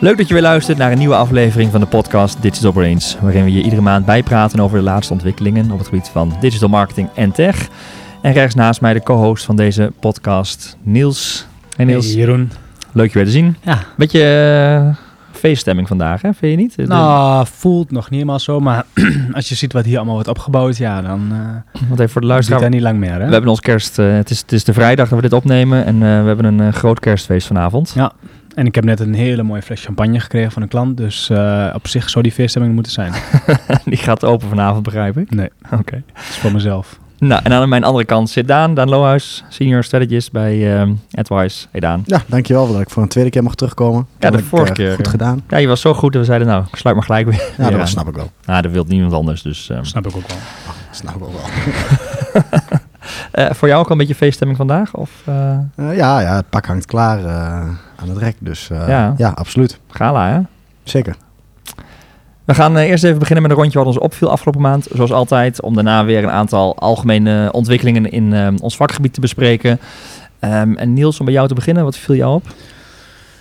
Leuk 0.00 0.16
dat 0.16 0.28
je 0.28 0.34
weer 0.34 0.42
luistert 0.42 0.78
naar 0.78 0.92
een 0.92 0.98
nieuwe 0.98 1.14
aflevering 1.14 1.70
van 1.70 1.80
de 1.80 1.86
podcast 1.86 2.42
Digital 2.42 2.72
Brains, 2.72 3.16
waarin 3.20 3.44
we 3.44 3.52
je 3.52 3.62
iedere 3.62 3.82
maand 3.82 4.04
bijpraten 4.06 4.60
over 4.60 4.78
de 4.78 4.84
laatste 4.84 5.12
ontwikkelingen 5.12 5.70
op 5.70 5.78
het 5.78 5.88
gebied 5.88 6.08
van 6.08 6.32
digital 6.40 6.68
marketing 6.68 7.08
en 7.14 7.32
tech. 7.32 7.68
En 8.22 8.32
rechts 8.32 8.54
naast 8.54 8.80
mij 8.80 8.92
de 8.92 9.02
co-host 9.02 9.44
van 9.44 9.56
deze 9.56 9.92
podcast, 10.00 10.76
Niels. 10.82 11.46
Hey 11.76 11.84
Niels, 11.84 12.06
Hey, 12.06 12.14
Jeroen. 12.14 12.50
leuk 12.92 13.08
je 13.08 13.14
weer 13.14 13.24
te 13.24 13.30
zien. 13.30 13.56
Ja. 13.62 13.78
Beetje 13.96 14.22
eh, 14.24 14.96
feeststemming 15.38 15.88
vandaag, 15.88 16.22
hè? 16.22 16.32
vind 16.34 16.52
je 16.52 16.56
niet? 16.56 16.88
Nou, 16.88 17.46
voelt 17.52 17.90
nog 17.90 18.04
niet 18.04 18.18
helemaal 18.20 18.38
zo, 18.38 18.60
maar 18.60 18.84
als 19.32 19.48
je 19.48 19.54
ziet 19.54 19.72
wat 19.72 19.84
hier 19.84 19.96
allemaal 19.96 20.14
wordt 20.14 20.28
opgebouwd, 20.28 20.76
ja, 20.76 21.02
dan 21.02 21.28
eh 21.32 21.80
Want 21.88 22.00
even 22.00 22.12
voor 22.12 22.20
de 22.20 22.26
luisteraar, 22.26 22.70
niet 22.70 22.82
lang 22.82 22.98
meer, 22.98 23.12
hè? 23.20 23.26
we 23.26 23.32
hebben 23.32 23.50
ons 23.50 23.60
kerst, 23.60 23.98
eh, 23.98 24.12
het, 24.12 24.30
is, 24.30 24.40
het 24.40 24.52
is 24.52 24.64
de 24.64 24.72
vrijdag 24.72 25.08
dat 25.08 25.16
we 25.16 25.28
dit 25.28 25.32
opnemen 25.32 25.84
en 25.86 25.98
we 25.98 26.04
hebben 26.06 26.44
een 26.44 26.72
groot 26.72 27.00
kerstfeest 27.00 27.46
vanavond. 27.46 27.92
Ja. 27.94 28.12
En 28.54 28.66
ik 28.66 28.74
heb 28.74 28.84
net 28.84 29.00
een 29.00 29.14
hele 29.14 29.42
mooie 29.42 29.62
fles 29.62 29.84
champagne 29.84 30.20
gekregen 30.20 30.50
van 30.52 30.62
een 30.62 30.68
klant, 30.68 30.96
dus 30.96 31.30
eh, 31.30 31.70
op 31.74 31.88
zich 31.88 32.10
zou 32.10 32.22
die 32.24 32.32
feeststemming 32.32 32.74
moeten 32.74 32.92
zijn. 32.92 33.12
Die 33.84 33.96
gaat 33.96 34.24
open 34.24 34.48
vanavond, 34.48 34.82
begrijp 34.82 35.16
ik. 35.18 35.34
Nee, 35.34 35.48
Oké. 35.80 36.02
dat 36.14 36.22
is 36.28 36.36
voor 36.36 36.52
mezelf. 36.52 36.98
Nou, 37.18 37.40
en 37.44 37.52
aan 37.52 37.68
mijn 37.68 37.84
andere 37.84 38.04
kant 38.04 38.30
zit 38.30 38.48
Daan, 38.48 38.74
Daan 38.74 38.88
Lohuis, 38.88 39.44
senior 39.48 39.84
strategist 39.84 40.32
bij 40.32 40.80
eh, 40.80 40.88
AdWise. 41.14 41.66
Hey 41.70 41.80
Daan. 41.80 42.02
Ja, 42.06 42.22
dankjewel 42.26 42.72
dat 42.72 42.80
ik 42.80 42.90
voor 42.90 43.02
een 43.02 43.08
tweede 43.08 43.30
keer 43.30 43.42
mag 43.42 43.54
terugkomen. 43.54 44.06
Ja, 44.18 44.30
de 44.30 44.36
Heb 44.36 44.44
ik, 44.44 44.50
vorige 44.50 44.68
eh, 44.70 44.74
keer, 44.76 44.94
Goed 44.94 45.08
gedaan. 45.08 45.42
Ja, 45.48 45.56
je 45.56 45.66
was 45.66 45.80
zo 45.80 45.94
goed 45.94 46.12
dat 46.12 46.20
we 46.20 46.26
zeiden, 46.26 46.48
nou, 46.48 46.64
sluit 46.72 46.96
maar 46.96 47.04
gelijk 47.04 47.26
weer. 47.26 47.42
Ja, 47.58 47.70
dat 47.70 47.88
snap 47.88 48.08
ik 48.08 48.14
wel. 48.14 48.30
Nou, 48.44 48.62
dat 48.62 48.72
wil 48.72 48.84
niemand 48.88 49.12
anders, 49.12 49.42
dus... 49.42 49.70
ehm, 49.70 49.84
Snap 49.84 50.06
ik 50.06 50.16
ook 50.16 50.28
wel. 50.28 50.36
Snap 50.90 51.14
ik 51.14 51.22
ook 51.22 51.32
wel. 51.32 52.42
eh, 53.32 53.50
voor 53.50 53.68
jou 53.68 53.80
ook 53.80 53.86
al 53.86 53.92
een 53.92 53.98
beetje 53.98 54.14
feeststemming 54.14 54.58
vandaag? 54.58 54.94
Of 54.94 55.10
eh, 55.24 55.52
Eh, 55.52 55.96
ja, 55.96 56.20
ja, 56.20 56.36
het 56.36 56.50
pak 56.50 56.66
hangt 56.66 56.86
klaar 56.86 57.24
eh, 57.24 57.34
aan 57.96 58.08
het 58.08 58.18
rek. 58.18 58.36
Dus 58.38 58.70
eh, 58.70 58.88
Ja. 58.88 59.14
ja. 59.16 59.28
absoluut. 59.34 59.78
gala, 59.88 60.28
hè? 60.28 60.40
Zeker. 60.82 61.14
We 62.44 62.54
gaan 62.54 62.76
eh, 62.78 62.88
eerst 62.88 63.04
even 63.04 63.18
beginnen 63.18 63.42
met 63.42 63.52
een 63.52 63.58
rondje 63.58 63.78
wat 63.78 63.86
ons 63.86 63.98
opviel 63.98 64.30
afgelopen 64.30 64.60
maand. 64.60 64.88
Zoals 64.92 65.12
altijd, 65.12 65.60
om 65.62 65.74
daarna 65.74 66.04
weer 66.04 66.22
een 66.22 66.30
aantal 66.30 66.76
algemene 66.76 67.48
ontwikkelingen 67.52 68.10
in 68.10 68.32
ehm, 68.32 68.56
ons 68.60 68.76
vakgebied 68.76 69.14
te 69.14 69.20
bespreken. 69.20 69.80
Ehm, 70.38 70.74
en 70.74 70.92
Niels, 70.92 71.18
om 71.18 71.24
bij 71.24 71.34
jou 71.34 71.48
te 71.48 71.54
beginnen, 71.54 71.84
wat 71.84 71.96
viel 71.96 72.14
jou 72.14 72.34
op? 72.34 72.46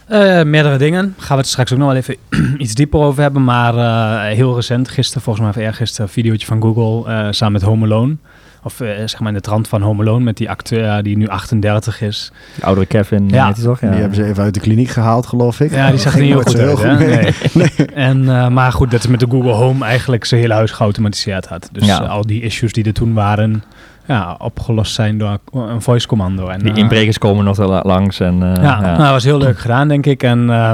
Eh, 0.07 0.43
meerdere 0.43 0.77
dingen. 0.77 1.13
Gaan 1.17 1.35
we 1.35 1.41
het 1.41 1.51
straks 1.51 1.71
ook 1.73 1.77
nog 1.77 1.87
wel 1.87 1.97
even 1.97 2.15
iets 2.63 2.73
dieper 2.73 2.99
over 2.99 3.21
hebben. 3.21 3.43
Maar 3.43 3.75
eh, 3.77 4.35
heel 4.35 4.55
recent, 4.55 4.89
gisteren, 4.89 5.21
volgens 5.21 5.45
mij 5.45 5.55
of 5.55 5.61
eergisteren, 5.69 6.05
een 6.05 6.11
videootje 6.13 6.47
van 6.47 6.61
Google 6.61 7.11
eh, 7.11 7.27
samen 7.29 7.53
met 7.53 7.61
Home 7.61 7.85
Alone. 7.85 8.15
Of 8.63 8.79
eh, 8.81 8.87
zeg 8.97 9.19
maar 9.19 9.27
in 9.27 9.33
de 9.33 9.41
trant 9.41 9.67
van 9.67 9.81
Home 9.81 10.01
Alone 10.01 10.23
met 10.23 10.37
die 10.37 10.49
acteur 10.49 11.03
die 11.03 11.17
nu 11.17 11.27
38 11.27 12.01
is. 12.01 12.31
Die 12.55 12.63
oudere 12.65 12.85
Kevin, 12.85 13.29
Ja. 13.29 13.45
heet 13.47 13.63
toch? 13.63 13.81
Ja. 13.81 13.89
Die 13.89 13.99
hebben 13.99 14.15
ze 14.15 14.23
even 14.25 14.43
uit 14.43 14.53
de 14.53 14.59
kliniek 14.59 14.89
gehaald, 14.89 15.25
geloof 15.27 15.59
ik. 15.59 15.71
Ja, 15.71 15.89
die 15.89 15.99
zag 15.99 16.13
er 16.13 16.19
niet 16.21 16.29
heel 16.29 16.41
goed 16.41 16.51
zo 16.51 16.75
uit. 16.77 16.99
mee. 16.99 17.33
Nee. 17.53 17.87
En, 17.93 18.29
eh, 18.29 18.47
maar 18.47 18.71
goed, 18.71 18.91
dat 18.91 18.99
is 18.99 19.07
met 19.07 19.19
de 19.19 19.27
Google 19.29 19.51
Home 19.51 19.85
eigenlijk 19.85 20.25
zijn 20.25 20.41
hele 20.41 20.53
huis 20.53 20.71
geautomatiseerd 20.71 21.45
had. 21.47 21.69
Dus 21.71 21.85
Ja. 21.85 21.97
al 21.97 22.25
die 22.25 22.41
issues 22.41 22.73
die 22.73 22.83
er 22.85 22.93
toen 22.93 23.13
waren, 23.13 23.63
ja, 24.07 24.35
opgelost 24.39 24.93
zijn 24.93 25.17
door 25.17 25.37
een 25.53 25.81
voice 25.81 26.07
commando. 26.07 26.47
En, 26.47 26.59
Die 26.59 26.71
eh, 26.71 26.77
inbrekers 26.77 27.17
komen 27.17 27.45
nog 27.45 27.57
wel 27.57 27.81
langs. 27.83 28.19
En, 28.19 28.33
eh, 28.55 28.63
ja, 28.63 28.79
Nou, 28.81 28.97
dat 28.97 29.09
was 29.09 29.23
heel 29.23 29.37
leuk 29.37 29.59
gedaan, 29.59 29.87
denk 29.87 30.05
ik. 30.05 30.23
En 30.23 30.49
eh, 30.49 30.73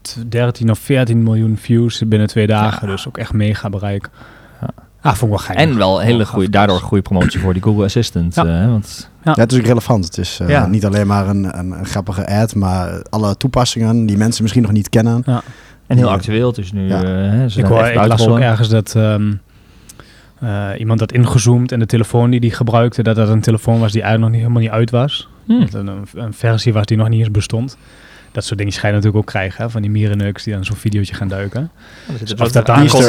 t- 0.00 0.24
13 0.28 0.70
of 0.70 0.78
14 0.78 1.22
miljoen 1.22 1.56
views 1.60 2.02
binnen 2.06 2.28
twee 2.28 2.46
dagen. 2.46 2.86
Dus 2.88 3.08
ook 3.08 3.18
echt 3.18 3.32
mega 3.32 3.68
bereik. 3.70 4.08
Ja. 5.02 5.10
Ah, 5.10 5.16
vond 5.16 5.32
ik 5.32 5.38
wel 5.38 5.46
geinig. 5.46 5.66
En 5.74 5.78
wel 5.78 5.98
hele 6.00 6.16
Wel 6.16 6.26
goede, 6.26 6.50
daardoor 6.50 6.78
goede 6.80 7.02
promotie 7.02 7.40
voor 7.40 7.52
die 7.52 7.62
Google 7.62 7.84
Assistant. 7.84 8.34
Ja. 8.34 8.44
eh, 8.62 8.66
want 8.68 9.10
Ja, 9.24 9.32
het 9.34 9.52
is 9.52 9.58
ook 9.58 9.64
relevant. 9.66 10.04
Het 10.04 10.18
is 10.18 10.38
eh, 10.40 10.48
Ja. 10.48 10.66
niet 10.66 10.84
alleen 10.86 11.06
maar 11.06 11.28
een, 11.28 11.58
een, 11.58 11.70
een 11.70 11.86
grappige 11.86 12.26
ad, 12.26 12.54
maar 12.54 13.02
alle 13.10 13.36
toepassingen 13.36 14.06
die 14.06 14.16
mensen 14.16 14.42
misschien 14.42 14.62
nog 14.62 14.72
niet 14.72 14.88
kennen. 14.88 15.22
En 15.86 15.96
heel 15.96 16.06
Ja. 16.06 16.12
actueel, 16.12 16.46
het 16.48 16.58
is 16.58 16.72
nu... 16.72 16.88
Ja. 16.88 17.02
eh, 17.02 17.56
Ik, 17.56 17.64
hoor, 17.64 17.84
ik 17.86 18.06
las 18.06 18.26
ook 18.28 18.38
ergens 18.38 18.68
dat 18.68 18.94
ehm, 18.94 19.32
eh, 20.40 20.68
iemand 20.78 21.00
had 21.00 21.12
ingezoomd 21.12 21.72
en 21.72 21.78
de 21.78 21.86
telefoon 21.86 22.30
die 22.30 22.40
die 22.40 22.50
gebruikte, 22.50 23.02
dat 23.02 23.16
dat 23.16 23.28
een 23.28 23.40
telefoon 23.40 23.80
was 23.80 23.92
die 23.92 24.02
eigenlijk 24.02 24.32
nog 24.32 24.40
niet, 24.40 24.40
helemaal 24.50 24.62
niet 24.62 24.80
uit 24.80 24.90
was. 24.90 25.28
Hm. 25.46 25.60
Dat 25.60 25.74
een, 25.74 25.90
een 26.14 26.32
versie 26.34 26.72
was 26.72 26.86
die 26.86 26.96
nog 26.96 27.08
niet 27.08 27.18
eens 27.20 27.30
bestond. 27.30 27.76
Dat 28.32 28.44
soort 28.44 28.58
dingen 28.58 28.72
schijnen 28.72 28.98
natuurlijk 29.00 29.24
ook 29.26 29.30
krijgen, 29.30 29.64
hè, 29.64 29.70
van 29.70 29.82
die 29.82 29.90
mierenneuks 29.90 30.42
die 30.44 30.54
dan 30.54 30.64
zo'n 30.64 30.76
videootje 30.76 31.14
gaan 31.14 31.28
duiken. 31.28 31.70
Er 32.12 32.18
zitten 32.18 32.46
Of 32.46 32.52
dat 32.52 32.66
daar 32.66 32.82
eggs. 32.82 32.94
in. 32.94 32.98
Of 32.98 33.06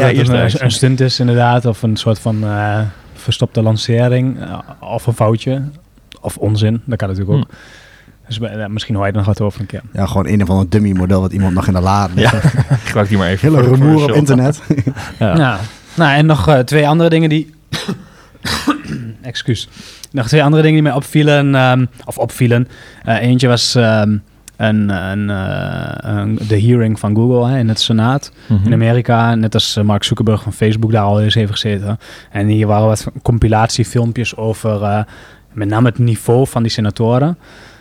Ja, 0.00 0.12
dat 0.12 0.16
het 0.16 0.28
Easter 0.28 0.62
een, 0.62 0.70
stunt 0.70 1.00
is 1.00 1.20
inderdaad, 1.20 1.64
of 1.66 1.82
een 1.82 1.96
soort 1.96 2.18
van 2.18 2.44
eh, 2.44 2.80
verstopte 3.14 3.62
lancering, 3.62 4.40
eh, 4.40 4.58
of 4.80 5.06
een 5.06 5.12
foutje, 5.14 5.62
of 6.20 6.36
onzin, 6.36 6.82
dat 6.84 6.98
kan 6.98 7.08
natuurlijk 7.08 7.38
ook. 7.38 7.48
Dus 8.26 8.40
eh, 8.40 8.66
misschien 8.66 8.94
hoor 8.94 9.04
je 9.06 9.10
er 9.10 9.16
nog 9.16 9.26
wat 9.26 9.40
over 9.40 9.60
een 9.60 9.66
keer. 9.66 9.82
Ja, 9.92 10.06
gewoon 10.06 10.26
een 10.26 10.42
of 10.42 10.50
ander 10.50 10.68
dummy 10.68 10.92
model 10.92 11.20
wat 11.20 11.32
iemand 11.32 11.54
nog 11.54 11.66
in 11.66 11.72
de 11.72 11.80
la 11.80 12.08
Ja, 12.14 12.30
gebruik 12.84 13.08
die 13.08 13.18
maar 13.18 13.28
even. 13.28 13.48
Hele 13.52 13.62
rumoer 13.68 14.02
op 14.02 14.10
internet. 14.10 14.62
Ja. 15.18 15.36
Ja. 15.36 15.58
Nou, 15.94 16.16
en 16.16 16.26
nog 16.26 16.48
eh, 16.48 16.58
twee 16.58 16.88
andere 16.88 17.08
dingen 17.10 17.28
die... 17.28 17.54
Excuus. 19.22 19.68
Nog 20.10 20.28
twee 20.28 20.42
andere 20.42 20.62
dingen 20.62 20.76
die 20.82 20.88
mij 20.90 20.96
opvielen. 20.98 21.54
ehm, 21.54 21.86
of 22.04 22.18
opvielen. 22.18 22.68
Eh, 23.04 23.22
eentje 23.22 23.48
was 23.48 23.74
ehm, 23.74 24.16
een, 24.56 24.88
een, 24.88 25.30
eh, 25.30 26.10
een- 26.16 26.38
de 26.48 26.60
hearing 26.62 26.98
van 26.98 27.14
Google 27.16 27.48
hè, 27.48 27.58
in 27.58 27.68
het 27.68 27.80
Senaat 27.80 28.32
Mhm. 28.48 28.66
in 28.66 28.72
Amerika. 28.72 29.34
Net 29.34 29.54
als 29.54 29.76
eh, 29.76 29.84
Mark 29.84 30.04
Zuckerberg 30.04 30.42
van 30.42 30.52
Facebook 30.52 30.92
daar 30.92 31.02
al 31.02 31.20
eens 31.20 31.34
heeft 31.34 31.50
gezeten. 31.52 31.98
En 32.30 32.46
hier 32.46 32.66
waren 32.66 32.86
wat 32.86 33.06
compilatiefilmpjes 33.22 34.36
over 34.36 34.82
eh, 34.82 35.02
met 35.52 35.68
name 35.68 35.88
het 35.88 35.98
niveau 35.98 36.46
van 36.46 36.62
die 36.62 36.72
senatoren. 36.72 37.38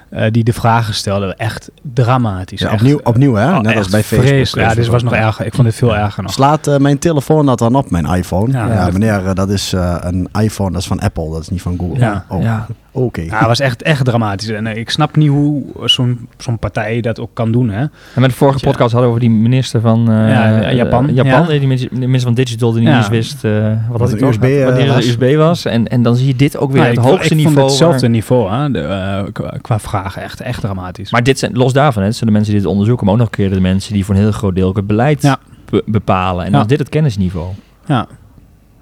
eh, 0.10 0.32
die 0.32 0.44
de 0.44 0.54
vragen 0.54 0.94
stelden. 0.94 1.38
Echt 1.38 1.72
dramatisch. 1.94 2.60
Ja, 2.60 2.66
echt, 2.72 2.76
opnieuw, 2.82 3.00
opnieuw 3.04 3.34
hè? 3.34 3.56
oh, 3.56 3.60
Net 3.60 3.78
als 3.78 3.90
bij 3.90 4.04
Facebook. 4.04 4.64
Ja, 4.64 4.74
dit 4.74 4.88
was 4.88 5.04
nog 5.04 5.14
erger. 5.14 5.46
Ik 5.46 5.54
vond 5.54 5.68
dit 5.68 5.76
veel 5.76 5.96
erger 5.96 6.24
nog. 6.24 6.32
Slaat 6.32 6.68
eh, 6.68 6.78
mijn 6.78 7.00
telefoon 7.00 7.46
dat 7.46 7.60
dan 7.60 7.76
op, 7.76 7.90
mijn 7.92 8.06
iPhone? 8.06 8.52
Ja, 8.52 8.90
meneer, 8.94 9.34
dat 9.36 9.50
is 9.50 9.74
eh, 9.74 9.98
een 10.00 10.28
iPhone, 10.42 10.72
dat 10.72 10.82
is 10.82 10.88
van 10.88 11.00
Apple, 11.00 11.30
dat 11.32 11.42
is 11.42 11.50
niet 11.50 11.62
van 11.62 11.78
Google. 11.80 12.00
Ja. 12.00 12.26
Oh, 12.30 12.42
Ja. 12.44 12.66
Oké. 12.96 13.22
Ja, 13.22 13.38
het 13.38 13.48
was 13.48 13.60
echt, 13.60 13.82
echt 13.82 14.06
dramatisch. 14.06 14.50
En 14.50 14.68
eh, 14.68 14.78
ik 14.78 14.90
snap 14.90 15.16
niet 15.16 15.30
hoe 15.30 15.64
zo'n 15.86 16.28
zo'n 16.38 16.58
partij 16.60 17.02
dat 17.02 17.20
ook 17.20 17.30
kan 17.34 17.52
doen. 17.52 17.70
Hè? 17.70 17.80
En 17.82 17.90
met 18.14 18.30
de 18.30 18.36
vorige 18.36 18.58
Ja. 18.62 18.66
podcast 18.70 18.92
hadden 18.92 19.02
we 19.12 19.16
over 19.18 19.20
die 19.30 19.30
minister 19.40 19.82
van 19.82 20.12
eh, 20.12 20.30
Ja, 20.30 20.60
ja, 20.60 20.72
Japan. 20.72 21.10
eh, 21.10 21.16
Japan, 21.16 21.32
Ja. 21.32 21.50
eh, 21.50 21.60
die 21.60 21.68
minister, 21.68 22.20
van 22.22 22.34
Digital 22.34 22.72
die 22.72 22.82
niet 22.88 22.96
eens 22.96 23.08
wist 23.08 23.44
eh, 23.44 23.52
wat, 23.90 24.00
dat 24.00 24.12
een 24.12 24.18
hij 24.20 24.28
USB, 24.28 24.64
had, 24.64 24.78
eh, 24.78 24.94
was. 24.96 25.06
USB 25.08 25.36
was. 25.36 25.66
En, 25.66 25.88
en 25.88 26.02
dan 26.04 26.16
zie 26.16 26.28
je 26.28 26.36
dit 26.36 26.58
ook 26.58 26.72
weer 26.72 26.82
Nou, 26.82 26.94
het 26.96 27.04
ik, 27.04 27.10
hoogste 27.12 27.30
ik 27.30 27.36
niveau. 27.36 27.56
vond 27.56 27.70
hetzelfde 27.70 28.00
waar- 28.02 28.10
niveau 28.10 28.52
hè? 28.52 28.72
De, 28.72 28.80
eh, 28.80 29.24
qua, 29.32 29.58
qua 29.62 29.80
vragen. 29.80 30.22
Echt, 30.22 30.42
echt 30.42 30.62
dramatisch. 30.62 31.12
maar 31.12 31.24
dit 31.24 31.40
zijn, 31.40 31.54
los 31.58 31.74
daarvan, 31.74 32.02
hè, 32.02 32.08
het 32.08 32.18
zijn 32.18 32.30
de 32.30 32.36
mensen 32.36 32.52
die 32.54 32.62
dit 32.62 32.72
onderzoeken, 32.72 33.06
maar 33.06 33.14
ook 33.14 33.20
nog 33.20 33.30
een 33.30 33.36
keer 33.36 33.50
de 33.50 33.62
mensen 33.62 33.94
die 33.94 34.06
voor 34.06 34.16
een 34.16 34.22
heel 34.22 34.32
groot 34.32 34.56
deel 34.56 34.68
ook 34.68 34.76
het 34.76 34.88
beleid 34.88 35.22
Ja. 35.22 35.38
be- 35.70 35.84
bepalen. 35.86 36.40
En 36.40 36.46
Ja. 36.46 36.52
dan 36.52 36.62
is 36.62 36.68
dit 36.68 36.80
het 36.80 36.90
kennisniveau. 36.90 37.48
ja. 37.86 38.08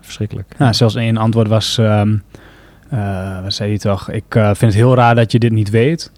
Verschrikkelijk. 0.02 0.54
ja, 0.58 0.74
zelfs 0.74 0.96
één 0.96 1.18
antwoord 1.18 1.48
was... 1.48 1.78
ehm, 1.78 2.14
eh, 2.14 2.40
wat 3.44 3.54
zei 3.54 3.70
hij 3.70 3.78
toch? 3.78 4.10
Ik 4.10 4.36
eh, 4.36 4.46
vind 4.46 4.60
het 4.60 4.74
heel 4.74 4.96
raar 4.96 5.16
dat 5.16 5.32
je 5.32 5.40
dit 5.40 5.52
niet 5.52 5.70
weet. 5.70 6.12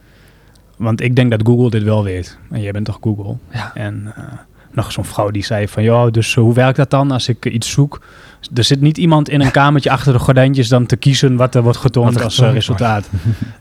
Want 0.78 1.02
ik 1.02 1.16
denk 1.16 1.32
dat 1.32 1.42
Google 1.44 1.70
dit 1.70 1.84
wel 1.84 2.04
weet. 2.04 2.38
En 2.52 2.62
jij 2.62 2.72
bent 2.72 2.86
toch 2.86 2.98
Google? 3.02 3.36
Ja. 3.52 3.72
En 3.74 4.14
eh, 4.16 4.24
nog 4.76 4.92
zo'n 4.92 5.06
vrouw 5.06 5.30
die 5.32 5.44
zei 5.46 5.68
van... 5.68 5.84
Ja, 5.84 6.10
dus 6.10 6.36
eh, 6.36 6.44
hoe 6.44 6.54
werkt 6.54 6.78
dat 6.78 6.90
dan 6.90 7.12
als 7.12 7.28
ik 7.30 7.46
iets 7.46 7.70
zoek? 7.72 8.02
Er 8.54 8.64
zit 8.64 8.82
niet 8.82 8.98
iemand 8.98 9.30
in 9.30 9.42
een 9.42 9.52
kamertje 9.62 9.92
achter 9.92 10.14
de 10.14 10.20
gordijntjes... 10.20 10.68
dan 10.68 10.86
te 10.86 10.96
kiezen 10.96 11.36
wat 11.36 11.56
er 11.56 11.64
wordt 11.64 11.78
getoond 11.78 12.24
als 12.24 12.38
wordt. 12.38 12.54
resultaat. 12.54 13.10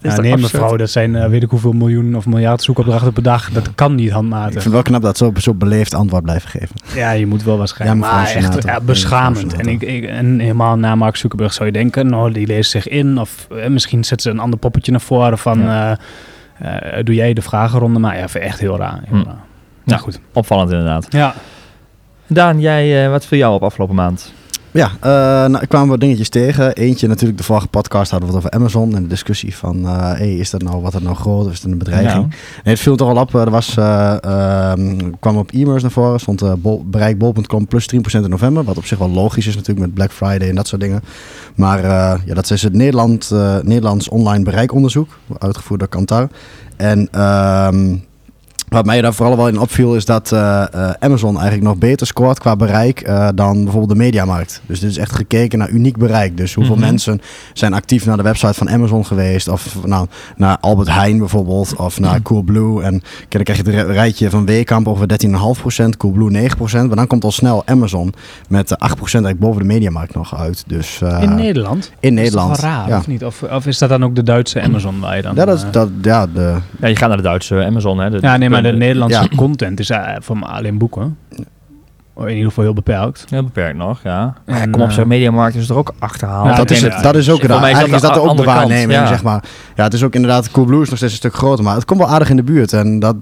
Ja, 0.03 0.21
nee, 0.21 0.33
absurd? 0.33 0.53
mevrouw, 0.53 0.77
dat 0.77 0.91
zijn 0.91 1.17
eh, 1.17 1.29
weet 1.29 1.43
ik 1.43 1.51
hoeveel 1.51 1.73
miljoen 1.73 2.15
of 2.17 2.27
miljard 2.27 2.63
zoekopdrachten 2.63 3.13
per 3.13 3.23
dag. 3.23 3.51
Dat 3.51 3.75
kan 3.75 3.95
niet 3.95 4.07
Ik 4.07 4.13
handmatig. 4.13 4.53
vind 4.53 4.65
het 4.65 4.73
wel 4.73 4.83
knap 4.83 5.03
dat 5.03 5.17
zo, 5.17 5.33
zo 5.37 5.55
beleefd 5.55 5.95
antwoord 5.95 6.23
blijven 6.23 6.49
geven. 6.49 6.77
Ja, 6.95 7.11
je 7.11 7.27
moet 7.27 7.43
wel 7.43 7.59
waarschijnlijk. 7.59 8.05
Ja, 8.05 8.11
maar 8.11 8.27
echt 8.31 8.65
ja, 8.65 8.81
beschamend. 8.81 9.55
En, 9.55 9.67
ik, 9.67 9.83
ik, 9.83 10.05
en 10.05 10.38
helemaal 10.38 10.77
na 10.77 10.94
Mark 10.94 11.17
Zuckerberg 11.17 11.53
zou 11.53 11.67
je 11.67 11.73
denken, 11.73 12.06
nou, 12.09 12.33
die 12.33 12.47
leest 12.47 12.71
zich 12.71 12.88
in. 12.88 13.19
Of 13.19 13.47
eh, 13.50 13.69
misschien 13.69 14.05
zet 14.05 14.23
ze 14.23 14.31
een 14.31 14.38
ander 14.38 14.59
poppetje 14.59 14.91
naar 14.93 15.00
voren 15.00 15.38
van, 15.38 15.59
doe 17.05 17.15
jij 17.15 17.33
de 17.35 17.43
vragenronde? 17.43 17.99
Maar 17.99 18.17
ja, 18.19 18.25
ik 18.25 18.35
echt 18.35 18.61
heel 18.61 18.77
raar. 18.77 19.00
Heel 19.05 19.19
Hm. 19.19 19.25
raar. 19.27 19.44
Ja. 19.85 19.93
Nou 19.93 20.03
goed. 20.03 20.21
Opvallend 20.33 20.71
inderdaad. 20.71 21.07
Ja. 21.11 21.35
Daan, 22.27 22.61
jij, 22.61 23.05
eh, 23.05 23.11
wat 23.11 23.27
viel 23.27 23.39
jou 23.39 23.55
op 23.55 23.63
afgelopen 23.63 23.95
maand? 23.95 24.33
Ja, 24.75 24.91
eh 25.01 25.11
nou, 25.51 25.59
ik 25.63 25.69
kwam 25.69 25.89
wat 25.89 26.01
dingetjes 26.01 26.29
tegen. 26.29 26.75
Eentje 26.75 27.09
natuurlijk, 27.09 27.39
de 27.39 27.45
vorige 27.45 27.67
podcast 27.67 28.11
hadden 28.11 28.29
we 28.29 28.35
het 28.35 28.45
over 28.45 28.59
Amazon 28.59 28.97
en 28.97 29.03
de 29.03 29.09
discussie 29.09 29.57
van, 29.57 29.85
eh 29.85 30.13
hey, 30.13 30.35
is 30.35 30.51
dat 30.51 30.63
nou, 30.63 30.83
wat 30.83 30.95
er 30.95 31.03
nou 31.03 31.17
groot 31.17 31.47
of 31.47 31.53
is 31.53 31.63
het 31.63 31.73
een 31.73 31.79
bedreiging? 31.79 32.23
Ja. 32.31 32.37
Nee, 32.65 32.75
het 32.75 32.79
viel 32.79 32.97
toch 32.97 33.09
al 33.09 33.17
op. 33.21 33.35
Er 33.35 33.51
was, 33.51 33.77
eh, 33.77 34.17
ehm, 34.25 35.11
kwam 35.21 35.37
op 35.37 35.51
e-mails 35.51 35.83
naar 35.83 35.91
voren, 35.91 36.21
stond 36.21 36.43
eh, 36.43 36.53
bol, 36.59 36.85
bereik 36.87 37.19
bol.com 37.19 37.67
plus 37.67 37.87
10% 37.87 38.25
in 38.25 38.31
november, 38.31 38.65
wat 38.65 38.77
op 38.77 38.85
zich 38.85 38.99
wel 38.99 39.11
logisch 39.11 39.47
is 39.47 39.55
natuurlijk 39.55 39.87
met 39.87 39.95
Black 39.95 40.13
Friday 40.13 40.49
en 40.49 40.55
dat 40.55 40.69
soort 40.69 40.81
dingen. 40.81 41.01
Maar 41.55 41.79
eh, 41.85 42.21
ja, 42.25 42.35
dat 42.35 42.51
is 42.51 42.63
het 42.63 42.73
Nederland, 42.73 43.31
eh, 43.31 43.57
Nederlands 43.63 44.09
online 44.09 44.45
bereikonderzoek, 44.45 45.19
uitgevoerd 45.39 45.81
door 45.81 45.89
Kantar. 45.89 46.29
En 46.77 47.09
ehm, 47.11 47.97
Wat 48.75 48.85
mij 48.85 49.00
daar 49.00 49.15
vooral 49.15 49.37
wel 49.37 49.49
in 49.49 49.59
opviel 49.59 49.94
is 49.94 50.05
dat 50.05 50.32
eh, 50.32 50.62
eh, 50.73 50.91
Amazon 50.99 51.32
eigenlijk 51.35 51.62
nog 51.67 51.76
beter 51.76 52.06
scoort 52.06 52.38
qua 52.38 52.56
bereik 52.56 53.00
eh, 53.00 53.29
dan 53.35 53.55
bijvoorbeeld 53.62 53.88
de 53.93 54.05
mediamarkt. 54.05 54.62
Dus 54.67 54.81
dit 54.81 54.91
is 54.91 54.97
echt 54.99 55.12
gekeken 55.12 55.59
naar 55.59 55.69
uniek 55.71 55.97
bereik. 55.97 56.37
Dus 56.37 56.55
hoeveel 56.55 56.75
Mhm. 56.76 56.85
mensen 56.85 57.21
zijn 57.53 57.75
actief 57.75 58.06
naar 58.06 58.17
de 58.17 58.23
website 58.23 58.55
van 58.55 58.71
Amazon 58.71 59.06
geweest. 59.06 59.49
Of 59.49 59.76
nou, 59.85 60.06
naar 60.37 60.56
Albert 60.61 60.88
Heijn 60.91 61.19
bijvoorbeeld. 61.19 61.76
Of 61.76 62.00
naar 62.00 62.23
Coolblue. 62.23 62.82
En 62.82 63.00
kijk, 63.00 63.31
dan 63.31 63.43
krijg 63.43 63.65
je 63.65 63.71
het 63.71 63.87
rijtje 63.91 64.31
van 64.31 64.47
Weekamp 64.47 64.88
over 64.88 65.06
13,5%. 65.09 65.97
Coolblue 65.97 66.31
9%. 66.31 66.87
Maar 66.87 66.97
dan 66.97 67.06
komt 67.06 67.25
al 67.25 67.32
snel 67.32 67.62
Amazon 67.67 68.12
met 68.49 68.71
eh, 68.71 68.79
8% 68.79 69.25
eigenlijk 69.25 69.38
boven 69.38 69.61
de 69.61 69.67
mediamarkt 69.67 70.15
nog 70.15 70.37
uit. 70.38 70.65
Dus, 70.67 71.00
eh, 71.03 71.23
in 71.23 71.35
Nederland? 71.35 71.93
In 72.00 72.19
Is 72.19 72.25
dat 72.25 72.25
Nederland. 72.25 72.59
raar, 72.59 72.88
ja. 72.88 72.99
of 72.99 73.06
niet? 73.06 73.25
Of, 73.25 73.43
of 73.43 73.67
is 73.67 73.79
dat 73.79 73.88
dan 73.88 74.05
ook 74.05 74.15
de 74.15 74.23
Duitse 74.23 74.62
Amazon 74.62 75.00
waar 75.00 75.17
je 75.17 75.23
dan... 75.23 75.35
Ja, 75.35 75.44
dat, 75.44 75.56
is- 75.56 75.65
dat, 75.71 75.88
ja, 76.03 76.26
de, 76.26 76.55
Ja, 76.81 76.88
je 76.88 76.97
gaat 76.97 77.09
naar 77.09 77.17
de 77.17 77.23
Duitse 77.23 77.65
Amazon, 77.65 77.99
hè. 77.99 78.11
De- 78.11 78.19
ja, 78.21 78.37
nee, 78.37 78.50
maar 78.50 78.62
de 78.64 78.70
de- 78.70 78.76
Nederlandse 78.76 79.26
ja. 79.31 79.37
content 79.37 79.81
is 79.81 79.90
eh, 79.90 80.16
me 80.32 80.44
alleen 80.46 80.78
boeken. 80.78 81.16
In 82.16 82.28
ieder 82.28 82.44
geval 82.44 82.64
heel 82.64 82.72
beperkt. 82.75 83.25
Heel 83.28 83.43
beperkt 83.43 83.76
nog, 83.76 84.00
ja. 84.02 84.34
En, 84.44 84.55
En, 84.55 84.70
kom 84.70 84.82
op, 84.82 84.88
eh, 84.88 84.94
zo'n 84.94 85.08
mediamarkt 85.08 85.56
is 85.56 85.69
er 85.69 85.76
ook 85.76 85.94
achterhaald. 85.99 86.46
Ja, 86.46 86.56
dat, 86.56 86.70
is, 86.70 86.82
het, 86.82 87.02
dat 87.02 87.14
is 87.16 87.31
ook 87.31 87.49
dat 87.49 87.62
Eigenlijk 87.62 87.94
is 87.94 88.00
dat 88.00 88.14
de 88.14 88.20
ook 88.20 88.37
de 88.37 88.44
waarneming, 88.44 88.93
ja. 88.93 89.06
zeg 89.06 89.22
maar. 89.22 89.44
Ja, 89.75 89.84
het 89.84 89.94
is 89.94 90.02
ook 90.02 90.14
inderdaad, 90.14 90.50
Coolblue 90.50 90.82
is 90.82 90.88
nog 90.88 90.96
steeds 90.96 91.12
een 91.12 91.19
stuk 91.19 91.34
groter, 91.34 91.64
maar 91.64 91.75
het 91.75 91.84
komt 91.84 92.00
wel 92.00 92.08
aardig 92.08 92.31
in 92.31 92.37
de 92.37 92.43
buurt. 92.43 92.72
En 92.72 92.99
dat 92.99 93.16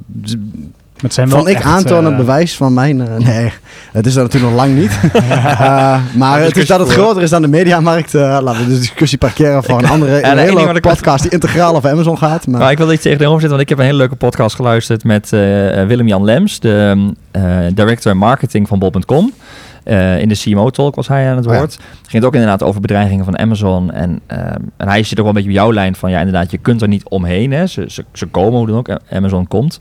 Maar 1.02 1.10
het 1.10 1.14
zijn 1.14 1.28
wel 1.28 1.36
vond 1.36 1.48
ik 1.50 1.56
echt, 1.56 1.64
aantonen 1.64 2.10
eh, 2.12 2.16
bewijs 2.18 2.56
van 2.56 2.74
mijn... 2.74 3.00
eh, 3.08 3.16
nee, 3.16 3.52
het 3.92 4.06
is 4.06 4.16
er 4.16 4.22
natuurlijk 4.22 4.52
nog 4.52 4.60
lang 4.62 4.74
niet. 4.78 4.98
Eh, 5.62 5.98
maar 6.16 6.40
het 6.42 6.56
is 6.56 6.66
dat 6.66 6.80
het 6.80 6.88
groter 6.92 7.22
is 7.22 7.30
dan 7.30 7.42
de 7.42 7.48
mediamarkt. 7.48 8.14
eh, 8.14 8.38
laten 8.42 8.64
we 8.64 8.68
de 8.72 8.78
discussie 8.78 9.18
parkeren 9.18 9.62
voor 9.64 9.78
een 9.78 9.88
andere 9.88 10.22
een 10.30 10.38
hele 10.38 10.80
podcast 10.80 11.22
die 11.22 11.30
integraal 11.30 11.76
over 11.76 11.90
Amazon 11.90 12.18
gaat. 12.18 12.46
Maar, 12.46 12.60
Maar 12.60 12.70
ik 12.70 12.78
wil 12.78 12.92
iets 12.92 13.02
tegenover 13.02 13.40
zetten, 13.40 13.48
want 13.50 13.60
ik 13.62 13.68
heb 13.68 13.78
een 13.78 13.84
hele 13.84 13.96
leuke 13.96 14.14
podcast 14.16 14.56
geluisterd 14.56 15.04
met 15.04 15.32
eh, 15.32 15.40
Willem-Jan 15.86 16.24
Lems, 16.24 16.60
de 16.60 17.12
eh, 17.30 17.42
director 17.74 18.16
marketing 18.16 18.68
van 18.68 18.78
bol.com. 18.78 19.32
Eh, 19.84 20.18
in 20.20 20.28
de 20.28 20.34
CMO-talk 20.36 20.94
was 20.94 21.08
hij 21.08 21.30
aan 21.30 21.36
het 21.36 21.46
Oh 21.46 21.52
ja. 21.52 21.58
woord. 21.58 21.78
Ging 22.02 22.12
het 22.12 22.24
ook 22.24 22.34
inderdaad 22.34 22.62
over 22.62 22.80
bedreigingen 22.80 23.24
van 23.24 23.38
Amazon. 23.38 23.92
En, 23.92 24.20
ehm, 24.26 24.60
en 24.76 24.88
hij 24.88 25.02
zit 25.02 25.18
ook 25.18 25.24
wel 25.26 25.26
een 25.36 25.42
beetje 25.42 25.48
op 25.50 25.56
jouw 25.56 25.72
lijn 25.72 25.94
van, 25.94 26.10
ja 26.10 26.18
inderdaad, 26.18 26.50
je 26.50 26.58
kunt 26.58 26.82
er 26.82 26.88
niet 26.88 27.08
omheen. 27.08 27.52
Hè. 27.52 27.66
Ze, 27.66 27.84
ze, 27.88 28.04
ze 28.12 28.26
komen 28.26 28.58
hoe 28.58 28.66
dan 28.66 28.76
ook, 28.76 28.98
Amazon 29.10 29.48
komt. 29.48 29.80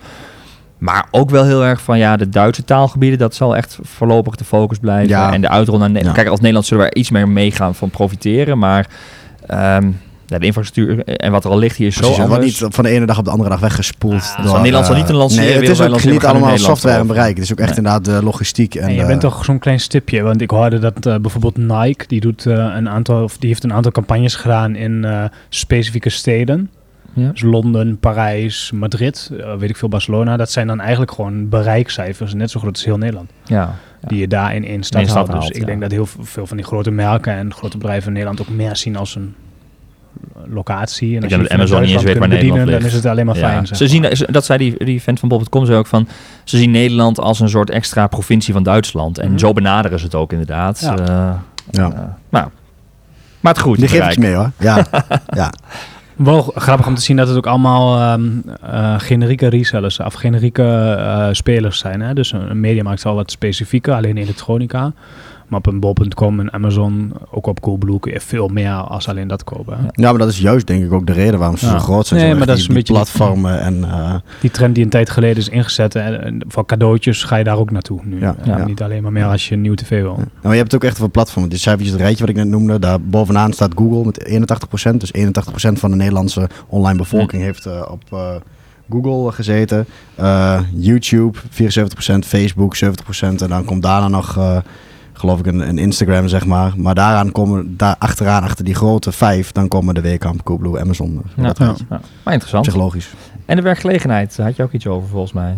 Maar 0.81 1.07
ook 1.11 1.29
wel 1.29 1.45
heel 1.45 1.63
erg 1.65 1.81
van, 1.81 1.97
ja, 1.97 2.17
de 2.17 2.29
Duitse 2.29 2.63
taalgebieden, 2.63 3.19
dat 3.19 3.35
zal 3.35 3.55
echt 3.55 3.77
voorlopig 3.81 4.35
de 4.35 4.43
focus 4.43 4.77
blijven. 4.77 5.09
Ja. 5.09 5.33
En 5.33 5.41
de 5.41 5.49
uitrol 5.49 5.77
naar 5.77 5.87
Nederland. 5.87 6.15
Ja. 6.15 6.21
Kijk, 6.21 6.31
als 6.31 6.39
Nederland 6.39 6.65
zullen 6.65 6.83
we 6.83 6.89
er 6.89 6.97
iets 6.97 7.09
meer 7.09 7.27
mee 7.29 7.51
gaan 7.51 7.75
van 7.75 7.89
profiteren. 7.89 8.57
Maar 8.57 8.87
ehm, 9.47 9.91
de 10.25 10.45
infrastructuur 10.45 11.03
en 11.05 11.31
wat 11.31 11.43
er 11.45 11.51
al 11.51 11.57
ligt 11.57 11.75
hier 11.75 11.87
is 11.87 11.97
Precies, 11.97 12.15
zo 12.15 12.21
anders. 12.21 12.45
niet 12.45 12.73
van 12.73 12.83
de 12.83 12.89
ene 12.89 13.05
dag 13.05 13.17
op 13.17 13.25
de 13.25 13.31
andere 13.31 13.49
dag 13.49 13.59
weggespoeld. 13.59 14.33
Ah, 14.37 14.45
door, 14.45 14.57
Nederland 14.57 14.85
zal 14.85 14.95
eh, 14.95 15.01
niet 15.01 15.09
een 15.09 15.15
lanceren, 15.15 15.45
Nee, 15.45 15.53
het 15.53 15.69
is 15.69 15.81
ook 15.81 16.03
niet 16.03 16.25
allemaal 16.25 16.57
software 16.57 16.99
en 16.99 17.07
bereik. 17.07 17.35
Het 17.35 17.43
is 17.45 17.51
ook 17.51 17.59
echt 17.59 17.67
Nee. 17.67 17.77
inderdaad 17.77 18.05
de 18.05 18.23
logistiek. 18.23 18.75
En, 18.75 18.87
En 18.87 18.93
je 18.93 19.05
bent 19.05 19.21
toch 19.21 19.45
zo'n 19.45 19.59
klein 19.59 19.79
stipje, 19.79 20.21
want 20.21 20.41
ik 20.41 20.49
hoorde 20.49 20.79
dat 20.79 21.05
eh, 21.05 21.15
bijvoorbeeld 21.15 21.57
Nike, 21.57 22.05
die, 22.07 22.19
doet, 22.19 22.45
eh, 22.45 22.53
een 22.53 22.89
aantal, 22.89 23.23
of 23.23 23.37
die 23.37 23.49
heeft 23.49 23.63
een 23.63 23.73
aantal 23.73 23.91
campagnes 23.91 24.35
gedaan 24.35 24.75
in 24.75 25.05
eh, 25.05 25.23
specifieke 25.49 26.09
steden. 26.09 26.69
Ja. 27.13 27.29
Dus 27.31 27.41
Londen, 27.41 27.97
Parijs, 27.99 28.71
Madrid, 28.73 29.31
eh, 29.39 29.55
weet 29.55 29.69
ik 29.69 29.77
veel, 29.77 29.89
Barcelona. 29.89 30.37
Dat 30.37 30.51
zijn 30.51 30.67
dan 30.67 30.79
eigenlijk 30.79 31.11
gewoon 31.11 31.49
bereikcijfers, 31.49 32.33
net 32.33 32.51
zo 32.51 32.59
groot 32.59 32.73
als 32.73 32.85
heel 32.85 32.97
Nederland. 32.97 33.29
Ja. 33.45 33.75
Die 34.07 34.19
je 34.19 34.27
daar 34.27 34.55
in 34.55 34.65
één 34.65 34.83
stad 34.83 35.01
één 35.01 35.09
stad 35.09 35.27
haalt. 35.27 35.41
Dus 35.41 35.49
ik 35.49 35.59
ja. 35.59 35.65
denk 35.65 35.81
dat 35.81 35.91
heel 35.91 36.05
veel 36.19 36.47
van 36.47 36.57
die 36.57 36.65
grote 36.65 36.91
merken 36.91 37.33
en 37.33 37.53
grote 37.53 37.77
bedrijven 37.77 38.07
in 38.07 38.13
Nederland 38.13 38.41
ook 38.41 38.49
meer 38.49 38.75
zien 38.75 38.95
als 38.95 39.15
een 39.15 39.35
locatie. 40.47 41.15
En 41.15 41.21
als 41.21 41.29
denk 41.29 41.41
je 41.41 41.47
dat 41.47 41.57
Amazon 41.57 41.81
niet 41.81 41.89
eens 41.89 42.03
Duitsland 42.03 42.03
weet 42.03 42.17
waar 42.17 42.27
kunt 42.27 42.39
bedienen, 42.39 42.57
Nederland 42.57 42.81
dan 42.81 42.89
is 42.89 42.93
het 42.95 43.05
alleen 43.11 43.25
maar 43.25 43.35
Ja. 43.37 43.41
fijn. 43.49 43.67
zeg 43.67 43.77
Ze 43.77 43.87
zien, 43.87 44.31
dat 44.33 44.45
zei 44.45 44.59
die, 44.59 44.85
die 44.85 45.01
vent 45.01 45.19
van 45.19 45.29
Bob.com 45.29 45.65
zei 45.65 45.77
ook 45.77 45.87
van, 45.87 46.07
ze 46.43 46.57
zien 46.57 46.71
Nederland 46.71 47.19
als 47.19 47.39
een 47.39 47.49
soort 47.49 47.69
extra 47.69 48.07
provincie 48.07 48.53
van 48.53 48.63
Duitsland. 48.63 49.17
En 49.17 49.29
Mhm. 49.29 49.37
zo 49.37 49.53
benaderen 49.53 49.99
ze 49.99 50.05
het 50.05 50.15
ook 50.15 50.31
inderdaad. 50.31 50.79
Ja. 50.79 50.97
Eh, 50.97 51.33
Ja. 51.71 51.91
eh, 51.91 51.99
nou, 52.29 52.47
maar 53.39 53.53
het 53.53 53.61
goed. 53.61 53.75
Die 53.75 53.85
het 53.85 53.93
geeft 53.93 54.07
iets 54.07 54.17
mee 54.17 54.33
hoor. 54.33 54.51
Ja, 54.59 54.85
ja. 55.41 55.51
Wel 56.23 56.41
grappig 56.55 56.87
om 56.87 56.95
te 56.95 57.01
zien 57.01 57.17
dat 57.17 57.27
het 57.27 57.37
ook 57.37 57.47
allemaal 57.47 57.97
ehm, 57.97 58.29
eh, 58.61 58.99
generieke 58.99 59.47
resellers 59.47 59.99
of 59.99 60.13
generieke 60.13 60.63
eh, 60.97 61.27
spelers 61.31 61.79
zijn. 61.79 62.01
Hè? 62.01 62.13
Dus 62.13 62.31
een, 62.31 62.59
mediamarkt 62.59 62.99
is 62.99 63.05
al 63.05 63.15
wat 63.15 63.31
specifieker, 63.31 63.93
alleen 63.93 64.17
elektronica. 64.17 64.91
Maar 65.51 65.59
op 65.59 65.67
een 65.67 65.79
bol.com 65.79 66.39
en 66.39 66.53
Amazon, 66.53 67.11
ook 67.31 67.47
op 67.47 67.59
Coolblue, 67.61 67.99
kun 67.99 68.11
je 68.13 68.19
veel 68.19 68.47
meer 68.47 68.71
als 68.71 69.07
alleen 69.07 69.27
dat 69.27 69.43
kopen. 69.43 69.77
hè. 69.77 69.83
ja, 69.91 70.09
maar 70.09 70.17
dat 70.17 70.29
is 70.29 70.39
juist 70.39 70.67
denk 70.67 70.83
ik 70.83 70.91
ook 70.93 71.05
de 71.07 71.13
reden 71.13 71.39
waarom 71.39 71.57
ze 71.57 71.65
Ja. 71.65 71.71
zo 71.71 71.77
groot 71.77 72.07
zijn. 72.07 72.19
Nee, 72.21 72.29
Zo 72.31 72.37
maar 72.37 72.45
dat 72.47 72.55
die- 72.55 72.63
is 72.63 72.69
een 72.69 72.75
beetje 72.75 72.93
die- 72.93 73.03
platformen 73.03 73.61
en... 73.61 73.83
eh, 73.83 74.15
Die 74.41 74.51
trend 74.51 74.75
die 74.75 74.83
een 74.83 74.89
tijd 74.89 75.09
geleden 75.09 75.37
is 75.37 75.49
ingezet, 75.49 75.95
en 75.95 76.43
voor 76.47 76.65
cadeautjes 76.65 77.23
ga 77.23 77.35
je 77.35 77.43
daar 77.43 77.57
ook 77.57 77.71
naartoe 77.71 77.99
nu. 78.03 78.19
Ja, 78.19 78.35
ja. 78.43 78.65
Niet 78.65 78.81
alleen 78.81 79.03
maar 79.03 79.11
meer 79.11 79.25
als 79.25 79.47
je 79.49 79.55
een 79.55 79.61
nieuwe 79.61 79.77
tv 79.77 79.89
wil. 80.01 80.11
Ja. 80.11 80.17
Nou, 80.17 80.29
maar 80.41 80.51
je 80.51 80.57
hebt 80.57 80.71
het 80.71 80.81
ook 80.83 80.87
echt 80.89 80.97
over 80.97 81.09
platformen. 81.09 81.49
Dit 81.49 81.59
cijfertjes, 81.59 81.91
het 81.93 82.01
rijtje 82.01 82.19
wat 82.25 82.29
ik 82.29 82.35
net 82.35 82.47
noemde, 82.47 82.79
daar 82.79 83.01
bovenaan 83.01 83.53
staat 83.53 83.71
Google 83.75 84.05
met 84.05 84.25
81%. 84.25 84.99
Dus 84.99 85.13
81% 85.13 85.79
van 85.79 85.89
de 85.89 85.95
Nederlandse 85.97 86.49
online 86.67 86.97
bevolking 86.97 87.41
heeft 87.43 87.65
eh, 87.65 87.81
op 87.91 88.03
eh, 88.11 88.35
Google 88.89 89.31
gezeten. 89.31 89.85
Eh, 90.15 90.59
YouTube 90.73 91.37
74%, 91.49 92.25
Facebook 92.25 92.75
70%. 92.75 93.41
En 93.41 93.49
dan 93.49 93.65
komt 93.65 93.81
daarna 93.81 94.07
nog, 94.07 94.37
eh, 94.37 94.57
geloof 95.21 95.39
ik, 95.39 95.45
een, 95.45 95.67
een 95.67 95.77
Instagram, 95.77 96.27
zeg 96.27 96.45
maar. 96.45 96.73
Maar 96.77 96.95
daaraan 96.95 97.31
komen, 97.31 97.77
daar 97.77 97.95
achteraan, 97.99 98.43
achter 98.43 98.65
die 98.65 98.75
grote 98.75 99.11
vijf, 99.11 99.51
dan 99.51 99.67
komen 99.67 99.93
de 99.93 100.01
Wekamp, 100.01 100.43
Coolblue, 100.43 100.79
Amazon. 100.79 101.21
Ja, 101.35 101.43
Dat 101.43 101.57
ja. 101.57 101.75
Ja. 101.89 102.01
Maar 102.23 102.33
interessant. 102.33 102.63
Psychologisch. 102.65 103.13
En 103.45 103.55
de 103.55 103.61
werkgelegenheid, 103.61 104.35
daar 104.35 104.45
had 104.45 104.55
je 104.55 104.63
ook 104.63 104.71
iets 104.71 104.87
over 104.87 105.09
volgens 105.09 105.33
mij. 105.33 105.57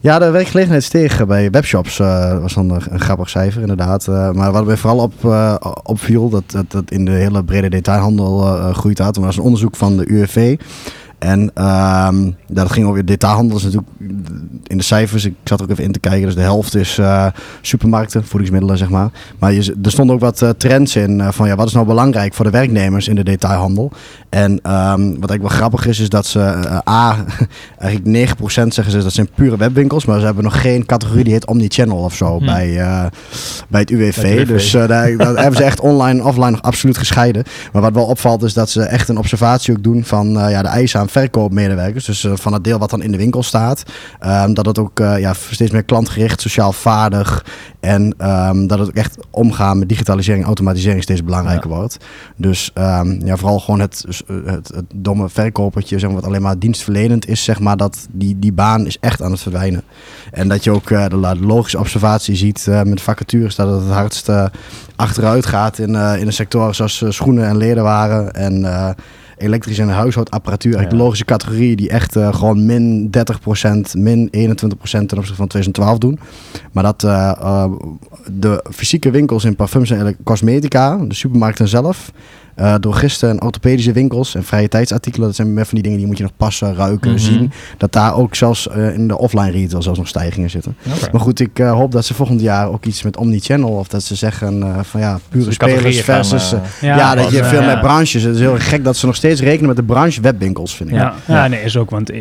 Ja, 0.00 0.18
de 0.18 0.30
werkgelegenheid 0.30 0.82
steeg 0.84 1.26
bij 1.26 1.50
webshops. 1.50 1.98
eh 1.98 2.40
was 2.40 2.54
dan 2.54 2.70
een, 2.70 2.82
een 2.88 3.00
grappig 3.00 3.30
cijfer, 3.30 3.60
inderdaad. 3.60 4.08
Eh, 4.08 4.30
maar 4.30 4.52
wat 4.52 4.64
mij 4.66 4.76
vooral 4.76 4.98
op, 4.98 5.24
eh, 5.24 5.54
opviel, 5.82 6.28
dat, 6.28 6.50
dat 6.50 6.70
dat 6.70 6.90
in 6.90 7.04
de 7.04 7.10
hele 7.10 7.44
brede 7.44 7.68
detailhandel 7.68 8.38
groeit 8.72 9.00
uit. 9.00 9.16
Er 9.16 9.22
was 9.22 9.36
een 9.36 9.42
onderzoek 9.42 9.76
van 9.76 9.96
de 9.96 10.10
UWV. 10.10 10.56
En 11.24 11.50
ehm, 11.54 12.30
dat 12.48 12.72
ging 12.72 12.86
over 12.86 13.04
detailhandel. 13.04 13.56
Is 13.56 13.62
natuurlijk 13.62 13.90
in 14.66 14.76
de 14.76 14.82
cijfers, 14.82 15.24
ik 15.24 15.34
zat 15.44 15.58
er 15.58 15.64
ook 15.64 15.70
even 15.70 15.84
in 15.84 15.92
te 15.92 15.98
kijken. 15.98 16.26
Dus 16.26 16.34
de 16.34 16.40
helft 16.40 16.74
is 16.74 16.98
eh, 16.98 17.26
supermarkten, 17.60 18.24
voedingsmiddelen, 18.24 18.78
zeg 18.78 18.88
maar. 18.88 19.10
Maar 19.38 19.52
je, 19.52 19.76
er 19.82 19.90
stonden 19.90 20.14
ook 20.14 20.20
wat 20.20 20.42
eh, 20.42 20.48
trends 20.48 20.96
in 20.96 21.20
eh, 21.20 21.28
van 21.30 21.48
ja, 21.48 21.56
wat 21.56 21.66
is 21.66 21.72
nou 21.72 21.86
belangrijk 21.86 22.34
voor 22.34 22.44
de 22.44 22.50
werknemers 22.50 23.08
in 23.08 23.14
de 23.14 23.24
detailhandel. 23.24 23.90
En 24.28 24.60
ehm, 24.62 25.00
wat 25.00 25.30
eigenlijk 25.30 25.40
wel 25.40 25.48
grappig 25.48 25.86
is, 25.86 25.98
is 25.98 26.08
dat 26.08 26.26
ze 26.26 26.40
A, 26.88 27.16
eigenlijk 27.78 28.38
9% 28.38 28.42
zeggen 28.48 28.90
ze 28.90 29.02
dat 29.02 29.12
zijn 29.12 29.28
pure 29.34 29.56
webwinkels. 29.56 30.04
Maar 30.04 30.18
ze 30.18 30.24
hebben 30.24 30.44
nog 30.44 30.60
geen 30.60 30.86
categorie 30.86 31.24
die 31.24 31.32
heet 31.32 31.46
omnichannel 31.46 31.98
of 31.98 32.14
zo 32.14 32.38
Hm. 32.38 32.44
bij, 32.44 32.74
bij 33.68 33.80
het 33.80 33.90
UWV. 33.90 34.22
Bij 34.22 34.30
het 34.30 34.38
UWV. 34.38 34.46
Dus 34.46 34.70
daar, 34.70 34.88
daar 34.88 35.36
hebben 35.42 35.56
ze 35.56 35.64
echt 35.64 35.80
online 35.80 36.20
en 36.20 36.24
offline 36.24 36.50
nog 36.50 36.62
absoluut 36.62 36.98
gescheiden. 36.98 37.44
Maar 37.72 37.82
wat 37.82 37.94
wel 37.94 38.06
opvalt 38.06 38.42
is 38.42 38.52
dat 38.52 38.70
ze 38.70 38.82
echt 38.82 39.08
een 39.08 39.18
observatie 39.18 39.76
ook 39.76 39.82
doen 39.82 40.04
van 40.04 40.28
ja, 40.28 40.62
de 40.62 40.68
eisen 40.68 41.00
aan 41.00 41.08
verkoopmedewerkers. 41.14 42.04
Dus 42.04 42.24
eh, 42.24 42.32
van 42.34 42.52
het 42.52 42.64
deel 42.64 42.78
wat 42.78 42.90
dan 42.90 43.02
in 43.02 43.10
de 43.10 43.16
winkel 43.16 43.42
staat. 43.42 43.82
Ehm, 44.20 44.52
dat 44.52 44.66
het 44.66 44.78
ook 44.78 45.00
eh, 45.00 45.18
ja, 45.18 45.32
steeds 45.32 45.70
meer 45.70 45.84
klantgericht, 45.84 46.40
sociaal 46.40 46.72
vaardig. 46.72 47.44
En 47.80 48.14
ehm, 48.18 48.66
dat 48.66 48.78
het 48.78 48.88
ook 48.88 48.94
echt 48.94 49.16
omgaan 49.30 49.78
met 49.78 49.88
digitalisering 49.88 50.42
en 50.42 50.46
automatisering 50.46 51.02
steeds 51.02 51.24
belangrijker 51.24 51.68
wordt. 51.68 51.96
Dus 52.36 52.70
ehm, 52.74 53.26
ja, 53.26 53.36
vooral 53.36 53.60
gewoon 53.60 53.80
het, 53.80 54.04
het, 54.44 54.68
het 54.74 54.84
domme 54.94 55.28
verkopertje, 55.28 55.98
zeg 55.98 56.10
maar, 56.10 56.20
wat 56.20 56.28
alleen 56.28 56.42
maar 56.42 56.58
dienstverlenend 56.58 57.28
is, 57.28 57.44
zeg 57.44 57.60
maar, 57.60 57.76
dat 57.76 58.06
die, 58.10 58.38
die 58.38 58.52
baan 58.52 58.86
is 58.86 58.98
echt 59.00 59.22
aan 59.22 59.30
het 59.30 59.40
verdwijnen. 59.40 59.82
En 60.32 60.48
dat 60.48 60.64
je 60.64 60.70
ook 60.70 60.90
eh, 60.90 61.08
de, 61.08 61.36
logische 61.40 61.78
observatie 61.78 62.36
ziet 62.36 62.66
eh, 62.68 62.82
met 62.82 63.00
vacatures, 63.00 63.54
dat 63.54 63.70
het 63.70 63.82
het 63.82 63.92
hardst 63.92 64.28
eh, 64.28 64.44
achteruit 64.96 65.46
gaat 65.46 65.78
in, 65.78 65.94
eh, 65.94 66.20
in 66.20 66.26
de 66.26 66.32
sectoren 66.32 66.74
zoals 66.74 67.02
eh, 67.02 67.10
schoenen 67.10 67.46
en 67.46 67.56
ledenwaren 67.56 68.32
en 68.34 68.64
eh, 68.64 68.90
elektrische 69.36 69.82
en 69.82 69.88
huishoudapparatuur. 69.88 70.74
Eigenlijk 70.74 70.92
Ja. 70.92 70.98
de 70.98 71.04
logische 71.04 71.24
categorie 71.24 71.76
die 71.76 71.88
echt 71.88 72.16
eh, 72.16 72.34
gewoon 72.34 72.66
min 72.66 73.10
30%, 73.10 73.98
min 73.98 74.28
21% 74.28 74.30
ten 74.30 75.18
opzichte 75.18 75.34
van 75.34 75.48
2012 75.48 75.98
doen. 75.98 76.18
Maar 76.72 76.82
dat 76.82 77.04
eh, 77.04 77.32
eh, 77.40 77.70
de 78.32 78.64
fysieke 78.70 79.10
winkels 79.10 79.44
in 79.44 79.56
parfums 79.56 79.90
en 79.90 80.16
cosmetica, 80.24 80.96
de 80.96 81.14
supermarkten 81.14 81.68
zelf, 81.68 82.12
eh 82.54 82.74
drogisten 82.74 83.28
en 83.30 83.42
orthopedische 83.42 83.92
winkels 83.92 84.34
en 84.34 84.44
vrije 84.44 84.68
tijdsartikelen, 84.68 85.26
dat 85.26 85.36
zijn 85.36 85.54
meer 85.54 85.64
van 85.64 85.74
die 85.74 85.82
dingen 85.82 85.98
die 85.98 86.06
moet 86.06 86.16
je 86.16 86.22
nog 86.22 86.32
passen, 86.36 86.74
ruiken, 86.74 87.10
Mhm. 87.10 87.18
zien. 87.18 87.52
Dat 87.76 87.92
daar 87.92 88.16
ook 88.16 88.34
zelfs 88.34 88.68
eh, 88.68 88.94
in 88.94 89.08
de 89.08 89.18
offline 89.18 89.50
retail 89.50 89.82
zelfs 89.82 89.98
nog 89.98 90.08
stijgingen 90.08 90.50
zitten. 90.50 90.76
Maar 91.12 91.20
goed, 91.20 91.40
ik 91.40 91.58
eh, 91.58 91.72
hoop 91.72 91.92
dat 91.92 92.04
ze 92.04 92.14
volgend 92.14 92.40
jaar 92.40 92.68
ook 92.68 92.84
iets 92.84 93.02
met 93.02 93.16
omnichannel 93.16 93.70
of 93.70 93.88
dat 93.88 94.02
ze 94.02 94.14
zeggen 94.14 94.62
eh, 94.62 94.78
van 94.82 95.00
ja, 95.00 95.18
pure 95.28 95.44
Dus 95.44 95.54
spelers 95.54 96.00
gaan, 96.00 96.24
versus... 96.24 96.54
ja, 96.80 97.14
dat 97.14 97.30
je 97.30 97.44
veel 97.44 97.60
ja. 97.60 97.66
meer 97.66 97.78
branches. 97.80 98.22
Het 98.22 98.34
is 98.34 98.40
heel 98.40 98.58
gek 98.58 98.84
dat 98.84 98.96
ze 98.96 99.06
nog 99.06 99.16
steeds 99.16 99.40
rekenen 99.40 99.66
met 99.66 99.76
de 99.76 99.82
branche 99.82 100.20
webwinkels, 100.20 100.76
vind 100.76 100.88
ik. 100.90 100.94
Ja, 100.96 101.14
Ja. 101.26 101.34
ja. 101.42 101.48
nee, 101.48 101.62
is 101.62 101.76
ook. 101.76 101.90
Want 101.90 102.10
eh, 102.10 102.18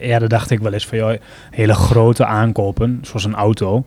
eerder 0.00 0.28
dacht 0.28 0.50
ik 0.50 0.58
wel 0.60 0.72
eens 0.72 0.86
van, 0.86 0.98
joh, 0.98 1.12
hele 1.50 1.74
grote 1.74 2.24
aankopen, 2.26 2.98
zoals 3.02 3.24
een 3.24 3.34
auto. 3.34 3.84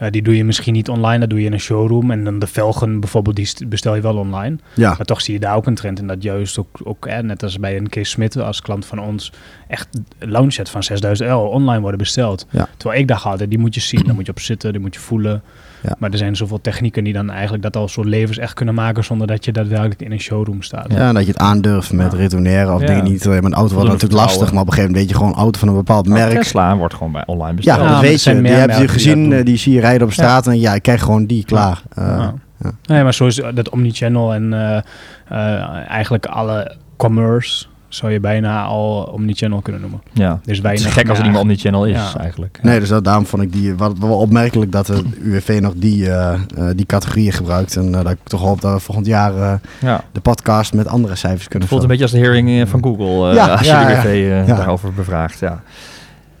Eh, 0.00 0.10
die 0.10 0.22
doe 0.22 0.36
je 0.36 0.44
misschien 0.44 0.72
niet 0.72 0.88
online, 0.88 1.18
dat 1.18 1.30
doe 1.30 1.40
je 1.40 1.46
in 1.46 1.52
een 1.52 1.60
showroom. 1.60 2.10
En 2.10 2.24
dan 2.24 2.38
de 2.38 2.46
velgen 2.46 3.00
bijvoorbeeld, 3.00 3.36
die 3.36 3.44
st- 3.44 3.68
bestel 3.68 3.94
je 3.94 4.00
wel 4.00 4.16
online. 4.16 4.56
Ja, 4.74 4.88
Maar 4.96 5.06
toch 5.06 5.20
zie 5.20 5.34
je 5.34 5.40
daar 5.40 5.56
ook 5.56 5.66
een 5.66 5.74
trend 5.74 5.98
in 5.98 6.06
dat 6.06 6.22
juist 6.22 6.58
ook, 6.58 6.80
ook 6.84 7.06
eh, 7.06 7.18
net 7.18 7.42
als 7.42 7.58
bij 7.58 7.76
een 7.76 7.88
Kees 7.88 8.10
Smit 8.10 8.36
als 8.36 8.60
klant 8.62 8.86
van 8.86 8.98
ons, 8.98 9.32
echt 9.68 9.88
een 10.18 10.30
loungeset 10.30 10.70
van 10.70 10.82
6000 10.82 11.28
euro 11.28 11.46
online 11.46 11.80
worden 11.80 11.98
besteld. 11.98 12.46
Ja. 12.50 12.68
Terwijl 12.76 13.00
ik 13.00 13.08
dacht 13.08 13.24
altijd, 13.24 13.50
die 13.50 13.58
moet 13.58 13.74
je 13.74 13.80
zien, 13.80 14.04
daar 14.04 14.14
moet 14.14 14.26
je 14.26 14.32
op 14.32 14.40
zitten, 14.40 14.72
die 14.72 14.80
moet 14.80 14.94
je 14.94 15.00
voelen. 15.00 15.42
Ja. 15.82 15.96
Maar 15.98 16.10
er 16.10 16.18
zijn 16.18 16.36
zoveel 16.36 16.60
technieken 16.60 17.04
die 17.04 17.12
dan 17.12 17.30
eigenlijk 17.30 17.62
dat 17.62 17.76
al 17.76 17.88
soort 17.88 18.06
levens 18.06 18.38
echt 18.38 18.54
kunnen 18.54 18.74
maken 18.74 19.04
zonder 19.04 19.26
dat 19.26 19.44
je 19.44 19.52
daadwerkelijk 19.52 20.02
in 20.02 20.12
een 20.12 20.20
showroom 20.20 20.62
staat. 20.62 20.86
ja. 20.92 21.08
en 21.08 21.14
dat 21.14 21.24
je 21.26 21.32
het 21.32 21.40
aandurft 21.40 21.92
met 21.92 22.12
Ja. 22.12 22.18
retourneren 22.18 22.74
of 22.74 22.80
Ja. 22.80 22.86
dingen 22.86 23.04
niet. 23.04 23.26
eh, 23.26 23.32
Met 23.32 23.44
een 23.44 23.54
auto 23.54 23.74
wordt 23.74 23.90
natuurlijk 23.90 24.20
lastig, 24.20 24.52
maar 24.52 24.60
op 24.60 24.66
een 24.66 24.72
gegeven 24.72 24.90
moment 24.92 24.96
weet 24.96 25.08
je 25.08 25.14
gewoon 25.24 25.34
auto 25.42 25.58
van 25.58 25.68
een 25.68 25.74
bepaald 25.74 26.06
Nou, 26.06 26.18
merk. 26.18 26.32
Tesla 26.42 26.76
wordt 26.76 26.94
gewoon 26.94 27.12
bij 27.12 27.22
online 27.26 27.48
Ja, 27.50 27.54
besteld. 27.56 27.80
Ja, 27.80 27.88
dat 27.92 28.00
weet 28.00 28.22
je. 28.22 28.42
Die 28.42 28.52
heb 28.52 28.70
je 28.78 28.88
gezien, 28.88 29.32
eh, 29.32 29.44
die 29.44 29.56
zie 29.56 29.72
je 29.74 29.80
rijden 29.80 30.06
op 30.06 30.12
straat 30.12 30.46
en 30.46 30.60
ja, 30.60 30.74
ik 30.74 30.82
krijg 30.82 31.02
gewoon 31.02 31.26
die 31.26 31.44
klaar. 31.44 31.82
Eh, 31.94 32.04
Ja. 32.06 32.34
ja. 32.62 32.70
Nee, 32.84 33.02
maar 33.02 33.14
zo 33.14 33.26
is 33.26 33.40
dat 33.54 33.68
omnichannel 33.70 34.34
en 34.34 34.52
eh, 34.52 34.76
eh, 35.28 35.88
eigenlijk 35.88 36.26
alle 36.26 36.74
commerce 36.96 37.66
zou 37.94 38.12
je 38.12 38.20
bijna 38.20 38.64
al 38.64 39.02
omnichannel 39.12 39.60
kunnen 39.60 39.80
noemen. 39.80 40.00
Ja. 40.12 40.40
Dus 40.44 40.54
Het 40.56 40.64
weinig 40.66 40.86
is 40.86 40.92
gek 40.92 41.08
als 41.08 41.16
het 41.16 41.22
niet 41.26 41.32
meer 41.32 41.42
omnichannel 41.42 41.86
is, 41.86 41.96
Ja. 42.12 42.20
eigenlijk. 42.20 42.58
Nee, 42.62 42.80
dus 42.80 42.88
dat, 42.88 43.04
daarom 43.04 43.26
vond 43.26 43.42
ik 43.42 43.52
die 43.52 43.74
wat, 43.74 43.98
wel 43.98 44.18
opmerkelijk 44.18 44.72
dat 44.72 44.86
de 44.86 45.02
UWV 45.20 45.58
nog 45.62 45.72
die, 45.76 46.10
eh, 46.10 46.32
eh, 46.32 46.40
die 46.76 46.86
categorieën 46.86 47.32
gebruikt. 47.32 47.76
En 47.76 47.94
eh, 47.94 48.02
dat 48.02 48.12
ik 48.12 48.18
toch 48.24 48.40
hoop 48.40 48.60
dat 48.60 48.72
we 48.72 48.80
volgend 48.80 49.06
jaar 49.06 49.34
eh, 49.36 49.52
Ja. 49.80 50.04
de 50.12 50.20
podcast 50.20 50.72
met 50.74 50.86
andere 50.86 51.16
cijfers 51.16 51.42
kunnen 51.48 51.60
Het 51.60 51.68
voelt 51.68 51.82
een 51.82 51.88
beetje 51.88 52.02
als 52.02 52.12
de 52.12 52.18
hearing 52.18 52.68
van 52.68 52.82
Google 52.82 53.28
eh, 53.28 53.34
Ja, 53.34 53.46
als 53.46 53.60
ja, 53.66 53.80
je 53.80 53.86
de 53.86 53.92
ja. 53.92 53.98
WV 54.02 54.06
eh, 54.06 54.46
Ja. 54.46 54.54
daarover 54.56 54.92
bevraagt. 54.92 55.38
Ja. 55.38 55.62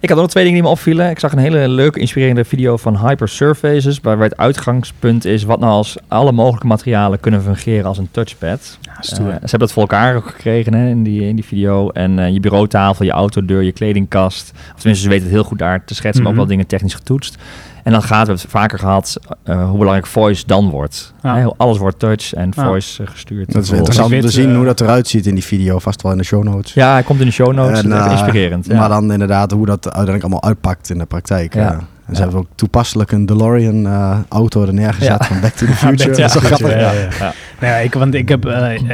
Ik 0.02 0.08
had 0.08 0.18
ook 0.18 0.24
nog 0.24 0.32
twee 0.32 0.44
dingen 0.44 0.60
die 0.60 0.68
me 0.70 0.74
opvielen. 0.76 1.10
Ik 1.10 1.18
zag 1.18 1.32
een 1.32 1.38
hele 1.38 1.68
leuke, 1.68 2.00
inspirerende 2.00 2.44
video 2.44 2.76
van 2.76 3.06
Hyper 3.06 3.28
Surfaces, 3.28 4.00
waarbij 4.02 4.26
het 4.26 4.36
uitgangspunt 4.36 5.24
is 5.24 5.42
wat 5.42 5.60
nou 5.60 5.72
als 5.72 5.96
alle 6.08 6.32
mogelijke 6.32 6.66
materialen 6.66 7.20
kunnen 7.20 7.42
fungeren 7.42 7.84
als 7.84 7.98
een 7.98 8.08
touchpad. 8.10 8.78
Ja, 8.80 8.92
Eh, 9.00 9.06
ze 9.06 9.22
hebben 9.22 9.58
dat 9.58 9.72
voor 9.72 9.82
elkaar 9.82 10.16
ook 10.16 10.26
gekregen 10.26 10.74
hè, 10.74 10.88
in, 10.88 11.02
die, 11.02 11.22
in 11.28 11.34
die 11.34 11.44
video. 11.44 11.88
En 11.90 12.18
eh, 12.18 12.32
je 12.32 12.40
bureautafel, 12.40 13.04
je 13.04 13.10
autodeur, 13.10 13.62
je 13.62 13.72
kledingkast. 13.72 14.50
Of 14.54 14.74
tenminste, 14.80 15.04
ze 15.04 15.08
weten 15.08 15.24
het 15.24 15.34
heel 15.34 15.44
goed 15.44 15.58
daar 15.58 15.84
te 15.84 15.94
schetsen, 15.94 16.22
maar 16.22 16.32
ook 16.32 16.38
Mhm. 16.38 16.46
wel 16.46 16.56
dingen 16.56 16.66
technisch 16.66 16.94
getoetst. 16.94 17.36
En 17.82 17.92
dan 17.92 18.00
gaat, 18.02 18.08
we 18.08 18.14
hebben 18.16 18.34
het 18.34 18.50
vaker 18.50 18.78
gehad, 18.78 19.16
eh, 19.44 19.62
hoe 19.68 19.78
belangrijk 19.78 20.06
voice 20.06 20.46
dan 20.46 20.70
wordt. 20.70 21.14
Ja. 21.22 21.52
Alles 21.56 21.78
wordt 21.78 21.98
touch 21.98 22.34
en 22.34 22.54
voice 22.54 23.02
eh, 23.02 23.08
gestuurd. 23.08 23.52
Dat 23.52 23.62
is 23.62 23.70
interessant 23.70 24.12
om 24.12 24.20
te 24.20 24.28
zien 24.30 24.50
eh, 24.50 24.56
hoe 24.56 24.64
dat 24.64 24.80
eruit 24.80 25.08
ziet 25.08 25.26
in 25.26 25.34
die 25.34 25.44
video, 25.44 25.78
vast 25.78 26.02
wel 26.02 26.12
in 26.12 26.18
de 26.18 26.24
show 26.24 26.42
notes. 26.44 26.72
Ja, 26.74 26.92
hij 26.92 27.02
komt 27.02 27.20
in 27.20 27.26
de 27.26 27.32
show 27.32 27.52
notes. 27.54 27.82
En, 27.82 27.92
eh, 27.92 28.10
inspirerend. 28.10 28.66
Ja. 28.66 28.78
Maar 28.78 28.88
dan 28.88 29.12
inderdaad 29.12 29.50
hoe 29.50 29.66
dat 29.66 29.84
uiteindelijk 29.84 30.22
allemaal 30.22 30.42
uitpakt 30.42 30.90
in 30.90 30.98
de 30.98 31.06
praktijk. 31.06 31.54
Ja. 31.54 31.70
En 31.72 31.86
Ja. 32.06 32.14
ze 32.16 32.20
hebben 32.22 32.40
ook 32.40 32.46
toepasselijk 32.54 33.12
een 33.12 33.26
DeLorean 33.26 33.86
eh, 33.86 34.18
auto 34.28 34.62
er 34.62 34.74
neergezet 34.74 35.18
Ja. 35.18 35.26
van 35.26 35.40
Back 35.40 35.52
to 35.52 35.66
the 35.66 35.72
Future. 35.86 36.10
Dat 36.16 36.18
is 36.34 36.42
grappig. 36.42 36.70
ja, 36.70 36.78
ja. 36.78 36.92
Ja. 36.92 37.32
Nou 37.60 37.72
ja, 37.72 37.76
ik, 37.76 37.94
want 37.94 38.14
ik 38.14 38.28
heb 38.28 38.44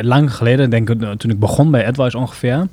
lang 0.02 0.34
geleden, 0.34 0.70
denk 0.70 0.90
ik, 0.90 1.00
toen 1.18 1.30
ik 1.30 1.38
begon 1.38 1.70
bij 1.70 1.86
AdWise 1.86 2.18
ongeveer, 2.18 2.66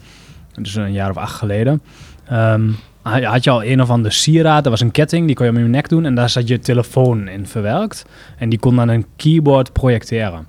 dus 0.62 0.76
een 0.76 0.92
jaar 0.92 1.10
of 1.10 1.18
acht 1.18 1.36
geleden, 1.36 1.82
ehm, 2.28 2.62
had 3.04 3.44
je 3.44 3.50
al 3.50 3.64
een 3.64 3.82
of 3.82 3.90
ander 3.90 4.12
sieraad. 4.12 4.64
Dat 4.64 4.72
was 4.72 4.82
een 4.82 4.92
ketting, 4.92 5.26
die 5.28 5.36
kon 5.36 5.46
je 5.46 5.52
om 5.52 5.58
je 5.58 5.64
nek 5.64 5.90
doen 5.90 6.06
en 6.06 6.16
daar 6.16 6.30
zat 6.30 6.48
je 6.48 6.60
telefoon 6.60 7.28
in 7.28 7.48
verwerkt. 7.48 8.06
En 8.38 8.50
die 8.50 8.60
kon 8.60 8.76
dan 8.76 8.90
een 8.90 9.06
keyboard 9.16 9.74
projecteren. 9.74 10.46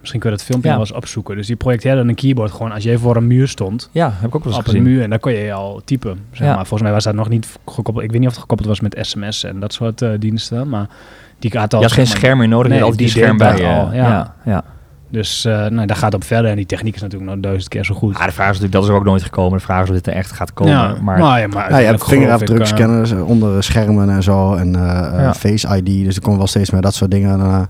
Misschien 0.00 0.20
kun 0.20 0.30
je 0.30 0.36
dat 0.36 0.44
filmpje 0.46 0.68
Ja. 0.68 0.74
wel 0.76 0.84
eens 0.86 0.94
opzoeken. 0.96 1.36
Dus 1.36 1.46
die 1.46 1.56
projecteerde 1.56 2.00
een 2.00 2.14
keyboard 2.14 2.50
gewoon 2.50 2.72
als 2.72 2.82
je 2.82 2.98
voor 2.98 3.16
een 3.16 3.26
muur 3.26 3.48
stond. 3.48 3.88
Ja, 3.92 4.12
heb 4.14 4.28
ik 4.28 4.34
ook 4.34 4.44
wel 4.44 4.52
eens 4.52 4.60
Op 4.62 4.66
een 4.66 4.72
gezien. 4.74 4.82
muur 4.92 5.02
en 5.02 5.10
dan 5.10 5.18
kon 5.20 5.32
je 5.32 5.52
al 5.52 5.80
typen. 5.84 6.18
Zeg 6.32 6.46
Ja. 6.46 6.54
maar. 6.54 6.56
Volgens 6.66 6.82
mij 6.82 6.92
was 6.92 7.04
dat 7.04 7.14
nog 7.14 7.28
niet 7.28 7.58
gekoppeld. 7.66 8.04
Ik 8.04 8.10
weet 8.10 8.18
niet 8.20 8.28
of 8.28 8.32
het 8.34 8.40
gekoppeld 8.42 8.68
was 8.68 8.80
met 8.80 8.96
sms 9.00 9.44
en 9.44 9.60
dat 9.60 9.72
soort 9.72 10.02
eh, 10.02 10.10
diensten. 10.18 10.68
Maar 10.68 10.86
die 11.38 11.50
had 11.58 11.74
al. 11.74 11.80
Je 11.80 11.86
had 11.86 11.94
geen 11.94 12.06
maar- 12.06 12.16
scherm 12.16 12.38
meer 12.38 12.48
nodig, 12.48 12.68
Nee, 12.68 12.78
je 12.78 12.84
had 12.84 12.92
altijd 12.92 13.12
die 13.12 13.14
die 13.22 13.24
scherm 13.24 13.38
bij 13.38 13.64
al, 13.66 13.92
ja. 13.92 14.08
ja. 14.08 14.34
ja. 14.44 14.64
Dus 15.10 15.44
eh 15.44 15.66
nou, 15.66 15.86
daar 15.86 15.96
gaat 15.96 16.14
op 16.14 16.24
verder. 16.24 16.50
En 16.50 16.56
die 16.56 16.66
techniek 16.66 16.94
is 16.94 17.00
natuurlijk 17.00 17.30
nog 17.30 17.40
duizend 17.40 17.68
keer 17.68 17.84
zo 17.84 17.94
goed. 17.94 18.16
Ah, 18.16 18.24
de 18.24 18.32
vraag 18.32 18.46
is 18.50 18.60
natuurlijk, 18.60 18.72
dat 18.72 18.82
is 18.82 18.88
er 18.88 18.94
ook 18.94 19.04
nooit 19.04 19.22
gekomen. 19.22 19.58
De 19.58 19.64
vraag 19.64 19.82
is 19.82 19.88
of 19.88 19.94
dit 19.94 20.06
er 20.06 20.12
echt 20.12 20.32
gaat 20.32 20.52
komen. 20.52 20.72
ja, 20.72 20.94
maar 21.02 21.18
nou 21.18 21.38
ja, 21.38 21.46
maar 21.46 21.70
Ja, 21.70 21.78
je 21.78 21.86
hebt 21.86 22.00
ik, 22.02 22.08
vingerafdrukscanners 22.08 23.10
eh, 23.12 23.28
onder 23.28 23.62
schermen 23.64 24.10
en 24.10 24.22
zo. 24.22 24.54
En 24.54 24.74
eh, 24.74 24.80
Ja. 25.20 25.34
Face 25.34 25.76
ID. 25.76 26.04
Dus 26.04 26.16
er 26.16 26.22
komen 26.22 26.38
wel 26.38 26.46
steeds 26.48 26.70
meer 26.70 26.80
dat 26.80 26.94
soort 26.94 27.10
dingen. 27.10 27.40
eh, 27.40 27.60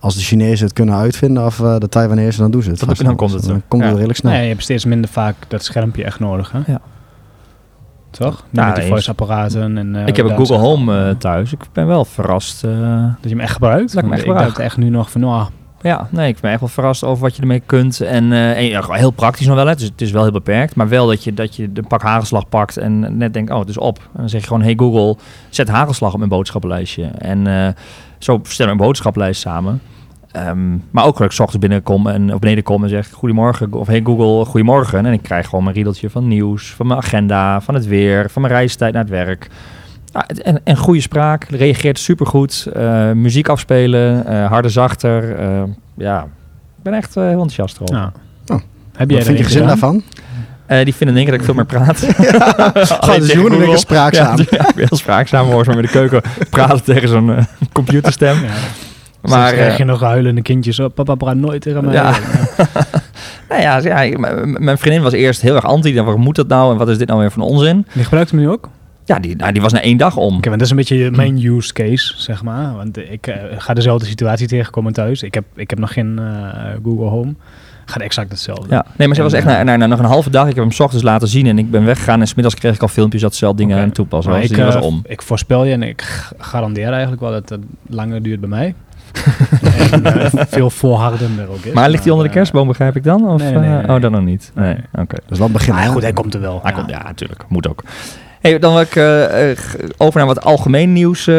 als 0.00 0.14
de 0.14 0.20
Chinezen 0.22 0.64
het 0.66 0.74
kunnen 0.74 0.94
uitvinden 0.94 1.44
of 1.44 1.60
eh, 1.60 1.78
de 1.78 1.88
Taiwanese, 1.88 2.40
dan 2.40 2.50
doen 2.50 2.62
ze 2.62 2.70
het. 2.70 2.78
Dan- 2.78 2.88
vast 2.88 3.04
dan 3.04 3.16
komt 3.16 3.32
het. 3.32 3.44
Dan 3.46 3.62
komt 3.68 3.82
het 3.82 3.90
Ja. 3.90 3.96
redelijk 3.96 4.18
snel. 4.18 4.32
Nee, 4.32 4.42
je 4.42 4.48
hebt 4.48 4.62
steeds 4.62 4.84
minder 4.84 5.10
vaak 5.10 5.34
dat 5.48 5.64
schermpje 5.64 6.04
echt 6.04 6.20
nodig. 6.20 6.52
Hè? 6.52 6.58
Ja. 6.66 6.80
Toch? 8.10 8.44
Ja, 8.50 8.66
met 8.66 8.76
die 8.76 8.84
voice-apparaten. 8.84 9.78
En, 9.78 9.94
ik 10.06 10.16
heb 10.16 10.26
een 10.26 10.36
dat 10.36 10.46
Google 10.48 10.56
Home 10.66 11.16
thuis. 11.18 11.52
Ik 11.52 11.58
ben 11.72 11.86
wel 11.86 12.04
verrast. 12.04 12.64
eh, 12.64 12.70
Dat 13.02 13.12
je 13.22 13.28
hem 13.28 13.40
echt 13.40 13.52
gebruikt? 13.52 13.86
Dat 13.94 13.96
ik 13.96 14.02
hem 14.02 14.12
echt 14.12 14.20
ik 14.22 14.26
gebruik. 14.28 14.48
dacht 14.48 14.58
echt 14.60 14.76
nu 14.76 14.88
nog 14.88 15.10
van, 15.10 15.20
nou, 15.20 15.46
ja, 15.82 16.08
nee, 16.10 16.28
ik 16.28 16.40
ben 16.40 16.50
echt 16.50 16.60
wel 16.60 16.68
verrast 16.68 17.04
over 17.04 17.22
wat 17.22 17.36
je 17.36 17.40
ermee 17.40 17.62
kunt. 17.66 18.00
En, 18.00 18.32
eh, 18.32 18.88
heel 18.90 19.10
praktisch 19.10 19.46
nog 19.46 19.56
wel. 19.56 19.66
Hè. 19.66 19.74
Dus 19.74 19.82
het 19.82 20.00
is 20.00 20.10
wel 20.10 20.22
heel 20.22 20.32
beperkt. 20.32 20.74
Maar 20.74 20.88
wel 20.88 21.06
dat 21.06 21.24
je, 21.24 21.34
dat 21.34 21.56
je 21.56 21.72
de 21.72 21.82
pak 21.82 22.02
hagelslag 22.02 22.48
pakt 22.48 22.76
en 22.76 23.16
net 23.16 23.32
denkt, 23.32 23.50
oh, 23.50 23.58
het 23.58 23.68
is 23.68 23.78
op. 23.78 23.98
En 23.98 24.20
dan 24.20 24.28
zeg 24.28 24.40
je 24.40 24.46
gewoon, 24.46 24.62
hey 24.62 24.74
Google, 24.76 25.16
zet 25.48 25.68
hagelslag 25.68 26.12
op 26.12 26.18
mijn 26.18 26.30
boodschappenlijstje. 26.30 27.04
En 27.04 27.46
eh, 27.46 27.68
zo 28.18 28.40
stellen 28.42 28.72
we 28.72 28.78
een 28.78 28.86
boodschappenlijst 28.86 29.40
samen. 29.40 29.80
Ehm, 30.32 30.76
maar 30.90 31.04
ook 31.04 31.18
dat 31.18 31.26
ik 31.26 31.32
's 31.32 31.40
ochtends 31.40 31.66
binnenkom 31.66 32.06
en 32.06 32.34
op 32.34 32.40
beneden 32.40 32.64
kom 32.64 32.82
en 32.82 32.88
zeg 32.88 33.10
goedemorgen 33.10 33.72
of 33.72 33.86
hey 33.86 34.00
Google, 34.04 34.44
goedemorgen. 34.44 35.06
En 35.06 35.12
ik 35.12 35.22
krijg 35.22 35.44
gewoon 35.48 35.64
mijn 35.64 35.76
riedeltje 35.76 36.10
van 36.10 36.28
nieuws, 36.28 36.74
van 36.74 36.86
mijn 36.86 36.98
agenda, 36.98 37.60
van 37.60 37.74
het 37.74 37.86
weer, 37.86 38.30
van 38.30 38.42
mijn 38.42 38.54
reistijd 38.54 38.92
naar 38.92 39.02
het 39.02 39.10
werk. 39.10 39.48
Ja, 40.12 40.24
het- 40.26 40.42
en, 40.42 40.60
en 40.64 40.76
goede 40.76 41.00
spraak, 41.00 41.44
reageert 41.50 41.98
supergoed. 41.98 42.68
Eh 42.74 43.12
muziek 43.12 43.48
afspelen, 43.48 44.26
eh 44.26 44.46
harder, 44.46 44.70
zachter. 44.70 45.36
eh, 45.38 45.62
ja, 45.96 46.22
ik 46.76 46.82
ben 46.82 46.94
echt 46.94 47.14
heel 47.14 47.24
enthousiast 47.30 47.76
erover. 47.76 47.94
nou. 47.94 48.10
Oh. 48.46 48.56
Heb 48.96 49.08
jij 49.10 49.18
Wat 49.18 49.26
vind 49.26 49.38
je 49.38 49.44
er 49.44 49.50
gezin 49.50 49.66
daarvan? 49.66 50.02
Eh, 50.66 50.84
die 50.84 50.94
vinden 50.94 51.16
denk 51.16 51.26
ik 51.28 51.32
dat 51.32 51.40
ik 51.40 51.46
veel 51.46 51.54
meer 51.54 51.64
praat. 51.64 51.98
Gewoon 53.04 53.20
de 53.20 53.26
tegen 53.26 53.40
joenen 53.40 53.58
Google. 53.60 53.76
spraakzaam. 53.78 54.36
Ja, 54.38 54.44
ja, 54.50 54.68
ik 54.68 54.74
ben 54.74 54.86
heel 54.88 54.98
spraakzaam 54.98 55.46
hoor, 55.46 55.64
zo 55.64 55.72
met 55.74 55.84
de 55.84 55.90
keuken 55.90 56.22
praten 56.50 56.84
tegen 56.84 57.08
zo'n 57.08 57.36
computerstem. 57.72 58.34
Ja. 58.34 58.48
Maar, 59.20 59.38
Maar 59.38 59.52
krijg 59.52 59.76
je 59.76 59.84
nog 59.84 60.00
huilende 60.00 60.42
kindjes 60.42 60.80
op. 60.80 60.94
Papa 60.94 61.14
praat 61.14 61.36
nooit 61.36 61.62
tegen 61.62 61.84
mij. 61.84 61.94
Ja. 61.94 62.14
Nou 63.48 63.60
ja, 63.62 63.76
ja, 63.78 64.16
mijn 64.58 64.78
vriendin 64.78 65.02
was 65.02 65.12
eerst 65.12 65.40
heel 65.40 65.54
erg 65.54 65.64
anti. 65.64 65.94
Dan, 65.94 66.04
waarom 66.04 66.22
moet 66.22 66.36
dat 66.36 66.48
nou? 66.48 66.72
En 66.72 66.78
wat 66.78 66.88
is 66.88 66.98
dit 66.98 67.08
nou 67.08 67.20
weer 67.20 67.30
voor 67.30 67.42
een 67.42 67.48
onzin? 67.48 67.86
Die 67.92 68.04
gebruikt 68.04 68.30
hem 68.30 68.40
nu 68.40 68.48
ook? 68.48 68.68
Ja, 69.08 69.18
die, 69.18 69.36
nou, 69.36 69.52
die 69.52 69.62
was 69.62 69.72
na 69.72 69.80
één 69.80 69.96
dag 69.96 70.16
om. 70.16 70.36
Oké, 70.36 70.48
want 70.48 70.60
dat 70.60 70.60
is 70.60 70.70
een 70.70 70.76
beetje 70.76 71.10
mijn 71.10 71.44
use 71.44 71.72
case, 71.72 72.14
zeg 72.16 72.42
maar. 72.42 72.74
Want 72.74 72.96
ik 73.10 73.26
eh, 73.26 73.34
ga 73.58 73.74
dezelfde 73.74 74.06
situatie 74.06 74.46
tegenkomen 74.46 74.92
thuis. 74.92 75.22
Ik 75.22 75.34
heb, 75.34 75.44
ik 75.54 75.70
heb 75.70 75.78
nog 75.78 75.92
geen 75.92 76.18
eh, 76.18 76.70
Google 76.84 77.08
Home. 77.08 77.34
Gaat 77.84 78.02
exact 78.02 78.30
hetzelfde. 78.30 78.66
Ja, 78.68 78.86
nee, 78.96 79.06
maar 79.06 79.16
ze 79.16 79.22
was 79.22 79.32
echt 79.32 79.46
eh, 79.46 79.52
na, 79.52 79.62
na, 79.62 79.76
na 79.76 79.86
nog 79.86 79.98
een 79.98 80.04
halve 80.04 80.30
dag. 80.30 80.48
Ik 80.48 80.54
heb 80.54 80.64
hem 80.64 80.72
's 80.72 80.80
ochtends 80.80 81.04
laten 81.04 81.28
zien 81.28 81.46
en 81.46 81.58
ik 81.58 81.70
ben 81.70 81.84
weggegaan. 81.84 82.20
En 82.20 82.26
smiddags 82.26 82.54
kreeg 82.54 82.74
ik 82.74 82.82
al 82.82 82.88
filmpjes 82.88 83.22
dat 83.22 83.34
ze 83.34 83.54
dingen 83.54 83.80
aan 83.80 83.92
toepassen 83.92 84.32
was. 84.32 84.42
ik, 84.42 84.48
Dus 84.48 84.56
die 84.56 84.66
was 84.66 84.76
om. 84.76 85.02
ik 85.06 85.22
voorspel 85.22 85.64
je 85.64 85.72
en 85.72 85.82
ik 85.82 86.30
garandeer 86.38 86.90
eigenlijk 86.90 87.20
wel 87.20 87.30
dat 87.30 87.48
het 87.48 87.60
langer 87.86 88.22
duurt 88.22 88.40
bij 88.40 88.48
mij. 88.48 88.74
en 89.90 90.04
eh, 90.04 90.44
veel 90.48 90.70
volhardender 90.70 91.48
ook 91.48 91.64
is. 91.64 91.72
Maar 91.72 91.90
ligt 91.90 92.02
hij 92.02 92.12
onder 92.12 92.26
de 92.26 92.32
kerstboom, 92.32 92.66
begrijp 92.66 92.96
ik 92.96 93.04
dan? 93.04 93.28
Of, 93.28 93.40
nee, 93.40 93.52
nee, 93.52 93.60
nee, 93.60 93.82
nee. 93.82 93.88
oh, 93.88 94.00
dan 94.00 94.12
nog 94.12 94.24
niet. 94.24 94.50
Nee, 94.54 94.76
oké. 94.92 95.16
Wel 95.28 95.42
het 95.42 95.52
begin. 95.52 95.74
Hè? 95.74 95.88
goed, 95.88 96.02
hij 96.02 96.12
komt 96.12 96.34
er 96.34 96.40
wel. 96.40 96.60
Hij 96.62 96.72
komt, 96.72 96.90
ja, 96.90 97.02
natuurlijk. 97.02 97.44
Moet 97.48 97.68
ook. 97.68 97.82
Hey, 98.40 98.58
dan 98.58 98.72
wil 98.72 98.80
ik 98.82 98.96
eh, 98.96 99.50
eh, 99.50 99.58
over 99.96 100.18
naar 100.18 100.26
wat 100.26 100.44
algemeen 100.44 100.92
nieuws, 100.92 101.26
eh 101.26 101.34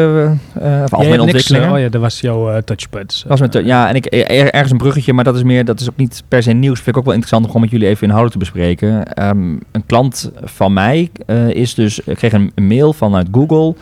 of 0.84 0.90
niks, 0.98 1.18
ontwikkelingen. 1.18 1.68
eh, 1.68 1.72
oh 1.74 1.80
ja, 1.80 1.88
dat 1.88 2.00
was 2.00 2.20
jouw 2.20 2.60
touchpad. 2.60 3.24
was 3.28 3.40
met, 3.40 3.60
ja, 3.64 3.88
en 3.88 3.94
ik, 3.94 4.06
er- 4.14 4.50
ergens 4.50 4.70
een 4.70 4.78
bruggetje, 4.78 5.12
maar 5.12 5.24
dat 5.24 5.36
is 5.36 5.42
meer, 5.42 5.64
dat 5.64 5.80
is 5.80 5.90
ook 5.90 5.96
niet 5.96 6.22
per 6.28 6.42
se 6.42 6.52
nieuws. 6.52 6.76
Vind 6.76 6.88
ik 6.88 6.96
ook 6.96 7.04
wel 7.04 7.14
interessant 7.14 7.42
om 7.44 7.50
gewoon 7.52 7.62
met 7.62 7.70
jullie 7.70 7.88
even 7.88 8.02
inhoudelijk 8.08 8.38
te 8.44 8.50
bespreken. 8.52 9.12
Ehm, 9.14 9.50
een 9.72 9.86
klant 9.86 10.30
van 10.44 10.72
mij 10.72 11.10
is 11.48 11.74
dus, 11.74 12.00
kreeg 12.14 12.32
een, 12.32 12.52
een 12.54 12.66
mail 12.66 12.92
vanuit 12.92 13.28
Google 13.32 13.74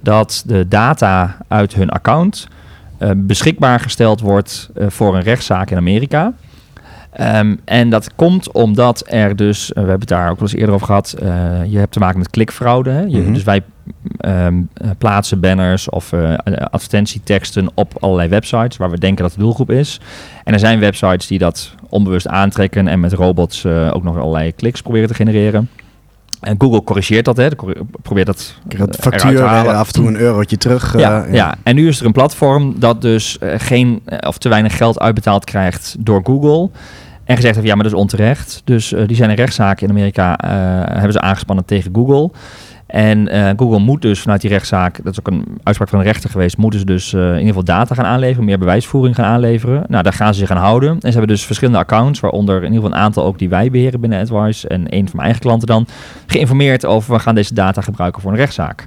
dat 0.00 0.42
de 0.46 0.68
data 0.68 1.36
uit 1.48 1.74
hun 1.74 1.90
account 1.90 2.48
beschikbaar 3.16 3.80
gesteld 3.80 4.20
wordt 4.20 4.70
voor 4.88 5.14
een 5.16 5.22
rechtszaak 5.22 5.70
in 5.70 5.76
Amerika. 5.76 6.32
Ehm, 7.18 7.54
en 7.64 7.90
dat 7.90 8.14
komt 8.14 8.52
omdat 8.52 9.04
er 9.06 9.36
dus, 9.36 9.68
eh, 9.68 9.74
we 9.74 9.88
hebben 9.88 10.00
het 10.00 10.08
daar 10.08 10.30
ook 10.30 10.38
wel 10.38 10.48
eens 10.48 10.58
eerder 10.58 10.74
over 10.74 10.86
gehad, 10.86 11.12
eh, 11.12 11.28
je 11.66 11.78
hebt 11.78 11.92
te 11.92 11.98
maken 11.98 12.18
met 12.18 12.30
klikfraude. 12.30 12.90
Hè? 12.90 13.00
Je, 13.00 13.18
Mhm. 13.18 13.32
Dus 13.32 13.42
wij 13.42 13.62
ehm, 14.18 14.54
eh, 14.74 14.90
plaatsen 14.98 15.40
banners 15.40 15.88
of 15.88 16.12
advertentieteksten 16.70 17.68
op 17.74 17.94
allerlei 18.00 18.28
websites 18.28 18.76
waar 18.76 18.90
we 18.90 18.98
denken 18.98 19.22
dat 19.22 19.32
de 19.32 19.38
doelgroep 19.38 19.70
is. 19.70 20.00
En 20.44 20.52
er 20.52 20.58
zijn 20.58 20.80
websites 20.80 21.26
die 21.26 21.38
dat 21.38 21.74
onbewust 21.88 22.26
aantrekken 22.26 22.88
en 22.88 23.00
met 23.00 23.12
robots 23.12 23.66
ook 23.66 24.02
nog 24.02 24.18
allerlei 24.18 24.52
kliks 24.52 24.82
proberen 24.82 25.08
te 25.08 25.14
genereren. 25.14 25.68
En 26.40 26.54
Google 26.58 26.84
corrigeert 26.84 27.24
dat, 27.24 27.36
hè? 27.36 27.48
Probeert 28.02 28.26
dat 28.26 28.54
het 28.68 28.96
factuur 29.00 29.44
af 29.44 29.86
en 29.86 29.92
toe 29.92 30.06
een 30.06 30.16
eurotje 30.16 30.56
terug. 30.56 30.98
Ja, 30.98 31.26
ja, 31.30 31.54
en 31.62 31.74
nu 31.74 31.88
is 31.88 32.00
er 32.00 32.06
een 32.06 32.12
platform 32.12 32.74
dat 32.78 33.02
dus 33.02 33.38
geen 33.56 34.02
of 34.26 34.38
te 34.38 34.48
weinig 34.48 34.76
geld 34.76 35.00
uitbetaald 35.00 35.44
krijgt 35.44 35.96
door 35.98 36.20
Google. 36.24 36.70
En 37.28 37.36
gezegd 37.36 37.54
heeft, 37.54 37.66
ja, 37.66 37.74
maar 37.74 37.84
dat 37.84 37.92
is 37.92 37.98
onterecht. 37.98 38.62
Dus 38.64 38.92
eh, 38.92 39.06
die 39.06 39.16
zijn 39.16 39.30
een 39.30 39.36
rechtszaak 39.36 39.80
in 39.80 39.90
Amerika, 39.90 40.36
eh, 40.36 40.50
hebben 40.92 41.12
ze 41.12 41.20
aangespannen 41.20 41.64
tegen 41.64 41.94
Google. 41.94 42.30
En 42.86 43.28
eh, 43.28 43.50
Google 43.56 43.78
moet 43.78 44.02
dus 44.02 44.20
vanuit 44.20 44.40
die 44.40 44.50
rechtszaak, 44.50 45.04
dat 45.04 45.12
is 45.12 45.18
ook 45.18 45.26
een 45.26 45.44
uitspraak 45.62 45.88
van 45.88 45.98
een 45.98 46.04
rechter 46.04 46.30
geweest, 46.30 46.56
moeten 46.56 46.80
ze 46.80 46.86
dus 46.86 47.12
in 47.12 47.28
ieder 47.28 47.46
geval 47.46 47.64
data 47.64 47.94
gaan 47.94 48.04
aanleveren, 48.04 48.44
meer 48.44 48.58
bewijsvoering 48.58 49.14
gaan 49.14 49.24
aanleveren. 49.24 49.84
Nou, 49.88 50.02
daar 50.02 50.12
gaan 50.12 50.34
ze 50.34 50.40
zich 50.40 50.50
aan 50.50 50.56
houden. 50.56 50.90
En 50.90 50.98
ze 51.00 51.08
hebben 51.08 51.28
dus 51.28 51.46
verschillende 51.46 51.80
accounts, 51.80 52.20
waaronder 52.20 52.56
in 52.56 52.62
ieder 52.62 52.80
geval 52.80 52.96
een 52.96 53.04
aantal 53.04 53.24
ook 53.24 53.38
die 53.38 53.48
wij 53.48 53.70
beheren 53.70 54.00
binnen 54.00 54.20
AdWise 54.20 54.68
en 54.68 54.80
een 54.80 55.06
van 55.06 55.16
mijn 55.16 55.24
eigen 55.24 55.40
klanten 55.40 55.66
dan, 55.66 55.86
geïnformeerd 56.26 56.86
over 56.86 57.14
we 57.14 57.20
gaan 57.20 57.34
deze 57.34 57.54
data 57.54 57.80
gebruiken 57.80 58.22
voor 58.22 58.30
een 58.30 58.36
rechtszaak. 58.36 58.86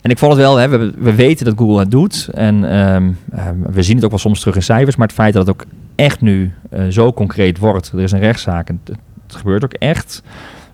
En 0.00 0.10
ik 0.10 0.18
vond 0.18 0.32
het 0.32 0.40
wel, 0.40 0.56
hè, 0.56 0.68
we, 0.68 0.92
we 0.98 1.14
weten 1.14 1.44
dat 1.44 1.58
Google 1.58 1.78
het 1.78 1.90
doet 1.90 2.28
en 2.32 2.70
ehm, 2.70 3.10
ehm, 3.30 3.56
we 3.72 3.82
zien 3.82 3.94
het 3.94 4.04
ook 4.04 4.10
wel 4.10 4.18
soms 4.18 4.40
terug 4.40 4.54
in 4.54 4.62
cijfers, 4.62 4.96
maar 4.96 5.06
het 5.06 5.16
feit 5.16 5.32
dat 5.32 5.46
het 5.46 5.56
ook 5.56 5.66
echt 6.00 6.20
nu 6.20 6.52
eh, 6.70 6.84
zo 6.88 7.12
concreet 7.12 7.58
wordt, 7.58 7.92
er 7.92 8.00
is 8.00 8.12
een 8.12 8.18
rechtszaak 8.20 8.68
en 8.68 8.80
het, 8.84 8.96
het 9.26 9.36
gebeurt 9.36 9.64
ook 9.64 9.72
echt, 9.72 10.22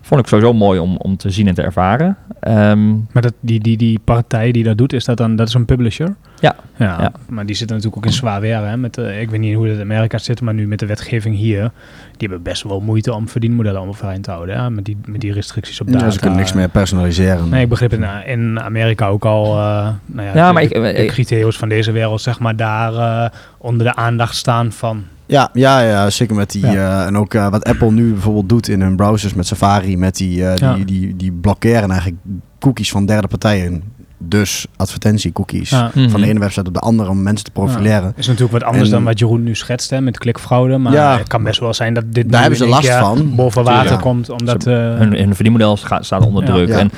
vond 0.01 0.21
ik 0.21 0.27
sowieso 0.27 0.53
mooi 0.53 0.79
om, 0.79 0.97
om 0.97 1.17
te 1.17 1.29
zien 1.29 1.47
en 1.47 1.53
te 1.53 1.61
ervaren. 1.61 2.17
Ehm, 2.39 2.89
Maar 2.91 3.21
dat, 3.21 3.33
die, 3.39 3.59
die, 3.59 3.77
die 3.77 3.99
partij 4.03 4.51
die 4.51 4.63
dat 4.63 4.77
doet, 4.77 4.93
is 4.93 5.05
dat 5.05 5.17
dan 5.17 5.35
dat 5.35 5.47
is 5.47 5.53
een 5.53 5.65
publisher? 5.65 6.15
Ja. 6.39 6.55
ja. 6.77 6.85
Ja. 7.01 7.11
Maar 7.29 7.45
die 7.45 7.55
zitten 7.55 7.75
natuurlijk 7.75 8.05
ook 8.05 8.11
in 8.11 8.17
zwaar 8.17 8.41
weer. 8.41 8.57
Hè? 8.67 8.77
Met, 8.77 8.97
eh, 8.97 9.21
ik 9.21 9.29
weet 9.29 9.39
niet 9.39 9.55
hoe 9.55 9.65
het 9.67 9.75
in 9.75 9.81
Amerika 9.81 10.17
zit, 10.17 10.41
maar 10.41 10.53
nu 10.53 10.67
met 10.67 10.79
de 10.79 10.85
wetgeving 10.85 11.35
hier, 11.35 11.71
die 12.17 12.27
hebben 12.27 12.41
best 12.41 12.63
wel 12.63 12.79
moeite 12.79 13.13
om 13.13 13.27
verdienmodellen 13.29 13.81
om 13.81 13.87
overeind 13.87 14.23
te 14.23 14.31
houden. 14.31 14.57
Hè? 14.57 14.69
Met, 14.69 14.85
die, 14.85 14.97
met 15.05 15.21
die 15.21 15.33
restricties 15.33 15.81
op 15.81 15.91
data. 15.91 16.05
Ja, 16.05 16.11
ze 16.11 16.19
kunnen 16.19 16.37
niks 16.37 16.53
meer 16.53 16.69
personaliseren. 16.69 17.49
Nee, 17.49 17.63
ik 17.63 17.69
begreep 17.69 17.93
in, 17.93 18.05
in 18.25 18.59
Amerika 18.59 19.07
ook 19.07 19.25
al. 19.25 19.45
eh 19.45 19.89
nou 20.05 20.27
ja, 20.27 20.33
Ja, 20.35 20.47
de, 20.47 20.53
maar 20.53 20.63
ik- 20.63 20.73
de, 20.73 21.25
de 21.43 21.51
van 21.51 21.69
deze 21.69 21.91
wereld, 21.91 22.21
zeg 22.21 22.39
maar, 22.39 22.55
daar 22.55 22.93
eh, 22.93 23.29
onder 23.57 23.85
de 23.85 23.95
aandacht 23.95 24.35
staan 24.35 24.71
van. 24.71 25.03
Ja, 25.27 25.49
ja, 25.53 25.79
ja, 25.81 26.09
zeker 26.09 26.35
met 26.35 26.51
die. 26.51 26.67
Ja. 26.67 27.01
eh, 27.01 27.05
en 27.07 27.17
ook 27.17 27.33
eh, 27.33 27.49
wat 27.49 27.63
Apple 27.65 27.91
nu 27.91 28.11
bijvoorbeeld 28.13 28.49
doet 28.49 28.67
in 28.67 28.81
hun 28.81 28.95
browsers 28.95 29.33
met 29.33 29.47
Safari, 29.47 29.97
met 29.97 30.15
die, 30.17 30.45
eh, 30.47 30.57
Ja. 30.57 30.73
die, 30.73 30.85
die, 30.85 31.15
die 31.15 31.31
blokkeren 31.31 31.91
eigenlijk 31.91 32.21
cookies 32.59 32.91
van 32.91 33.05
derde 33.05 33.27
partijen. 33.27 33.83
Dus 34.19 34.67
advertentiecookies 34.75 35.69
Ja. 35.69 35.91
mhm. 35.95 36.09
van 36.09 36.21
de 36.21 36.27
ene 36.27 36.39
website 36.39 36.67
op 36.67 36.73
de 36.73 36.79
andere 36.79 37.09
om 37.09 37.21
mensen 37.23 37.45
te 37.45 37.51
profileren. 37.51 38.13
Is 38.15 38.27
natuurlijk 38.27 38.53
wat 38.53 38.63
anders 38.63 38.83
En- 38.87 38.91
dan 38.93 39.03
wat 39.03 39.19
Jeroen 39.19 39.43
nu 39.43 39.55
schetst 39.55 39.89
hè, 39.89 40.01
met 40.01 40.17
klikfraude. 40.17 40.77
Maar 40.77 40.93
Ja. 40.93 41.17
het 41.17 41.27
kan 41.27 41.43
best 41.43 41.59
wel 41.59 41.73
zijn 41.73 41.93
dat 41.93 42.03
dit 42.07 42.31
Daar 42.31 42.41
hebben 42.41 42.59
ze 42.59 42.67
last 42.67 42.89
van. 42.89 43.35
boven 43.35 43.63
water 43.63 43.97
komt. 43.99 44.29
Omdat, 44.29 44.65
eh, 44.65 44.73
hun, 44.73 45.13
hun 45.13 45.35
verdienmodel 45.35 45.77
staat 45.99 46.25
onder 46.25 46.43
Ja. 46.45 46.49
druk. 46.53 46.67
Ja. 46.67 46.77
En, 46.77 46.91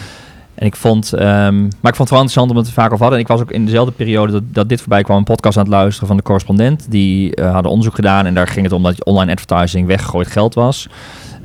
en 0.59 0.65
ik 0.65 0.75
vond, 0.75 1.13
ehm, 1.13 1.61
maar 1.61 1.91
ik 1.91 1.95
vond 1.95 1.97
het 1.97 2.09
wel 2.09 2.19
interessant 2.19 2.51
we 2.51 2.57
het 2.57 2.67
er 2.67 2.73
vaak 2.73 2.91
over 2.91 2.99
hadden. 2.99 3.17
En 3.17 3.25
ik 3.25 3.31
was 3.31 3.41
ook 3.41 3.51
in 3.51 3.65
dezelfde 3.65 3.91
periode 3.91 4.31
dat, 4.31 4.43
dat 4.45 4.69
dit 4.69 4.79
voorbij 4.79 5.03
kwam, 5.03 5.17
een 5.17 5.23
podcast 5.23 5.57
aan 5.57 5.63
het 5.63 5.73
luisteren 5.73 6.07
van 6.07 6.17
de 6.17 6.23
correspondent. 6.23 6.85
Die 6.89 7.35
eh, 7.35 7.51
hadden 7.51 7.71
onderzoek 7.71 7.95
gedaan 7.95 8.25
en 8.25 8.33
daar 8.33 8.47
ging 8.47 8.65
het 8.65 8.73
om 8.73 8.83
dat 8.83 9.05
online 9.05 9.31
advertising 9.31 9.87
weggegooid 9.87 10.27
geld 10.27 10.53
was. 10.53 10.87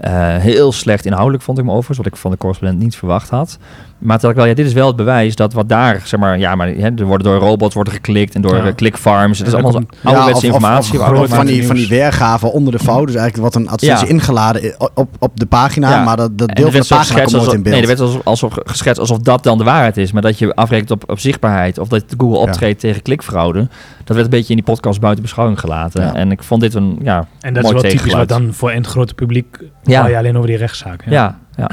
Eh, 0.01 0.37
heel 0.37 0.73
slecht 0.73 1.07
inhoudelijk 1.07 1.43
vond 1.43 1.59
ik 1.59 1.65
me 1.65 1.71
overigens, 1.71 1.99
wat 1.99 2.07
ik 2.07 2.17
van 2.17 2.31
de 2.31 2.37
correspondent 2.37 2.83
niet 2.83 2.97
verwacht 2.97 3.31
had. 3.31 3.59
Maar 4.05 4.19
toen 4.19 4.31
ik 4.31 4.37
wel, 4.37 4.45
ja, 4.47 4.55
dit 4.55 4.67
is 4.67 4.73
wel 4.73 4.87
het 4.87 4.97
bewijs 4.97 5.35
dat 5.37 5.53
wat 5.53 5.69
daar, 5.69 6.01
zeg 6.05 6.21
maar, 6.21 6.39
ja, 6.39 6.55
maar 6.55 6.69
hè, 6.69 6.91
er 6.97 7.05
worden 7.05 7.27
door 7.27 7.39
robots 7.41 7.75
worden 7.75 7.93
geklikt 7.93 8.35
en 8.35 8.41
door 8.41 8.57
Ja. 8.57 8.65
eh, 8.65 8.75
clickfarms. 8.75 9.39
Het 9.39 9.47
is 9.47 9.53
Ja, 9.53 9.59
allemaal 9.59 9.81
komt- 9.81 9.97
ouderwetse 10.03 10.31
Ja, 10.31 10.33
of- 10.33 10.37
of- 10.37 10.43
informatie. 10.63 11.01
Of, 11.03 11.19
of 11.21 11.29
van, 11.37 11.47
die, 11.47 11.67
van 11.67 11.77
die 11.77 11.89
weergaven 11.89 12.53
onder 12.53 12.73
de 12.73 12.79
vouw. 12.79 13.05
Dus 13.05 13.15
eigenlijk 13.15 13.53
wat 13.53 13.63
een 13.63 13.69
advertentie 13.69 14.07
Ja. 14.07 14.13
ingeladen 14.13 14.75
op, 14.95 15.09
op 15.19 15.41
de 15.41 15.47
pagina. 15.47 15.91
Ja. 15.91 16.05
Maar 16.05 16.17
dat, 16.17 16.39
dat 16.39 16.49
deel 16.57 16.71
van 16.71 16.81
de 16.81 16.87
pagina 16.89 17.19
komt 17.21 17.33
nooit 17.33 17.53
in 17.53 17.63
beeld. 17.63 17.65
nee, 17.75 17.81
er 17.81 17.87
werd 17.87 18.01
alsof, 18.01 18.21
alsof 18.25 18.53
geschetst 18.65 19.01
alsof 19.01 19.19
dat 19.19 19.43
dan 19.43 19.59
de 19.59 19.65
waarheid 19.65 19.97
is. 19.97 20.13
Maar 20.13 20.23
dat 20.23 20.39
je 20.39 20.55
afrekent 20.55 20.91
op, 20.91 21.11
op 21.11 21.19
zichtbaarheid 21.19 21.79
of 21.79 21.89
dat 21.89 22.05
Google 22.19 22.39
optreedt 22.39 22.81
tegen 22.81 23.03
klikfraude. 23.03 23.59
Dat 24.05 24.17
werd 24.17 24.25
een 24.25 24.31
beetje 24.39 24.55
in 24.55 24.57
die 24.65 24.65
podcast 24.75 25.01
buiten 25.01 25.23
beschouwing 25.23 25.61
gelaten. 25.61 26.03
Ja. 26.03 26.15
En 26.15 26.31
ik 26.31 26.43
vond 26.43 26.61
dit 26.61 26.75
een, 26.75 26.99
ja, 27.03 27.27
en 27.41 27.55
dat 27.55 27.65
is 27.65 27.71
wel 27.73 27.81
typisch 27.83 28.13
wat 28.15 28.29
dan 28.29 28.53
voor 28.53 28.71
in 28.71 28.77
het 28.77 28.87
grote 28.87 29.15
publiek 29.15 29.59
Ja. 29.61 30.03
ja. 30.03 30.07
je 30.07 30.17
alleen 30.17 30.37
over 30.37 30.49
die 30.49 30.57
rechtszaak. 30.59 31.05
Ja, 31.09 31.39
ja. 31.57 31.71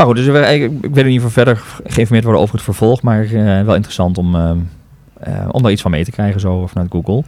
Maar 0.00 0.08
goed, 0.08 0.18
dus 0.18 0.26
we, 0.26 0.38
ik, 0.38 0.62
ik 0.62 0.94
weet 0.94 1.04
er 1.04 1.10
niet 1.10 1.20
voor 1.20 1.30
verder 1.30 1.62
geïnformeerd 1.84 2.24
worden 2.24 2.42
over 2.42 2.54
het 2.54 2.64
vervolg. 2.64 3.02
Maar 3.02 3.24
eh, 3.24 3.64
wel 3.64 3.74
interessant 3.74 4.18
om, 4.18 4.34
eh, 4.34 4.50
eh, 5.20 5.48
om 5.50 5.62
daar 5.62 5.70
iets 5.72 5.82
van 5.82 5.90
mee 5.90 6.04
te 6.04 6.10
krijgen 6.10 6.40
zo 6.40 6.66
vanuit 6.66 6.90
Google. 6.90 7.22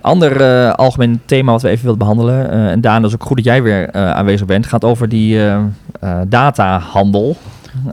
Ander 0.00 0.40
eh, 0.40 0.72
algemeen 0.72 1.20
thema 1.24 1.52
wat 1.52 1.62
we 1.62 1.68
even 1.68 1.82
willen 1.82 1.98
behandelen. 1.98 2.50
eh, 2.50 2.70
en 2.70 2.80
Daan, 2.80 3.04
is 3.04 3.14
ook 3.14 3.24
goed 3.24 3.36
dat 3.36 3.44
jij 3.44 3.62
weer 3.62 3.88
eh, 3.88 4.10
aanwezig 4.10 4.46
bent. 4.46 4.66
Gaat 4.66 4.84
over 4.84 5.08
die 5.08 5.38
eh, 5.38 5.56
eh, 6.00 6.20
datahandel. 6.28 7.36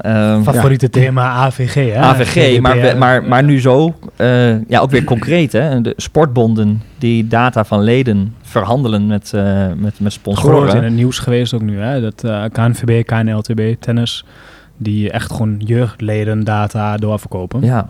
Ehm, 0.01 0.41
Favoriete 0.43 0.89
thema 0.89 1.29
AVG, 1.29 1.73
hè? 1.73 1.97
AVG, 1.99 2.59
maar, 2.59 2.97
maar, 2.97 3.23
maar 3.23 3.43
nu 3.43 3.59
zo, 3.59 3.93
eh, 4.15 4.67
ja, 4.67 4.79
ook 4.79 4.91
weer 4.91 5.03
concreet. 5.03 5.51
Hè? 5.51 5.81
De 5.81 5.93
sportbonden 5.97 6.81
die 6.97 7.27
data 7.27 7.63
van 7.63 7.81
leden 7.81 8.35
verhandelen 8.41 9.07
met, 9.07 9.31
eh 9.33 9.67
met, 9.67 9.77
met 9.77 9.93
groot 9.93 10.05
in 10.05 10.11
sponsoren. 10.11 10.83
het 10.83 10.93
nieuws 10.93 11.19
geweest 11.19 11.53
ook 11.53 11.61
nu. 11.61 11.79
Hè? 11.79 12.01
Dat 12.01 12.23
eh, 12.23 12.43
KNVB, 12.51 13.05
KNLTB, 13.05 13.75
tennis, 13.79 14.25
die 14.77 15.11
echt 15.11 15.31
gewoon 15.31 15.55
jeugdleden 15.57 16.43
data 16.43 16.97
doorverkopen. 16.97 17.61
Ja, 17.61 17.87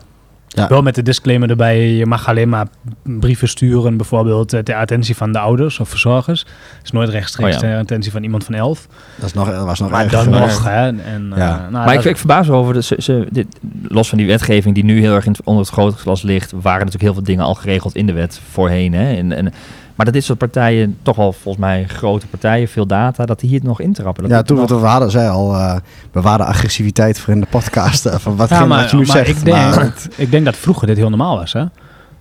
Ja. 0.56 0.68
Wel 0.68 0.82
met 0.82 0.94
de 0.94 1.02
disclaimer 1.02 1.50
erbij, 1.50 1.90
je 1.90 2.06
mag 2.06 2.28
alleen 2.28 2.48
maar 2.48 2.66
brieven 3.02 3.48
sturen, 3.48 3.96
bijvoorbeeld 3.96 4.52
eh, 4.52 4.60
ter 4.60 4.74
attentie 4.74 5.16
van 5.16 5.32
de 5.32 5.38
ouders 5.38 5.80
of 5.80 5.88
verzorgers. 5.88 6.46
is 6.82 6.90
nooit 6.90 7.08
rechtstreeks 7.08 7.56
Oh 7.56 7.62
ja. 7.62 7.68
ter 7.68 7.78
attentie 7.78 8.12
van 8.12 8.22
iemand 8.22 8.44
van 8.44 8.54
elf. 8.54 8.86
Dat, 9.16 9.26
is 9.26 9.32
nog, 9.32 9.50
dat 9.50 9.64
was 9.64 9.80
nog 9.80 9.90
Maar 9.90 10.10
dan 10.10 10.30
nog, 10.30 10.64
hè. 10.64 10.86
En, 10.86 11.00
eh, 11.32 11.36
nou, 11.36 11.70
maar 11.70 11.94
ik, 11.94 12.04
ik 12.04 12.16
verbaas 12.16 12.46
me 12.48 12.54
over, 12.54 12.74
de, 12.74 12.82
ze, 12.82 12.96
ze- 12.98 13.26
dit, 13.30 13.46
los 13.88 14.08
van 14.08 14.18
die 14.18 14.26
wetgeving 14.26 14.74
die 14.74 14.84
nu 14.84 15.00
heel 15.00 15.14
erg 15.14 15.26
in 15.26 15.32
het, 15.32 15.40
onder 15.44 15.64
het 15.64 15.72
grote 15.72 15.96
glas 15.96 16.22
ligt, 16.22 16.50
waren 16.50 16.78
natuurlijk 16.78 17.02
heel 17.04 17.14
veel 17.14 17.22
dingen 17.22 17.44
al 17.44 17.54
geregeld 17.54 17.94
in 17.94 18.06
de 18.06 18.12
wet 18.12 18.40
voorheen. 18.50 18.92
Hè? 18.92 19.14
En, 19.16 19.32
en, 19.32 19.52
maar 19.96 20.06
dat 20.06 20.14
dit 20.14 20.24
soort 20.24 20.38
partijen, 20.38 20.96
toch 21.02 21.16
wel 21.16 21.32
volgens 21.32 21.64
mij 21.64 21.84
grote 21.88 22.26
partijen, 22.26 22.68
veel 22.68 22.86
data, 22.86 23.26
dat 23.26 23.40
die 23.40 23.50
hier 23.50 23.60
nog 23.62 23.80
intrappen. 23.80 24.22
Dat 24.22 24.32
Ja, 24.32 24.42
toen 24.42 24.56
we 24.56 24.74
het 24.74 24.82
hadden, 24.84 25.10
zei 25.10 25.28
al, 25.28 25.54
eh 25.54 25.76
bewaarde 26.12 26.44
agressiviteit 26.44 27.18
voor 27.18 27.34
in 27.34 27.40
de 27.40 27.46
podcast. 27.50 28.06
eh, 28.06 28.14
van 28.18 28.36
wat, 28.36 28.48
ja, 28.48 28.64
maar, 28.66 28.80
wat 28.80 28.90
je 28.90 28.96
nu 28.96 29.06
maar 29.06 29.16
zegt. 29.16 29.28
ik, 29.28 29.44
denk, 29.44 29.74
maar- 29.74 29.92
ik 30.16 30.30
denk 30.30 30.44
dat 30.44 30.56
vroeger 30.56 30.86
dit 30.86 30.96
heel 30.96 31.08
normaal 31.08 31.36
was, 31.36 31.52
hè? 31.52 31.64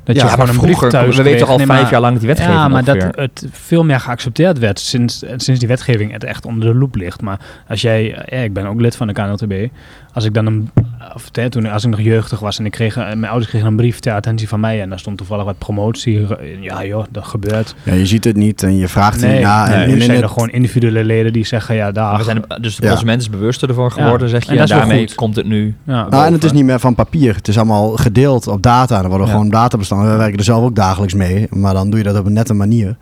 Dat 0.03 0.15
Ja, 0.15 0.23
je 0.23 0.29
gewoon 0.29 0.49
een 0.49 0.55
brief 0.55 0.65
vroeger, 0.67 0.89
thuis 0.89 1.15
we 1.17 1.23
weten 1.23 1.37
kreeg. 1.37 1.49
al 1.51 1.57
Nee, 1.57 1.65
vijf 1.65 1.81
maar- 1.81 1.91
jaar 1.91 2.01
lang 2.01 2.11
dat 2.11 2.21
die 2.21 2.29
wetgeving 2.29 2.57
Ja, 2.59 2.67
maar 2.67 2.83
dat 2.83 3.07
het 3.11 3.45
veel 3.51 3.83
meer 3.83 3.99
geaccepteerd 3.99 4.59
werd 4.59 4.79
sinds, 4.79 5.23
sinds 5.35 5.59
die 5.59 5.67
wetgeving 5.67 6.11
het 6.11 6.23
echt 6.23 6.45
onder 6.45 6.73
de 6.73 6.75
loep 6.79 6.95
ligt. 6.95 7.21
Maar 7.21 7.39
als 7.67 7.81
jij, 7.81 8.03
ja, 8.25 8.37
ik 8.37 8.53
ben 8.53 8.65
ook 8.65 8.81
lid 8.81 8.95
van 8.95 9.07
de 9.07 9.13
KNLTB, 9.13 9.67
als 10.15 10.23
ik 10.25 10.33
dan 10.33 10.45
een, 10.45 10.69
of 11.15 11.29
hè, 11.31 11.49
toen 11.49 11.65
als 11.65 11.83
ik 11.83 11.89
nog 11.89 11.99
jeugdig 12.01 12.39
was 12.39 12.59
en 12.59 12.65
ik 12.65 12.71
kreeg, 12.71 12.97
eh, 12.97 13.03
mijn 13.05 13.25
ouders 13.25 13.49
kregen 13.49 13.67
een 13.67 13.75
brief 13.75 13.99
ter 13.99 14.13
attentie 14.13 14.47
van 14.47 14.59
mij 14.59 14.81
en 14.81 14.89
daar 14.89 14.99
stond 14.99 15.17
toevallig 15.17 15.45
wat 15.45 15.57
promotie. 15.57 16.25
Ja 16.61 16.85
joh, 16.85 17.03
dat 17.11 17.25
gebeurt. 17.25 17.75
ja, 17.83 17.93
je 17.93 18.05
ziet 18.05 18.23
het 18.23 18.35
niet 18.35 18.63
en 18.63 18.75
je 18.77 18.87
vraagt 18.87 19.21
Nee, 19.21 19.29
niet 19.37 19.47
nee, 19.47 19.75
en, 19.83 19.89
nu 19.89 20.01
zijn 20.01 20.21
er 20.21 20.29
gewoon 20.29 20.49
individuele 20.49 21.03
leden 21.03 21.33
die 21.33 21.45
zeggen 21.45 21.75
ja, 21.75 21.91
daar. 21.91 22.17
we 22.17 22.23
zijn, 22.23 22.43
dus 22.61 22.75
de 22.75 22.83
Ja. 22.83 22.89
consument 22.89 23.21
is 23.21 23.29
bewuster 23.29 23.69
ervoor 23.69 23.91
geworden, 23.91 24.29
zeg 24.29 24.43
je. 24.49 24.57
En 24.59 24.67
daarmee 24.67 25.15
komt 25.15 25.35
het 25.35 25.45
nu. 25.45 25.75
Ja, 25.83 26.07
Nou, 26.09 26.25
en 26.25 26.33
het 26.33 26.43
is 26.43 26.51
niet 26.51 26.65
meer 26.65 26.79
van 26.79 26.95
papier. 26.95 27.35
Het 27.35 27.47
is 27.47 27.57
allemaal 27.57 27.89
gedeeld 27.95 28.47
op 28.47 28.61
data. 28.61 28.97
En 28.97 29.03
er 29.03 29.09
worden 29.09 29.27
Ja. 29.27 29.33
gewoon 29.33 29.49
databestanden. 29.49 30.11
We 30.11 30.17
werken 30.17 30.37
er 30.37 30.43
zelf 30.43 30.63
ook 30.63 30.75
dagelijks 30.75 31.13
mee. 31.13 31.47
Maar 31.49 31.73
dan 31.73 31.89
doe 31.89 31.99
je 31.99 32.05
dat 32.05 32.19
op 32.19 32.25
een 32.25 32.33
nette 32.33 32.53
manier. 32.53 32.95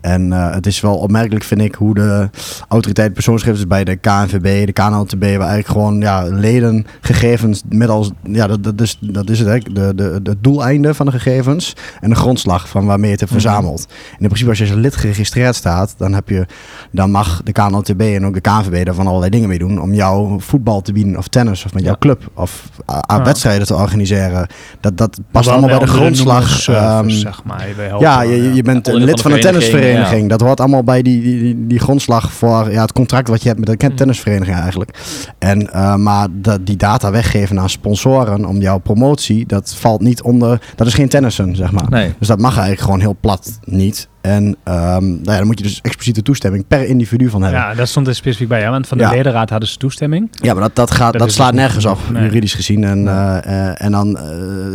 En 0.00 0.32
eh, 0.32 0.50
het 0.54 0.66
is 0.66 0.80
wel 0.80 0.96
opmerkelijk, 0.96 1.44
vind 1.44 1.60
ik, 1.60 1.74
hoe 1.74 1.94
de 1.94 2.30
autoriteit 2.68 3.12
persoonsgegevens 3.12 3.66
bij 3.66 3.84
de 3.84 3.96
KNVB, 3.96 4.66
de 4.66 4.72
KNLTB, 4.72 5.20
waar 5.22 5.30
eigenlijk 5.48 5.66
gewoon 5.68 6.00
ja, 6.00 6.22
ledengegevens 6.22 7.62
met 7.68 7.88
als, 7.88 8.10
ja, 8.22 8.46
dat, 8.46 8.62
dat, 8.64 8.80
is, 8.80 8.98
dat 9.00 9.30
is 9.30 9.38
het, 9.38 9.48
hè, 9.48 9.58
de, 9.58 9.92
de, 9.94 10.20
de 10.22 10.36
doeleinde 10.40 10.94
van 10.94 11.06
de 11.06 11.12
gegevens 11.12 11.72
en 12.00 12.08
de 12.10 12.16
grondslag 12.16 12.68
van 12.68 12.86
waarmee 12.86 13.06
je 13.06 13.10
het 13.12 13.20
hebt 13.20 13.32
Mhm. 13.32 13.40
verzameld. 13.40 13.86
En 13.88 14.18
in 14.18 14.26
principe, 14.26 14.48
als 14.50 14.58
je 14.58 14.64
als 14.64 14.74
lid 14.74 14.96
geregistreerd 14.96 15.54
staat, 15.54 15.94
dan, 15.98 16.12
heb 16.12 16.28
je, 16.28 16.46
dan 16.92 17.10
mag 17.10 17.40
de 17.44 17.52
KNLTB 17.52 18.00
en 18.00 18.26
ook 18.26 18.34
de 18.34 18.40
KNVB 18.40 18.84
daar 18.84 18.94
van 18.94 19.06
allerlei 19.06 19.30
dingen 19.30 19.48
mee 19.48 19.58
doen 19.58 19.80
om 19.80 19.94
jou 19.94 20.40
voetbal 20.40 20.80
te 20.80 20.92
bieden 20.92 21.16
of 21.16 21.28
tennis 21.28 21.64
of 21.64 21.74
met 21.74 21.82
jouw 21.82 21.92
Ja. 21.92 21.98
club 21.98 22.30
of 22.34 22.68
Ja. 22.86 23.22
wedstrijden 23.24 23.66
te 23.66 23.74
organiseren. 23.74 24.46
Dat, 24.80 24.96
dat 24.96 25.18
past 25.30 25.48
allemaal 25.48 25.68
bij 25.68 25.78
de 25.78 25.86
grondslag. 25.86 26.68
ehm, 26.68 27.08
zeg 27.08 27.44
maar. 27.44 27.66
Ja, 27.98 28.22
je, 28.22 28.52
je 28.54 28.62
bent 28.62 28.76
Onderdeel 28.76 28.94
een 29.00 29.04
lid 29.04 29.20
van 29.20 29.32
een 29.32 29.38
vereniging, 29.42 29.70
tennisvereniging. 29.90 30.30
Dat 30.30 30.40
hoort 30.40 30.60
allemaal 30.60 30.82
bij 30.84 31.02
die, 31.02 31.22
die, 31.22 31.38
die, 31.42 31.66
die 31.66 31.78
grondslag 31.78 32.32
voor 32.32 32.70
ja, 32.70 32.80
het 32.82 32.92
contract 32.92 33.28
wat 33.28 33.42
je 33.42 33.48
hebt 33.48 33.60
met 33.60 33.68
de 33.68 33.76
ken- 33.76 33.90
Mm. 33.90 33.96
tennisvereniging 33.96 34.56
eigenlijk. 34.56 34.98
En, 35.38 35.72
eh, 35.72 35.94
maar 35.94 36.26
dat, 36.32 36.66
die 36.66 36.76
data 36.76 37.10
weggeven 37.10 37.60
aan 37.60 37.70
sponsoren 37.70 38.44
om 38.44 38.56
jouw 38.60 38.78
promotie, 38.78 39.46
dat 39.46 39.74
valt 39.78 40.00
niet 40.00 40.22
onder. 40.22 40.60
Dat 40.74 40.86
is 40.86 40.94
geen 40.94 41.08
tennissen, 41.08 41.56
zeg 41.56 41.72
maar. 41.72 41.86
Nee. 41.90 42.14
Dus 42.18 42.28
dat 42.28 42.38
mag 42.38 42.50
eigenlijk 42.52 42.80
gewoon 42.82 43.00
heel 43.00 43.16
plat 43.20 43.58
niet. 43.64 44.08
En 44.20 44.56
ehm, 44.64 45.06
nou 45.06 45.20
ja, 45.22 45.36
dan 45.36 45.46
moet 45.46 45.58
je 45.58 45.64
dus 45.64 45.80
expliciete 45.82 46.22
toestemming 46.22 46.64
per 46.68 46.84
individu 46.86 47.28
van 47.30 47.42
hebben. 47.42 47.60
Ja, 47.60 47.68
Ja, 47.70 47.74
dat 47.74 47.88
stond 47.88 48.06
er 48.06 48.14
specifiek 48.14 48.48
bij, 48.48 48.60
ja, 48.60 48.70
want 48.70 48.86
van 48.86 48.98
de 48.98 49.04
Ja. 49.04 49.10
ledenraad 49.10 49.50
hadden 49.50 49.68
ze 49.68 49.76
toestemming. 49.76 50.30
maar 50.42 50.54
dat, 50.54 50.76
dat, 50.76 50.90
gaat, 50.90 51.18
Dat 51.18 51.32
slaat 51.32 51.52
niet. 51.52 51.60
nergens 51.60 51.84
op, 51.84 51.98
Nee. 52.12 52.22
juridisch 52.22 52.54
gezien. 52.54 52.84
En, 52.84 53.02
Nee. 53.02 53.14
eh, 53.14 53.68
eh, 53.68 53.74
en 53.84 53.92
dan 53.92 54.18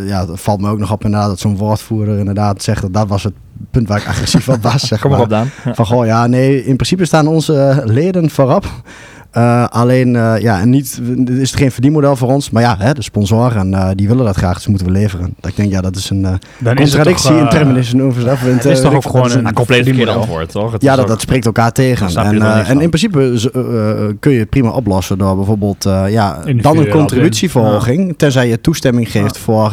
ja, 0.06 0.26
valt 0.32 0.60
me 0.60 0.68
ook 0.70 0.78
nog 0.78 0.92
op 0.92 1.04
inderdaad 1.04 1.28
dat 1.28 1.38
zo'n 1.38 1.56
woordvoerder 1.56 2.18
inderdaad 2.18 2.62
zegt 2.62 2.82
dat 2.82 2.92
dat 2.92 3.08
was 3.08 3.22
het 3.22 3.32
punt 3.70 3.88
waar 3.88 3.98
ik 4.00 4.06
agressief 4.06 4.48
op 4.48 4.62
was. 4.62 4.82
Zeg 4.88 5.00
Kom 5.00 5.10
maar 5.10 5.20
op, 5.20 5.28
Daan. 5.28 5.50
Ja. 5.64 5.74
Van 5.74 5.86
goh, 5.86 6.06
ja, 6.06 6.26
nee, 6.26 6.64
in 6.64 6.76
principe 6.76 7.04
staan 7.04 7.26
onze 7.26 7.58
eh, 7.58 7.78
leden 7.84 8.30
voorop. 8.30 8.64
Eh, 9.34 9.64
alleen, 9.68 10.16
eh, 10.16 10.34
ja, 10.38 10.60
en 10.60 10.70
niet, 10.70 11.00
is 11.26 11.50
het 11.50 11.60
geen 11.60 11.70
verdienmodel 11.70 12.16
voor 12.16 12.28
ons. 12.28 12.50
Maar 12.50 12.62
ja, 12.62 12.76
hè, 12.78 12.92
de 12.92 13.02
sponsoren, 13.02 13.74
eh, 13.74 13.88
die 13.94 14.08
willen 14.08 14.24
dat 14.24 14.36
graag, 14.36 14.54
dus 14.54 14.66
moeten 14.66 14.86
we 14.86 14.92
leveren. 14.92 15.34
Dat 15.40 15.50
ik 15.50 15.56
denk, 15.56 15.70
ja, 15.70 15.80
dat 15.80 15.96
is 15.96 16.10
een 16.10 16.26
contradictie 16.76 17.30
toch, 17.30 17.38
in 17.40 17.40
in 18.46 18.54
het 18.54 18.64
is 18.64 18.80
toch 18.80 18.94
ook 18.94 19.02
gewoon 19.06 19.30
een- 19.30 19.46
Een 19.46 19.52
compleet 19.52 20.08
antwoord, 20.08 20.50
toch? 20.50 20.72
Het 20.72 20.82
Ja, 20.82 20.90
dat, 20.94 21.00
ook- 21.04 21.08
dat 21.10 21.20
spreekt 21.20 21.46
elkaar 21.46 21.72
tegen. 21.72 22.06
En, 22.06 22.42
en 22.66 22.80
in 22.80 22.88
principe 22.88 24.16
kun 24.20 24.32
je 24.32 24.38
het 24.38 24.50
prima 24.50 24.68
oplossen 24.70 25.18
door 25.18 25.36
bijvoorbeeld 25.36 25.82
ja, 26.08 26.38
dan 26.60 26.78
een 26.78 26.88
contributieverhoging. 26.88 28.14
Tenzij 28.16 28.48
je 28.48 28.60
toestemming 28.60 29.10
geeft 29.10 29.38
voor 29.38 29.70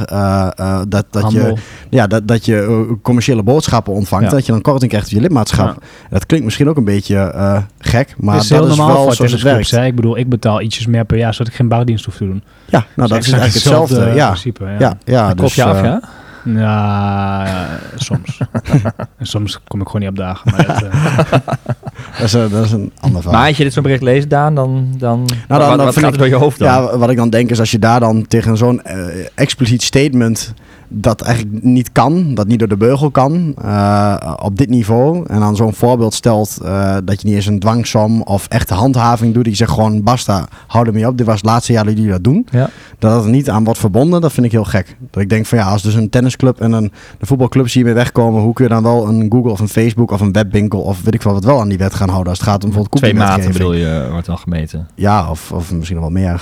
dat, 0.87 1.05
dat 1.09 1.31
je, 1.31 1.53
ja, 1.89 2.07
dat, 2.07 2.27
dat 2.27 2.45
je 2.45 2.87
commerciële 3.01 3.43
boodschappen 3.43 3.93
ontvangt. 3.93 4.25
Ja. 4.25 4.31
Dat 4.31 4.45
je 4.45 4.51
dan 4.51 4.61
korting 4.61 4.89
krijgt 4.91 5.07
op 5.07 5.13
je 5.13 5.21
lidmaatschap. 5.21 5.65
Ja. 5.67 5.87
Dat 6.09 6.25
klinkt 6.25 6.45
misschien 6.45 6.69
ook 6.69 6.77
een 6.77 6.83
beetje 6.83 7.33
gek, 7.79 8.15
maar 8.17 8.35
is 8.35 8.47
dat 8.47 8.69
is 8.69 8.77
wel 8.77 8.87
zoals. 8.87 9.17
Werkt. 9.53 9.71
hè. 9.71 9.85
Ik 9.85 9.95
bedoel, 9.95 10.17
ik 10.17 10.29
betaal 10.29 10.61
ietsjes 10.61 10.85
meer 10.87 11.05
per 11.05 11.17
jaar, 11.17 11.33
zodat 11.33 11.47
ik 11.47 11.53
geen 11.53 11.67
bardienst 11.67 12.05
hoef 12.05 12.15
te 12.15 12.25
doen. 12.25 12.43
Ja, 12.69 12.85
nou 12.95 13.09
dat 13.09 13.17
is 13.17 13.31
eigenlijk 13.31 13.53
hetzelfde. 13.53 14.11
Ja, 14.15 14.25
principe. 14.27 14.65
Ja, 14.65 14.77
ja, 14.79 14.97
ja, 15.05 15.33
dus, 15.33 15.55
je 15.55 15.63
af, 15.63 15.77
eh, 15.77 15.83
ja? 15.83 16.01
Ja, 16.45 17.45
ja, 17.45 17.67
soms. 17.95 18.37
en 19.19 19.25
soms 19.25 19.59
kom 19.67 19.81
ik 19.81 19.85
gewoon 19.87 20.01
niet 20.01 20.09
op 20.09 20.15
dagen. 20.17 20.51
Maar 20.51 20.65
dat, 20.65 20.81
eh, 20.83 21.31
dat, 22.17 22.23
is, 22.23 22.33
eh, 22.33 22.49
dat 22.51 22.65
is 22.65 22.71
een 22.71 22.91
ander 22.99 23.21
verhaal. 23.21 23.39
Maar 23.39 23.47
als 23.47 23.57
je 23.57 23.63
dit 23.63 23.73
zo'n 23.73 23.83
bericht 23.83 24.01
leest, 24.01 24.29
Daan, 24.29 24.55
dan, 24.55 24.87
dan, 24.97 25.25
dan- 25.47 25.59
wat, 25.59 25.59
dan 25.59 25.77
wat 25.77 25.93
vind 25.93 25.95
gaat 26.05 26.05
ik- 26.05 26.11
er 26.11 26.17
door 26.17 26.27
je 26.27 26.43
hoofd 26.43 26.59
dan? 26.59 26.67
Ja, 26.67 26.97
wat 26.97 27.09
ik 27.09 27.17
dan 27.17 27.29
denk 27.29 27.49
is 27.49 27.59
als 27.59 27.71
je 27.71 27.79
daar 27.79 27.99
dan 27.99 28.27
tegen 28.27 28.57
zo'n 28.57 28.81
eh, 28.83 29.05
expliciet 29.35 29.81
statement 29.83 30.53
dat 30.93 31.21
eigenlijk 31.21 31.63
niet 31.63 31.91
kan, 31.91 32.33
dat 32.33 32.47
niet 32.47 32.59
door 32.59 32.67
de 32.67 32.77
beugel 32.77 33.11
kan, 33.11 33.53
eh, 33.61 34.33
op 34.41 34.57
dit 34.57 34.69
niveau, 34.69 35.25
en 35.27 35.39
dan 35.39 35.55
zo'n 35.55 35.73
voorbeeld 35.73 36.13
stelt 36.13 36.57
eh, 36.63 36.95
dat 37.03 37.21
je 37.21 37.27
niet 37.27 37.35
eens 37.35 37.45
een 37.45 37.59
dwangsom 37.59 38.21
of 38.21 38.47
echte 38.47 38.73
handhaving 38.73 39.33
doet, 39.33 39.43
die 39.43 39.55
zegt 39.55 39.71
gewoon 39.71 40.03
basta, 40.03 40.47
hou 40.67 40.87
ermee 40.87 41.07
op, 41.07 41.17
dit 41.17 41.25
was 41.25 41.35
het 41.35 41.45
laatste 41.45 41.71
jaar 41.73 41.83
dat 41.85 41.93
jullie 41.95 42.11
dat 42.11 42.23
doen, 42.23 42.45
Ja. 42.51 42.69
dat 42.99 43.15
het 43.15 43.23
er 43.23 43.29
niet 43.29 43.49
aan 43.49 43.63
wordt 43.63 43.79
verbonden, 43.79 44.21
dat 44.21 44.31
vind 44.33 44.45
ik 44.45 44.51
heel 44.51 44.63
gek. 44.63 44.97
Dat 45.11 45.21
ik 45.23 45.29
denk 45.29 45.45
van 45.45 45.57
ja, 45.57 45.65
als 45.65 45.81
dus 45.81 45.93
een 45.93 46.09
tennisclub 46.09 46.61
en 46.61 46.71
een 46.71 46.91
de 47.19 47.25
voetbalclubs 47.25 47.73
hiermee 47.73 47.93
wegkomen, 47.93 48.41
hoe 48.41 48.53
kun 48.53 48.63
je 48.65 48.71
dan 48.71 48.83
wel 48.83 49.07
een 49.07 49.25
Google 49.29 49.51
of 49.51 49.59
een 49.59 49.67
Facebook 49.67 50.11
of 50.11 50.21
een 50.21 50.31
webwinkel 50.31 50.79
of 50.81 51.01
weet 51.03 51.13
ik 51.13 51.21
wel 51.21 51.33
wat 51.33 51.43
wel 51.43 51.59
aan 51.59 51.69
die 51.69 51.77
wet 51.77 51.93
gaan 51.93 52.09
houden 52.09 52.29
als 52.29 52.39
het 52.39 52.47
gaat 52.47 52.63
om 52.63 52.69
bijvoorbeeld 52.69 53.01
Twee 53.01 53.13
maten 53.13 53.51
bedoel 53.51 53.73
je, 53.73 54.07
wordt 54.11 54.25
dan 54.25 54.37
gemeten. 54.37 54.87
Ja, 54.95 55.29
of, 55.29 55.51
of 55.51 55.71
misschien 55.71 55.99
nog 55.99 56.11
wel 56.11 56.21
meer. 56.21 56.41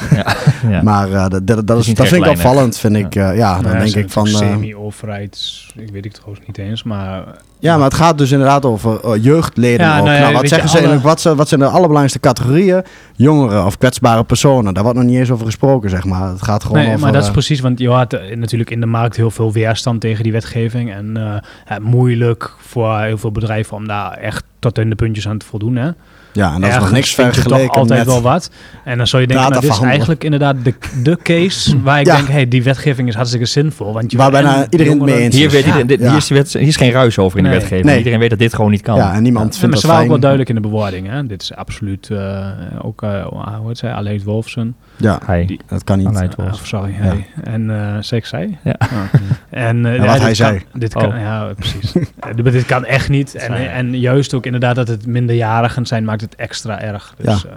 Ja. 0.69 0.81
Maar 0.89 1.11
eh, 1.11 1.27
dat, 1.27 1.47
dat, 1.47 1.67
dat, 1.67 1.79
is 1.79 1.93
dat 1.93 2.07
vind 2.07 2.25
ik 2.25 2.31
opvallend, 2.31 2.77
vind 2.77 2.95
ik. 2.95 3.15
eh, 3.15 3.37
ja, 3.37 3.61
dan 3.61 3.71
ja, 3.71 3.79
denk 3.79 3.95
ik 3.95 4.09
van... 4.09 4.27
eh, 4.41 4.47
Semi-overheids, 4.51 5.71
ik 5.77 5.89
weet 5.91 6.03
het 6.03 6.13
trouwens 6.13 6.41
niet 6.47 6.57
eens, 6.57 6.83
maar... 6.83 7.23
ja, 7.59 7.75
maar 7.75 7.85
het 7.85 7.93
gaat 7.93 8.17
dus 8.17 8.31
inderdaad 8.31 8.65
over 8.65 8.99
eh, 9.03 9.23
jeugdleden 9.23 9.85
Ja, 9.85 9.97
ook. 9.99 10.05
nou 10.05 10.15
ja, 10.17 10.21
nou, 10.21 10.33
wat 10.33 10.47
zeggen 10.47 10.69
ze 10.69 10.77
alle- 10.77 10.85
eigenlijk? 10.85 11.03
Wat, 11.03 11.21
zijn- 11.21 11.35
wat 11.35 11.47
zijn 11.47 11.59
de 11.59 11.65
allerbelangrijkste 11.65 12.19
categorieën? 12.19 12.83
Jongeren 13.15 13.65
of 13.65 13.77
kwetsbare 13.77 14.23
personen. 14.23 14.73
Daar 14.73 14.83
wordt 14.83 14.97
nog 14.99 15.07
niet 15.07 15.17
eens 15.17 15.31
over 15.31 15.45
gesproken, 15.45 15.89
zeg 15.89 16.05
maar. 16.05 16.29
Het 16.29 16.41
gaat 16.43 16.63
gewoon 16.63 16.77
Nee, 16.77 16.87
over... 16.87 16.99
maar 16.99 17.11
dat 17.11 17.21
is 17.21 17.27
eh, 17.27 17.33
precies, 17.33 17.59
want 17.59 17.79
je 17.79 17.89
had 17.89 18.19
natuurlijk 18.35 18.69
in 18.71 18.79
de 18.79 18.85
markt 18.85 19.15
heel 19.15 19.31
veel 19.31 19.51
weerstand 19.51 20.01
tegen 20.01 20.23
die 20.23 20.31
wetgeving. 20.31 20.91
En 20.93 21.41
moeilijk 21.81 22.53
voor 22.59 22.99
heel 22.99 23.17
veel 23.17 23.31
bedrijven 23.31 23.77
om 23.77 23.87
daar 23.87 24.11
echt 24.11 24.43
tot 24.59 24.77
in 24.77 24.89
de 24.89 24.95
puntjes 24.95 25.27
aan 25.27 25.37
te 25.37 25.45
voldoen. 25.45 25.75
Hè? 25.75 25.89
ja, 26.33 26.53
en 26.53 26.61
dat 26.61 26.69
is 26.69 26.75
nog 26.75 26.91
niks 26.91 27.15
vind 27.15 27.27
je 27.27 27.33
toch 27.33 27.43
vergeleken 27.43 27.77
altijd 27.79 27.99
met... 27.99 28.07
wel 28.07 28.21
wat. 28.21 28.51
En 28.83 28.97
dan 28.97 29.07
zou 29.07 29.21
je 29.21 29.27
denken, 29.27 29.49
nou, 29.49 29.61
dit 29.61 29.71
is 29.71 29.79
eigenlijk 29.79 30.23
inderdaad 30.23 30.55
de, 30.63 30.73
de 31.03 31.17
case 31.23 31.81
waar 31.83 31.99
ik 31.99 32.05
Ja. 32.05 32.15
denk, 32.15 32.27
hey, 32.27 32.47
die 32.47 32.63
wetgeving 32.63 33.07
is 33.07 33.15
hartstikke 33.15 33.45
zinvol. 33.45 33.93
Want 33.93 34.11
je 34.11 34.17
Waar 34.17 34.31
bijna 34.31 34.55
en 34.63 34.67
iedereen 34.69 34.93
het 34.93 35.01
mee 35.01 35.15
eens 35.19 35.35
Hier, 35.35 35.45
is. 35.45 35.51
weet 35.51 35.61
Ja. 35.61 35.65
iedereen, 35.67 35.87
dit, 35.87 35.99
Ja. 35.99 36.07
hier, 36.07 36.17
is 36.17 36.27
die 36.27 36.37
wet, 36.37 36.53
hier 36.53 36.61
is 36.67 36.75
geen 36.75 36.91
ruis 36.91 37.17
over 37.17 37.37
in 37.37 37.43
de 37.43 37.49
wetgeving. 37.49 37.85
Nee. 37.85 37.97
Iedereen 37.97 38.19
weet 38.19 38.29
dat 38.29 38.39
dit 38.39 38.53
gewoon 38.53 38.71
niet 38.71 38.81
kan. 38.81 38.95
Ja, 38.95 39.13
en 39.13 39.23
niemand 39.23 39.45
Ja, 39.45 39.59
vindt 39.59 39.61
maar 39.61 39.69
dat 39.71 39.79
ze 39.81 39.87
waren 39.87 40.03
ook 40.03 40.09
wel 40.09 40.19
duidelijk 40.19 40.49
in 40.49 40.55
de 40.55 40.61
bewoording. 40.61 41.07
Hè? 41.09 41.25
Dit 41.25 41.41
is 41.41 41.55
absoluut 41.55 42.09
eh, 42.09 42.47
ook, 42.81 43.03
eh 43.03 43.25
hoe 43.25 43.67
heet 43.67 43.77
zij, 43.77 43.91
Aleid 43.91 44.23
Wolfsen. 44.23 44.75
Ja, 44.95 45.19
Hij. 45.25 45.45
Die- 45.45 45.59
dat 45.67 45.83
kan 45.83 45.97
niet. 45.97 46.07
Aleid 46.07 46.31
Eh, 46.31 46.37
Wolfsen. 46.37 46.61
of 46.61 46.67
sorry, 46.67 46.91
Ja. 46.91 47.03
hij. 47.03 47.27
En 47.43 47.69
eh 47.69 47.97
zeg 47.99 48.19
ik 48.19 48.25
zij? 48.25 48.57
Ja. 48.63 48.75
Oh. 48.79 48.89
En, 49.49 49.85
eh, 49.85 49.99
wat 49.99 50.09
hij 50.09 50.19
kan- 50.19 50.35
zei. 50.35 50.61
Dit 50.73 50.93
kan, 50.93 51.05
Oh. 51.13 51.19
Ja, 51.19 51.51
precies. 51.55 51.93
Eh, 51.95 52.03
dit- 52.43 52.65
kan 52.65 52.85
echt 52.85 53.09
niet. 53.09 53.35
En 53.79 53.99
juist 53.99 54.33
ook 54.33 54.45
inderdaad 54.53 54.75
dat 54.75 54.87
het 54.87 55.05
minderjarigen 55.05 55.85
zijn, 55.85 56.03
maakt 56.03 56.21
het 56.21 56.35
extra 56.35 56.81
erg. 56.81 57.13
Dus, 57.17 57.45
eh, 57.45 57.51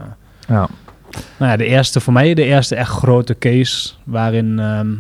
Ja. 0.49 0.69
nou 1.39 1.51
ja, 1.51 1.57
de 1.57 1.65
eerste, 1.65 2.01
voor 2.01 2.13
mij 2.13 2.35
de 2.35 2.45
eerste 2.45 2.75
echt 2.77 2.91
grote 2.91 3.39
case 3.39 3.93
waarin 4.05 4.59
ehm, 4.59 4.91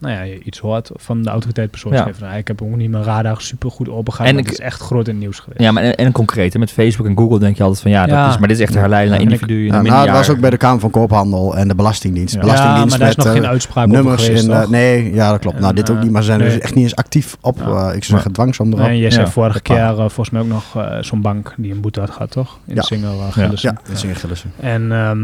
nou 0.00 0.14
ja, 0.14 0.22
je 0.22 0.40
iets 0.42 0.58
hoort 0.58 0.90
van 0.94 1.22
de 1.22 1.30
autoriteit 1.30 1.70
persoonsgegevens. 1.70 2.18
Nou, 2.20 2.36
ik 2.36 2.46
heb 2.48 2.62
ook 2.62 2.76
niet 2.76 2.90
mijn 2.90 3.04
radar 3.04 3.40
super 3.40 3.70
goed 3.70 3.88
opengegaan. 3.88 4.26
En 4.26 4.36
het 4.36 4.50
is 4.52 4.58
echt 4.60 4.80
groot 4.80 5.06
in 5.08 5.12
het 5.14 5.22
nieuws 5.22 5.38
geweest. 5.38 5.60
Ja, 5.60 5.72
maar 5.72 5.82
en, 5.82 6.12
concrete. 6.12 6.58
Met 6.58 6.70
Facebook 6.70 7.06
en 7.06 7.16
Google 7.16 7.38
denk 7.38 7.56
je 7.56 7.62
altijd 7.62 7.82
van 7.82 7.90
ja, 7.90 8.00
dat 8.00 8.10
Ja. 8.10 8.28
is, 8.28 8.38
maar 8.38 8.48
dit 8.48 8.56
is 8.56 8.62
echt 8.62 8.74
herleiden 8.74 9.10
naar 9.12 9.20
individuen. 9.20 9.64
Ja, 9.64 9.82
nou, 9.82 10.06
dat 10.06 10.16
was 10.16 10.30
ook 10.30 10.40
bij 10.40 10.50
de 10.50 10.56
Kamer 10.56 10.80
van 10.80 10.90
Koophandel 10.90 11.56
en 11.56 11.68
de 11.68 11.74
Belastingdienst. 11.74 12.34
Ja. 12.34 12.40
Belastingdienst 12.40 12.92
ja, 12.92 12.98
maar 12.98 12.98
daar 12.98 13.08
is 13.08 13.16
met, 13.16 13.24
nog 13.26 13.34
eh, 13.34 13.40
geen 13.40 13.50
uitspraak 13.50 13.86
over 13.86 13.96
nummers 14.02 14.24
geweest, 14.24 14.44
in... 14.44 14.50
eh, 14.50 14.68
nee, 14.68 15.14
ja, 15.14 15.30
dat 15.30 15.40
klopt. 15.40 15.56
En, 15.56 15.62
nou, 15.62 15.74
dit 15.74 15.90
ook 15.90 15.96
eh, 15.96 16.02
niet, 16.02 16.12
maar 16.12 16.22
ze 16.22 16.26
zijn 16.28 16.40
er 16.40 16.46
nee. 16.46 16.54
dus 16.54 16.64
echt 16.64 16.74
niet 16.74 16.84
eens 16.84 16.96
actief 16.96 17.36
op. 17.40 17.58
Ja. 17.58 17.64
eh, 17.64 17.96
ik 17.96 18.04
zou 18.04 18.04
zeggen, 18.04 18.32
dwangsom 18.32 18.72
erop. 18.72 18.86
En 18.86 18.98
jij 18.98 19.10
zei 19.10 19.24
Ja, 19.24 19.30
vorige 19.30 19.60
keer 19.60 19.94
volgens 19.96 20.30
mij 20.30 20.40
ook 20.40 20.48
nog 20.48 20.64
zo'n 21.00 21.20
bank 21.20 21.54
die 21.56 21.72
een 21.72 21.80
boete 21.80 22.00
had 22.00 22.10
gehad, 22.10 22.30
toch? 22.30 22.58
In 22.66 22.74
Ja. 22.74 22.82
Singel 22.82 23.20
uh, 23.38 23.50
Ja. 23.54 23.76
In 24.02 24.16
Gillissen. 24.16 24.52
En 24.60 24.92
ehm, 24.92 25.18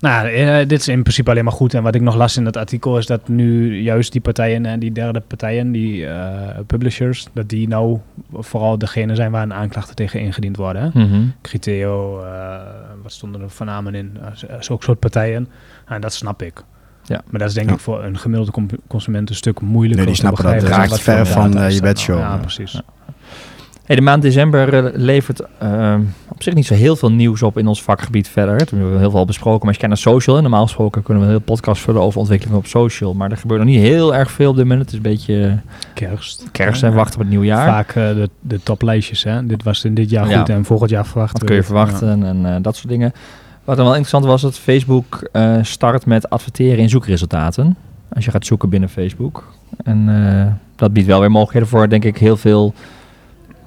nou, 0.00 0.28
eh, 0.28 0.56
dit 0.68 0.80
is 0.80 0.88
in 0.88 1.02
principe 1.02 1.30
alleen 1.30 1.44
maar 1.44 1.52
goed. 1.52 1.74
En 1.74 1.82
wat 1.82 1.94
ik 1.94 2.00
nog 2.00 2.14
las 2.14 2.36
in 2.36 2.44
dat 2.44 2.56
artikel 2.56 2.98
is 2.98 3.06
dat 3.06 3.28
nu 3.28 3.80
juist 3.80 4.12
die 4.12 4.20
partijen, 4.20 4.66
en 4.66 4.78
die 4.80 4.92
derde 4.92 5.20
partijen, 5.20 5.72
die 5.72 6.06
eh, 6.06 6.58
publishers, 6.66 7.26
dat 7.32 7.48
die 7.48 7.68
nou 7.68 7.98
vooral 8.32 8.78
degene 8.78 9.14
zijn 9.14 9.30
waar 9.30 9.42
een 9.42 9.54
aanklachten 9.54 9.94
tegen 9.96 10.20
ingediend 10.20 10.56
worden. 10.56 10.90
Mhm. 10.94 11.20
Criteo, 11.42 12.22
eh, 12.24 12.56
wat 13.02 13.12
stonden 13.12 13.40
er 13.40 13.50
van 13.50 13.66
namen 13.66 13.94
in? 13.94 14.16
Uh, 14.20 14.26
Zulke 14.60 14.84
soort 14.84 14.98
partijen. 14.98 15.48
En 15.86 16.00
dat 16.00 16.12
snap 16.14 16.42
ik. 16.42 16.62
Ja. 17.04 17.20
Maar 17.30 17.38
dat 17.40 17.48
is 17.48 17.54
denk 17.54 17.68
Ja. 17.68 17.74
ik 17.74 17.80
voor 17.80 18.04
een 18.04 18.18
gemiddelde 18.18 18.52
consument 18.86 19.28
een 19.30 19.34
stuk 19.36 19.60
moeilijker. 19.60 20.04
Nee, 20.04 20.14
die 20.14 20.22
snappen 20.22 20.44
dat. 20.44 20.62
raakt 20.62 21.00
ver 21.00 21.26
voor 21.26 21.42
van, 21.42 21.58
eh, 21.58 21.70
je 21.70 21.80
bedshow. 21.80 22.16
nou. 22.16 22.28
Ja, 22.28 22.34
Ja. 22.34 22.40
precies. 22.40 22.72
Ja. 22.72 22.82
Hey, 23.88 23.96
de 23.96 24.02
maand 24.02 24.22
december 24.22 24.74
eh, 24.74 24.92
levert 24.94 25.40
eh, 25.58 25.94
op 26.28 26.42
zich 26.42 26.54
niet 26.54 26.66
zo 26.66 26.74
heel 26.74 26.96
veel 26.96 27.10
nieuws 27.12 27.42
op 27.42 27.58
in 27.58 27.66
ons 27.66 27.82
vakgebied 27.82 28.28
verder. 28.28 28.56
We 28.56 28.76
hebben 28.76 28.98
heel 28.98 29.10
veel 29.10 29.24
besproken, 29.24 29.58
maar 29.58 29.68
als 29.68 29.76
je 29.76 29.86
kijkt 29.86 30.02
naar 30.04 30.12
social, 30.12 30.36
en 30.36 30.42
normaal 30.42 30.62
gesproken 30.62 31.02
kunnen 31.02 31.22
we 31.22 31.28
een 31.28 31.34
hele 31.34 31.44
podcast 31.44 31.82
vullen 31.82 32.02
over 32.02 32.18
ontwikkelingen 32.18 32.58
op 32.58 32.66
social, 32.66 33.14
maar 33.14 33.30
er 33.30 33.36
gebeurt 33.36 33.60
nog 33.60 33.68
niet 33.68 33.80
heel 33.80 34.14
erg 34.14 34.30
veel 34.30 34.50
op 34.50 34.56
dit 34.56 34.64
moment. 34.64 34.80
Het 34.80 34.90
is 34.90 34.96
een 34.96 35.02
beetje 35.02 35.58
Kerst. 35.94 36.48
kerst 36.52 36.80
Ja. 36.80 36.86
en 36.88 36.94
wachten 36.94 37.14
op 37.14 37.20
het 37.20 37.28
nieuwjaar. 37.30 37.68
Vaak 37.68 37.88
eh, 37.88 37.94
de, 37.94 38.30
de 38.40 38.62
toplijstjes. 38.62 39.24
Hè? 39.24 39.46
Dit 39.46 39.62
was 39.62 39.84
in 39.84 39.94
dit 39.94 40.10
jaar 40.10 40.28
Ja. 40.28 40.38
goed 40.38 40.48
en 40.48 40.64
volgend 40.64 40.90
jaar 40.90 41.06
verwachten 41.06 41.40
we 41.40 41.46
kun 41.46 41.56
je 41.56 41.62
verwachten 41.62 42.24
en 42.24 42.54
eh, 42.54 42.62
dat 42.62 42.76
soort 42.76 42.88
dingen. 42.88 43.12
Wat 43.64 43.76
dan 43.76 43.84
wel 43.84 43.94
interessant 43.94 44.24
was, 44.24 44.42
dat 44.42 44.58
Facebook 44.58 45.28
eh, 45.32 45.56
start 45.62 46.06
met 46.06 46.30
adverteren 46.30 46.78
in 46.78 46.88
zoekresultaten. 46.88 47.76
Als 48.12 48.24
je 48.24 48.30
gaat 48.30 48.46
zoeken 48.46 48.68
binnen 48.68 48.88
Facebook. 48.88 49.52
En 49.84 50.08
eh, 50.08 50.52
dat 50.76 50.92
biedt 50.92 51.06
wel 51.06 51.20
weer 51.20 51.30
mogelijkheden 51.30 51.68
voor, 51.68 51.88
denk 51.88 52.04
ik, 52.04 52.18
heel 52.18 52.36
veel 52.36 52.74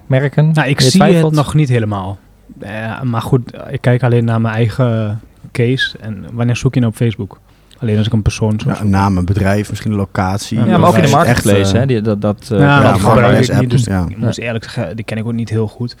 merken. 0.06 0.50
Nou, 0.52 0.68
ik 0.68 0.80
zie 0.80 0.90
twijfelt. 0.90 1.24
het 1.24 1.34
nog 1.34 1.54
niet 1.54 1.68
helemaal. 1.68 2.18
Eh, 2.60 3.02
maar 3.02 3.22
goed, 3.22 3.52
ik 3.70 3.80
kijk 3.80 4.02
alleen 4.02 4.24
naar 4.24 4.40
mijn 4.40 4.54
eigen 4.54 5.20
case. 5.52 5.98
En 6.00 6.24
wanneer 6.32 6.56
zoek 6.56 6.74
je 6.74 6.80
nou 6.80 6.92
op 6.92 6.98
Facebook? 6.98 7.38
Alleen 7.78 7.96
als 7.98 8.06
ik 8.06 8.12
een 8.12 8.22
persoon 8.22 8.60
zoek. 8.60 8.74
Ja, 8.74 8.80
een 8.80 8.90
naam, 8.90 9.16
een 9.16 9.24
bedrijf, 9.24 9.68
misschien 9.68 9.90
een 9.90 9.96
locatie. 9.96 10.64
Ja, 10.64 10.78
maar 10.78 10.88
ook 10.88 10.94
in 10.94 11.00
de 11.00 11.06
Echt, 11.06 11.12
marketplace, 11.16 11.72
eh, 11.72 11.80
hè? 11.80 11.86
Die, 11.86 12.00
dat, 12.00 12.20
dat, 12.20 12.48
eh, 12.52 12.58
Ja, 12.58 12.80
dat 12.80 13.00
ja, 13.00 13.08
gebruik 13.08 13.46
bij- 13.46 13.54
ik 13.56 13.60
niet, 13.60 13.70
dus 13.70 13.84
ja. 13.84 14.06
ik 14.08 14.16
moet 14.16 14.38
eerlijk 14.38 14.64
zeggen, 14.64 14.96
die 14.96 15.04
ken 15.04 15.16
ik 15.16 15.26
ook 15.26 15.32
niet 15.32 15.48
heel 15.48 15.68
goed. 15.68 15.96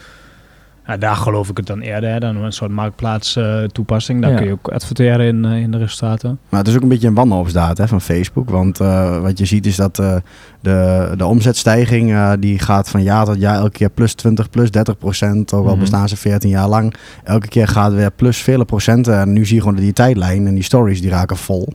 Ja, 0.86 0.96
daar 0.96 1.16
geloof 1.16 1.48
ik 1.48 1.56
het 1.56 1.66
dan 1.66 1.80
eerder. 1.80 2.10
Hè. 2.10 2.18
Dan 2.20 2.36
een 2.36 2.52
soort 2.52 2.70
marktplaats 2.70 3.36
eh, 3.36 3.62
toepassing. 3.64 4.22
Daar 4.22 4.30
Ja. 4.30 4.36
kun 4.36 4.46
je 4.46 4.52
ook 4.52 4.68
adverteren 4.68 5.26
in, 5.26 5.44
eh, 5.44 5.56
in 5.60 5.70
de 5.70 5.78
resultaten. 5.78 6.38
Maar 6.48 6.60
het 6.60 6.68
is 6.68 6.76
ook 6.76 6.82
een 6.82 6.88
beetje 6.88 7.08
een 7.08 7.14
wanhoopsdaad 7.14 7.78
hè, 7.78 7.88
van 7.88 8.00
Facebook. 8.00 8.50
Want 8.50 8.80
eh, 8.80 9.20
wat 9.20 9.38
je 9.38 9.44
ziet 9.44 9.66
is 9.66 9.76
dat 9.76 9.98
eh, 9.98 10.16
de, 10.60 11.12
de 11.16 11.26
omzetstijging 11.26 12.10
eh, 12.12 12.32
die 12.38 12.58
gaat 12.58 12.88
van 12.90 13.02
jaar 13.02 13.24
tot 13.24 13.40
jaar 13.40 13.56
elke 13.56 13.70
keer 13.70 13.90
plus 13.90 14.14
20, 14.14 14.50
plus 14.50 14.70
30 14.70 14.98
procent. 14.98 15.52
Ook 15.52 15.66
al 15.66 15.70
Mhm. 15.72 15.80
bestaan 15.80 16.08
ze 16.08 16.16
14 16.16 16.50
jaar 16.50 16.68
lang. 16.68 16.94
Elke 17.24 17.48
keer 17.48 17.68
gaat 17.68 17.86
het 17.86 17.94
weer 17.94 18.10
plus 18.10 18.38
vele 18.38 18.64
procenten. 18.64 19.18
En 19.20 19.32
nu 19.32 19.46
zie 19.46 19.54
je 19.56 19.62
gewoon 19.62 19.76
die 19.76 19.92
tijdlijn 19.92 20.46
en 20.46 20.54
die 20.54 20.62
stories 20.64 21.00
die 21.00 21.10
raken 21.10 21.36
vol. 21.36 21.68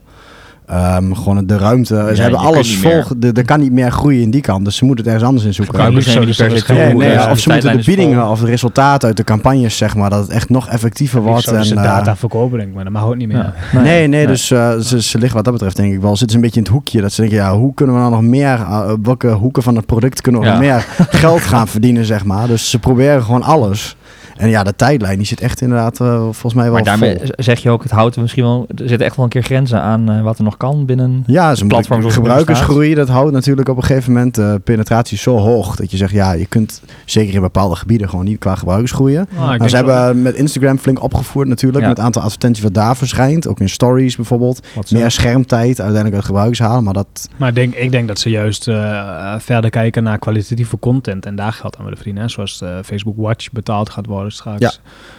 Ehm, 0.68 1.12
gewoon 1.12 1.46
de 1.46 1.56
ruimte. 1.58 1.94
Ja, 1.94 2.14
ze 2.14 2.22
hebben 2.22 2.40
alles 2.40 2.76
vol. 2.76 3.02
Er 3.34 3.44
kan 3.44 3.60
niet 3.60 3.72
meer 3.72 3.90
groeien 3.92 4.22
in 4.22 4.30
die 4.30 4.40
kant. 4.40 4.64
Dus 4.64 4.76
ze 4.76 4.84
moeten 4.84 5.04
het 5.04 5.12
ergens 5.14 5.28
anders 5.30 5.46
in 5.46 5.54
zoeken. 5.54 5.78
Nee, 5.78 6.94
nee, 6.94 7.08
eh, 7.08 7.14
ja, 7.14 7.30
of 7.30 7.38
ze 7.38 7.50
moeten 7.50 7.68
de 7.76 7.82
vol. 7.82 7.94
biedingen 7.94 8.28
of 8.28 8.40
de 8.40 8.46
resultaten 8.46 9.08
uit 9.08 9.16
de 9.16 9.24
campagnes, 9.24 9.76
zeg 9.76 9.96
maar, 9.96 10.10
dat 10.10 10.20
het 10.20 10.30
echt 10.30 10.48
nog 10.50 10.68
effectiever 10.68 11.20
wordt. 11.20 11.44
Ze 11.44 11.54
en, 11.56 11.76
eh, 11.76 11.82
data 11.82 12.16
verkopen, 12.16 12.56
denk 12.58 12.68
ik. 12.70 12.74
Maar 12.74 12.84
dat 12.84 12.92
mag 12.92 13.04
ook 13.04 13.16
niet 13.16 13.28
meer. 13.28 13.52
Ja. 13.72 13.80
Nee, 13.80 14.06
nee, 14.06 14.26
dus 14.26 14.50
eh, 14.50 14.76
ze, 14.78 15.02
ze 15.02 15.18
liggen 15.18 15.36
wat 15.36 15.44
dat 15.44 15.52
betreft 15.52 15.76
denk 15.76 15.92
ik 15.94 16.00
wel. 16.00 16.10
Zitten 16.16 16.28
ze 16.30 16.34
een 16.36 16.40
beetje 16.42 16.56
in 16.60 16.62
het 16.62 16.72
hoekje. 16.72 17.00
Dat 17.00 17.12
ze 17.12 17.20
denken, 17.20 17.38
ja, 17.38 17.56
hoe 17.56 17.74
kunnen 17.74 17.94
we 17.94 18.00
nou 18.00 18.12
nog 18.12 18.22
meer, 18.22 18.54
eh, 18.60 18.90
welke 19.02 19.28
hoeken 19.28 19.62
van 19.62 19.76
het 19.76 19.86
product 19.86 20.20
kunnen 20.20 20.40
we 20.40 20.46
Ja. 20.46 20.52
nog 20.52 20.62
meer 20.62 20.86
geld 21.10 21.40
gaan 21.40 21.68
verdienen, 21.68 22.04
zeg 22.04 22.24
maar. 22.24 22.46
Dus 22.46 22.70
ze 22.70 22.78
proberen 22.78 23.22
gewoon 23.22 23.42
alles. 23.42 23.96
En 24.38 24.48
ja, 24.48 24.62
de 24.62 24.76
tijdlijn 24.76 25.16
die 25.16 25.26
zit 25.26 25.40
echt 25.40 25.60
inderdaad 25.60 26.00
eh, 26.00 26.20
volgens 26.22 26.54
mij 26.54 26.64
wel 26.64 26.72
Maar 26.72 26.82
daarmee 26.84 27.16
vol. 27.18 27.26
zeg 27.36 27.58
je 27.62 27.70
ook, 27.70 27.82
het 27.82 27.92
houdt 27.92 28.16
misschien 28.16 28.42
wel, 28.42 28.66
er 28.68 28.88
zitten 28.88 29.06
echt 29.06 29.16
wel 29.16 29.24
een 29.24 29.30
keer 29.30 29.42
grenzen 29.42 29.80
aan 29.80 30.10
eh, 30.10 30.22
wat 30.22 30.38
er 30.38 30.44
nog 30.44 30.56
kan 30.56 30.86
binnen... 30.86 31.22
Ja, 31.26 31.54
ze 31.54 31.66
platform 31.66 32.10
gebruikersgroei, 32.10 32.94
dat 32.94 33.08
houdt 33.08 33.32
natuurlijk 33.32 33.68
op 33.68 33.76
een 33.76 33.82
gegeven 33.84 34.12
moment 34.12 34.34
de 34.34 34.60
penetratie 34.64 35.18
zo 35.18 35.36
hoog 35.36 35.76
dat 35.76 35.90
je 35.90 35.96
zegt, 35.96 36.12
ja, 36.12 36.32
je 36.32 36.46
kunt 36.46 36.82
zeker 37.04 37.34
in 37.34 37.40
bepaalde 37.40 37.76
gebieden 37.76 38.08
gewoon 38.08 38.24
niet 38.24 38.38
qua 38.38 38.54
gebruikers 38.54 38.92
groeien. 38.92 39.28
Ah, 39.38 39.48
Nou, 39.48 39.68
ze 39.68 39.84
wel- 39.84 39.96
hebben 40.04 40.22
met 40.22 40.34
Instagram 40.34 40.78
flink 40.78 41.02
opgevoerd 41.02 41.48
natuurlijk, 41.48 41.82
Ja. 41.82 41.88
met 41.88 41.96
het 41.96 42.06
aantal 42.06 42.22
advertenties 42.22 42.62
wat 42.62 42.74
daar 42.74 42.96
verschijnt, 42.96 43.48
ook 43.48 43.60
in 43.60 43.68
stories 43.68 44.16
bijvoorbeeld. 44.16 44.66
Wat 44.74 44.88
zo- 44.88 44.96
Meer 44.96 45.10
schermtijd 45.10 45.66
uiteindelijk 45.80 46.14
uit 46.14 46.24
gebruikers 46.24 46.58
halen, 46.58 46.84
maar 46.84 46.94
dat, 46.94 47.28
Maar 47.36 47.48
ik 47.48 47.54
denk, 47.54 47.74
ik 47.74 47.90
denk 47.90 48.08
dat 48.08 48.18
ze 48.18 48.30
juist 48.30 48.68
eh, 48.68 49.34
verder 49.38 49.70
kijken 49.70 50.02
naar 50.02 50.18
kwalitatieve 50.18 50.78
content 50.78 51.26
en 51.26 51.36
daar 51.36 51.52
geld 51.52 51.76
aan 51.76 51.82
willen 51.82 51.96
verdienen. 51.98 52.22
Hè? 52.22 52.28
Zoals 52.28 52.62
Facebook 52.84 53.16
Watch 53.16 53.50
betaald 53.52 53.90
gaat 53.90 54.06
worden 54.06 54.27
straks. 54.32 54.60
Ja. 54.60 54.72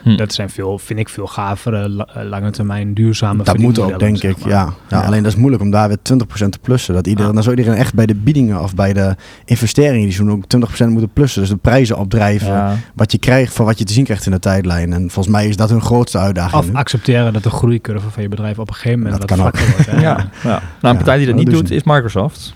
Hm. 0.04 0.16
Dat 0.16 0.34
zijn 0.34 0.50
veel, 0.50 0.78
vind 0.80 1.00
ik 1.00 1.10
veel 1.10 1.28
gavere, 1.28 1.90
la- 1.90 2.08
eh, 2.14 2.24
lange 2.30 2.52
termijn 2.52 2.94
duurzame 2.94 3.44
dat 3.44 3.58
moet 3.58 3.80
ook, 3.80 4.00
denk 4.00 4.16
ik. 4.16 4.22
zeg 4.22 4.40
maar. 4.40 4.50
Ja. 4.50 4.66
Ja, 4.90 5.00
Ja. 5.00 5.06
Alleen 5.06 5.24
dat 5.24 5.32
is 5.32 5.38
moeilijk 5.38 5.64
om 5.64 5.72
daar 5.72 5.88
weer 5.88 5.98
20% 6.02 6.52
te 6.52 6.60
plussen. 6.62 6.94
Dat 6.94 7.08
iedereen. 7.08 7.34
Dan 7.34 7.44
zou 7.44 7.56
iedereen 7.56 7.80
echt 7.80 7.94
bij 7.94 8.06
de 8.06 8.16
biedingen 8.16 8.62
of 8.62 8.76
bij 8.76 8.94
de 8.94 9.16
investeringen 9.46 10.02
die 10.04 10.12
ze 10.12 10.24
doen 10.24 10.32
ook 10.32 10.48
20% 10.48 10.90
moeten 10.92 11.10
plussen. 11.14 11.42
Dus 11.42 11.50
de 11.50 11.56
prijzen 11.58 11.98
opdrijven. 11.98 12.48
Ja. 12.48 12.76
Wat 12.96 13.12
je 13.12 13.18
krijgt 13.18 13.54
voor 13.54 13.66
wat 13.66 13.78
je 13.80 13.84
te 13.86 13.94
zien 13.94 14.04
krijgt 14.04 14.26
in 14.26 14.32
de 14.32 14.40
tijdlijn. 14.40 14.94
En 14.94 15.10
volgens 15.10 15.36
mij 15.36 15.48
is 15.48 15.56
dat 15.58 15.70
hun 15.70 15.82
grootste 15.82 16.18
uitdaging. 16.18 16.62
Of 16.62 16.68
nu. 16.70 16.74
accepteren 16.76 17.34
dat 17.34 17.44
de 17.44 17.50
groeicurve 17.50 18.10
van 18.10 18.24
je 18.24 18.30
bedrijf 18.30 18.60
op 18.60 18.68
een 18.68 18.74
gegeven 18.76 19.00
moment 19.00 19.20
Dat 19.20 19.30
wat 19.30 19.38
kan 19.40 19.48
ook. 19.48 19.58
vlakker 19.58 19.76
wordt. 19.86 19.92
hè. 19.92 20.02
Ja. 20.10 20.18
ja. 20.44 20.50
Nou, 20.50 20.62
een 20.82 20.96
partij 20.96 21.18
die 21.18 21.26
dat 21.26 21.36
niet 21.36 21.50
doet 21.50 21.72
is 21.72 21.84
Microsoft. 21.84 22.54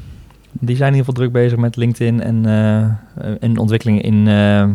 Die 0.60 0.76
zijn 0.76 0.92
in 0.94 0.98
ieder 0.98 1.14
geval 1.14 1.24
druk 1.30 1.44
bezig 1.44 1.58
met 1.58 1.76
LinkedIn 1.76 2.22
en, 2.22 2.46
eh 2.46 3.32
en 3.40 3.58
ontwikkelingen 3.58 4.04
in, 4.04 4.28
eh, 4.28 4.66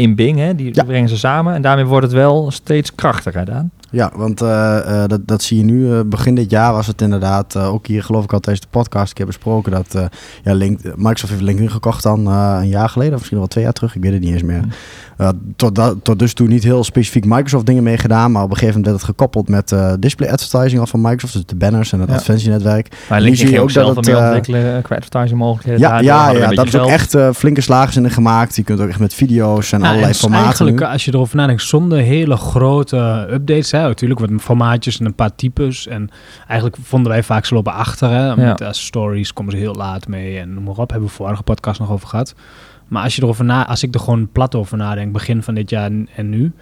in 0.00 0.14
Bing. 0.14 0.38
Hè. 0.38 0.54
Die 0.54 0.74
Ja. 0.74 0.84
brengen 0.84 1.08
ze 1.08 1.18
samen 1.18 1.54
en 1.54 1.62
daarmee 1.62 1.84
wordt 1.84 2.06
het 2.06 2.14
wel 2.14 2.50
steeds 2.50 2.94
krachtiger 2.94 3.38
gedaan. 3.40 3.70
Ja, 3.90 4.10
want 4.14 4.40
eh, 4.40 5.02
eh, 5.02 5.08
dat, 5.08 5.20
dat 5.26 5.42
zie 5.42 5.56
je 5.58 5.64
nu. 5.64 5.92
eh, 5.92 6.00
begin 6.06 6.34
dit 6.34 6.50
jaar 6.50 6.72
was 6.72 6.86
het 6.86 7.02
inderdaad, 7.02 7.54
eh, 7.54 7.72
ook 7.72 7.86
hier 7.86 8.02
geloof 8.02 8.24
ik 8.24 8.32
al 8.32 8.40
tijdens 8.40 8.64
de 8.66 8.70
podcast 8.78 9.08
een 9.08 9.14
keer 9.14 9.26
besproken, 9.26 9.72
dat 9.72 9.94
eh, 9.94 10.04
ja, 10.44 10.52
Link, 10.54 10.80
Microsoft 10.96 11.32
heeft 11.32 11.42
LinkedIn 11.44 11.70
gekocht 11.70 12.02
dan 12.02 12.26
eh, 12.28 12.58
een 12.60 12.68
jaar 12.68 12.88
geleden, 12.88 13.12
of 13.12 13.18
misschien 13.18 13.38
wel 13.38 13.46
twee 13.46 13.64
jaar 13.64 13.72
terug, 13.72 13.94
ik 13.96 14.02
weet 14.02 14.12
het 14.12 14.20
niet 14.20 14.32
eens 14.32 14.42
meer. 14.42 14.64
Eh, 15.16 15.28
tot, 15.56 15.94
tot 16.02 16.18
dus 16.18 16.34
toe 16.34 16.48
niet 16.48 16.62
heel 16.64 16.84
specifiek 16.84 17.24
Microsoft 17.24 17.66
dingen 17.66 17.82
mee 17.82 17.98
gedaan, 17.98 18.32
maar 18.32 18.42
op 18.42 18.50
een 18.50 18.56
gegeven 18.56 18.80
moment 18.80 18.86
werd 18.92 19.06
het 19.06 19.16
gekoppeld 19.16 19.48
met 19.48 19.72
eh, 19.72 19.92
display 19.98 20.30
advertising 20.30 20.80
al 20.80 20.86
van 20.86 21.00
Microsoft, 21.00 21.32
dus 21.32 21.46
de 21.46 21.56
banners 21.56 21.92
en 21.92 22.00
het 22.00 22.08
Ja. 22.08 22.14
advertentienetwerk. 22.14 22.88
Maar 23.08 23.20
LinkedIn 23.20 23.36
zie 23.36 23.44
je 23.46 23.50
ging 23.50 23.62
ook 23.62 23.72
dat 23.74 23.84
zelf 23.84 23.94
wat 23.94 24.04
het, 24.04 24.14
meer 24.14 24.22
eh, 24.24 24.26
ontwikkelen 24.34 24.82
qua 24.82 24.96
advertising 24.96 25.38
mogelijkheden. 25.38 25.80
Ja, 25.80 25.98
ja, 26.00 26.30
ja 26.30 26.48
dat 26.50 26.66
is 26.66 26.76
ook 26.78 26.88
echt 26.88 27.14
eh, 27.14 27.30
flinke 27.32 27.60
slagen 27.60 28.04
in 28.04 28.10
gemaakt. 28.10 28.56
Je 28.56 28.62
kunt 28.62 28.80
ook 28.80 28.88
echt 28.88 28.98
met 28.98 29.14
video's 29.14 29.72
en 29.72 29.78
Ja, 29.80 29.84
allerlei 29.84 30.02
en 30.02 30.06
het 30.06 30.14
is 30.16 30.20
formaten 30.20 30.44
eigenlijk, 30.46 30.78
nu. 30.78 30.84
als 30.86 31.04
je 31.04 31.14
erover 31.14 31.36
nadenkt, 31.36 31.62
zonder 31.62 31.98
hele 31.98 32.36
grote 32.36 33.26
updates. 33.32 33.70
Hè, 33.70 33.79
natuurlijk 33.86 34.20
wat 34.20 34.30
formaatjes 34.40 35.00
en 35.00 35.06
een 35.06 35.14
paar 35.14 35.34
types. 35.34 35.86
En 35.86 36.10
eigenlijk 36.46 36.82
vonden 36.82 37.12
wij 37.12 37.22
vaak 37.22 37.44
ze 37.44 37.54
lopen 37.54 37.72
achter. 37.72 38.10
Hè, 38.10 38.36
met 38.36 38.60
eh, 38.60 38.68
stories 38.70 39.32
komen 39.32 39.52
ze 39.52 39.58
heel 39.58 39.74
laat 39.74 40.08
mee 40.08 40.38
en 40.38 40.54
noem 40.54 40.64
maar 40.64 40.76
op. 40.76 40.90
Hebben 40.90 41.08
we 41.08 41.14
vorige 41.14 41.42
podcast 41.42 41.80
nog 41.80 41.90
over 41.90 42.08
gehad. 42.08 42.34
Maar 42.88 43.02
als 43.02 43.16
je 43.16 43.22
erover 43.22 43.44
na, 43.44 43.66
als 43.66 43.82
ik 43.82 43.94
er 43.94 44.00
gewoon 44.00 44.28
plat 44.32 44.54
over 44.54 44.76
nadenk, 44.76 45.12
begin 45.12 45.42
van 45.42 45.54
dit 45.54 45.70
jaar 45.70 45.84
en, 45.84 46.08
en 46.16 46.28
nu, 46.28 46.52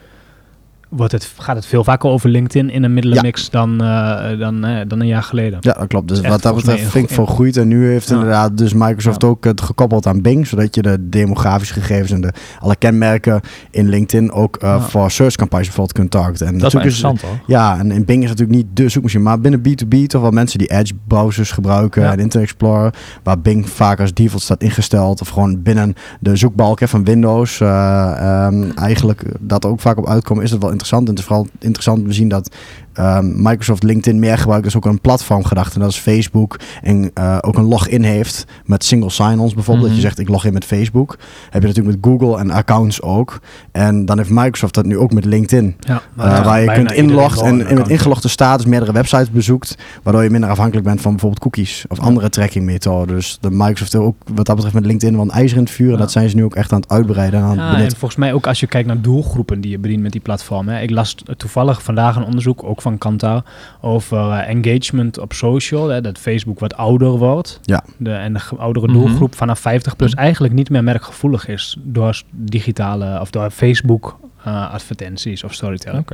wordt 0.88 1.12
het, 1.12 1.33
gaat 1.38 1.57
het 1.57 1.66
veel 1.66 1.85
vaker 1.85 2.11
over 2.11 2.29
LinkedIn 2.29 2.70
in 2.70 2.83
een 2.83 2.92
middelenmix 2.94 3.51
dan, 3.51 3.83
eh, 3.83 4.38
dan, 4.38 4.64
eh, 4.64 4.81
dan 4.88 5.01
een 5.01 5.07
jaar 5.07 5.22
geleden. 5.22 5.59
Ja, 5.61 5.72
dat 5.72 5.87
klopt. 5.87 6.09
Dus 6.09 6.20
Echt 6.20 6.29
wat 6.29 6.42
dat 6.42 6.55
betreft 6.55 6.85
flink 6.85 7.11
vergroeid. 7.11 7.57
En 7.57 7.68
nu 7.68 7.88
heeft 7.90 8.09
Ja. 8.09 8.14
inderdaad 8.14 8.57
dus 8.59 8.72
Microsoft 8.72 9.22
Ja. 9.22 9.29
ook 9.29 9.44
het 9.44 9.61
gekoppeld 9.61 10.07
aan 10.07 10.22
Bing. 10.22 10.46
Zodat 10.46 10.74
je 10.74 10.83
de 10.83 11.09
demografische 11.09 11.74
gegevens 11.74 12.11
en 12.11 12.20
de, 12.20 12.33
alle 12.59 12.77
kenmerken 12.77 13.40
in 13.70 13.88
LinkedIn 13.88 14.33
ook 14.33 14.57
eh, 14.57 14.68
Ja. 14.68 14.81
voor 14.81 15.11
search 15.11 15.35
campagnes 15.35 15.66
bijvoorbeeld 15.66 15.98
kunt 15.98 16.11
targeten. 16.11 16.46
En 16.46 16.59
Dat 16.59 16.66
is 16.66 16.74
interessant 16.74 17.20
hoor. 17.22 17.38
Ja, 17.46 17.79
en 17.79 17.90
in 17.90 18.05
Bing 18.05 18.22
is 18.22 18.29
natuurlijk 18.29 18.57
niet 18.59 18.66
de 18.77 18.88
zoekmachine, 18.88 19.22
maar 19.22 19.40
binnen 19.40 19.61
B2B 19.61 20.07
toch 20.07 20.22
wel 20.22 20.31
mensen 20.31 20.59
die 20.59 20.70
Edge 20.70 20.92
browsers 21.09 21.51
gebruiken 21.51 22.03
Ja. 22.03 22.12
en 22.12 22.18
Internet 22.18 22.48
Explorer, 22.48 22.94
waar 23.22 23.40
Bing 23.40 23.68
vaak 23.68 24.01
als 24.01 24.14
default 24.14 24.42
staat 24.42 24.62
ingesteld 24.62 25.20
of 25.20 25.29
gewoon 25.29 25.62
binnen 25.62 25.94
de 26.20 26.37
zoekbalk 26.37 26.81
hè, 26.81 26.88
van 26.88 27.05
Windows 27.05 27.61
eh, 27.61 27.66
ehm, 28.46 28.70
eigenlijk 28.74 29.22
dat 29.40 29.64
ook 29.66 29.81
vaak 29.81 29.96
op 29.98 30.09
uitkomen, 30.09 30.44
is 30.44 30.51
het 30.51 30.62
wel 30.62 30.70
interessant. 30.79 31.03
En 31.03 31.11
het 31.11 31.19
is 31.19 31.25
vooral 31.25 31.47
interessant 31.59 31.99
om 31.99 32.07
te 32.07 32.12
zien 32.12 32.29
dat 32.29 32.57
ehm, 32.98 33.42
Microsoft 33.42 33.82
LinkedIn 33.82 34.18
meer 34.18 34.38
gebruikt 34.38 34.64
als 34.64 34.76
ook 34.76 34.84
een 34.84 35.00
platform 35.00 35.44
gedacht. 35.44 35.74
En 35.74 35.80
dat 35.80 35.90
is 35.90 35.96
Facebook 35.98 36.56
en 36.82 37.11
eh, 37.14 37.38
ook 37.40 37.56
een 37.56 37.64
login 37.68 38.02
heeft 38.02 38.44
met 38.64 38.84
single 38.84 39.11
sign-ons 39.11 39.54
bijvoorbeeld. 39.54 39.87
Mhm. 39.87 39.94
Dat 39.94 40.02
je 40.02 40.08
zegt 40.08 40.18
ik 40.18 40.28
log 40.28 40.44
in 40.44 40.52
met 40.52 40.64
Facebook. 40.64 41.16
Heb 41.50 41.62
je 41.62 41.68
natuurlijk 41.68 41.96
met 41.96 42.04
Google 42.12 42.38
en 42.38 42.50
accounts 42.50 43.02
ook. 43.02 43.40
En 43.72 44.04
dan 44.04 44.18
heeft 44.18 44.30
Microsoft 44.30 44.74
dat 44.74 44.84
nu 44.87 44.98
ook 44.98 45.12
met 45.12 45.24
LinkedIn. 45.24 45.76
Ja, 45.80 46.02
Eh, 46.16 46.44
waar 46.44 46.61
je 46.61 46.72
kunt 46.72 46.92
inloggen 46.92 47.44
en 47.46 47.68
in 47.68 47.76
het 47.76 47.88
ingelogde 47.88 48.28
status 48.28 48.66
meerdere 48.66 48.92
websites 48.92 49.30
bezoekt, 49.30 49.74
waardoor 50.02 50.22
je 50.22 50.30
minder 50.30 50.50
afhankelijk 50.50 50.87
bent 50.87 51.00
van 51.00 51.11
bijvoorbeeld 51.11 51.42
cookies 51.42 51.84
of 51.88 51.98
andere 52.00 52.28
trackingmethoden. 52.28 53.14
Dus 53.14 53.38
de 53.40 53.50
Microsoft 53.50 53.94
ook 53.94 54.16
wat 54.34 54.46
dat 54.46 54.54
betreft 54.54 54.74
met 54.74 54.87
LinkedIn 54.87 55.14
wel 55.16 55.24
een 55.24 55.30
ijzer 55.30 55.56
in 55.56 55.62
het 55.62 55.72
vuur. 55.72 55.92
En 55.92 55.98
dat 55.98 56.12
zijn 56.12 56.28
ze 56.28 56.37
nu 56.37 56.44
ook 56.44 56.54
echt 56.54 56.72
aan 56.72 56.80
het 56.80 56.90
uitbreiden 56.90 57.40
en 57.40 57.46
aan 57.46 57.58
het 57.58 57.84
en 57.84 57.90
volgens 57.90 58.16
mij 58.16 58.32
ook 58.32 58.46
als 58.46 58.61
je 58.61 58.66
kijkt 58.66 58.87
naar 58.87 59.00
doelgroepen 59.00 59.61
die 59.61 59.70
je 59.70 59.78
bedient 59.78 60.02
met 60.02 60.12
die 60.12 60.20
platformen. 60.20 60.74
hè. 60.74 60.80
Ik 60.82 60.90
las 60.90 61.14
toevallig 61.37 61.82
vandaag 61.82 62.16
een 62.16 62.24
onderzoek, 62.24 62.64
ook 62.64 62.82
van 62.82 62.88
Kantar, 62.98 63.44
over 63.81 64.18
eh, 64.31 64.48
engagement 64.48 65.18
op 65.18 65.33
social. 65.33 65.88
Hè, 65.88 66.01
dat 66.01 66.18
Facebook 66.18 66.59
wat 66.61 66.77
ouder 66.77 67.11
wordt. 67.11 67.61
Ja. 67.62 67.85
De, 67.96 68.12
en 68.12 68.33
de 68.33 68.40
oudere 68.59 68.87
Mhm. 68.87 68.94
doelgroep 68.96 69.35
vanaf 69.35 69.59
50 69.61 69.96
plus 69.96 70.12
Mhm. 70.14 70.22
eigenlijk 70.22 70.55
niet 70.55 70.70
meer 70.70 70.85
merkgevoelig 70.85 71.48
is 71.48 71.77
door 71.83 72.22
digitale 72.31 73.20
of 73.20 73.31
door 73.31 73.51
Facebook 73.51 74.16
eh, 74.44 74.70
advertenties 74.72 75.44
of 75.44 75.55
storytelling. 75.55 76.07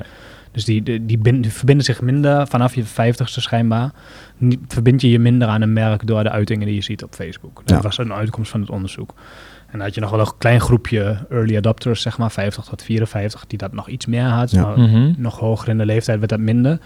Dus 0.53 0.65
die, 0.65 0.83
die, 0.83 1.07
die, 1.07 1.19
bin- 1.19 1.41
die 1.41 1.53
verbinden 1.53 1.85
zich 1.85 2.01
minder 2.01 2.47
vanaf 2.47 2.75
je 2.75 2.85
50ste 2.85 3.41
schijnbaar. 3.41 3.91
Niet, 4.37 4.59
verbind 4.69 5.01
je 5.01 5.11
je 5.11 5.19
minder 5.19 5.49
aan 5.49 5.63
een 5.63 5.73
merk 5.73 6.07
door 6.07 6.23
de 6.23 6.31
uitingen 6.31 6.67
die 6.67 6.75
je 6.75 6.83
ziet 6.83 7.03
op 7.05 7.15
Facebook. 7.15 7.57
Dat 7.65 7.77
Ja. 7.77 7.83
was 7.83 7.99
een 7.99 8.13
uitkomst 8.13 8.51
van 8.51 8.61
het 8.61 8.71
onderzoek. 8.71 9.15
En 9.75 9.81
dan 9.81 9.89
had 9.89 9.95
je 9.95 10.01
nog 10.01 10.11
wel 10.11 10.21
een 10.21 10.33
klein 10.39 10.61
groepje 10.61 11.17
early 11.31 11.57
adopters, 11.57 12.03
zeg 12.03 12.19
maar 12.19 12.31
50 12.31 12.65
tot 12.65 12.83
54, 12.83 13.45
die 13.47 13.59
dat 13.59 13.73
nog 13.73 13.89
iets 13.89 14.07
meer 14.07 14.23
had. 14.25 14.51
Ja. 14.51 14.63
Maar 14.67 14.79
Mhm. 14.79 15.13
nog 15.17 15.39
hoger 15.39 15.69
in 15.69 15.79
de 15.79 15.87
leeftijd 15.87 16.19
werd 16.19 16.31
dat 16.31 16.39
minder. 16.41 16.79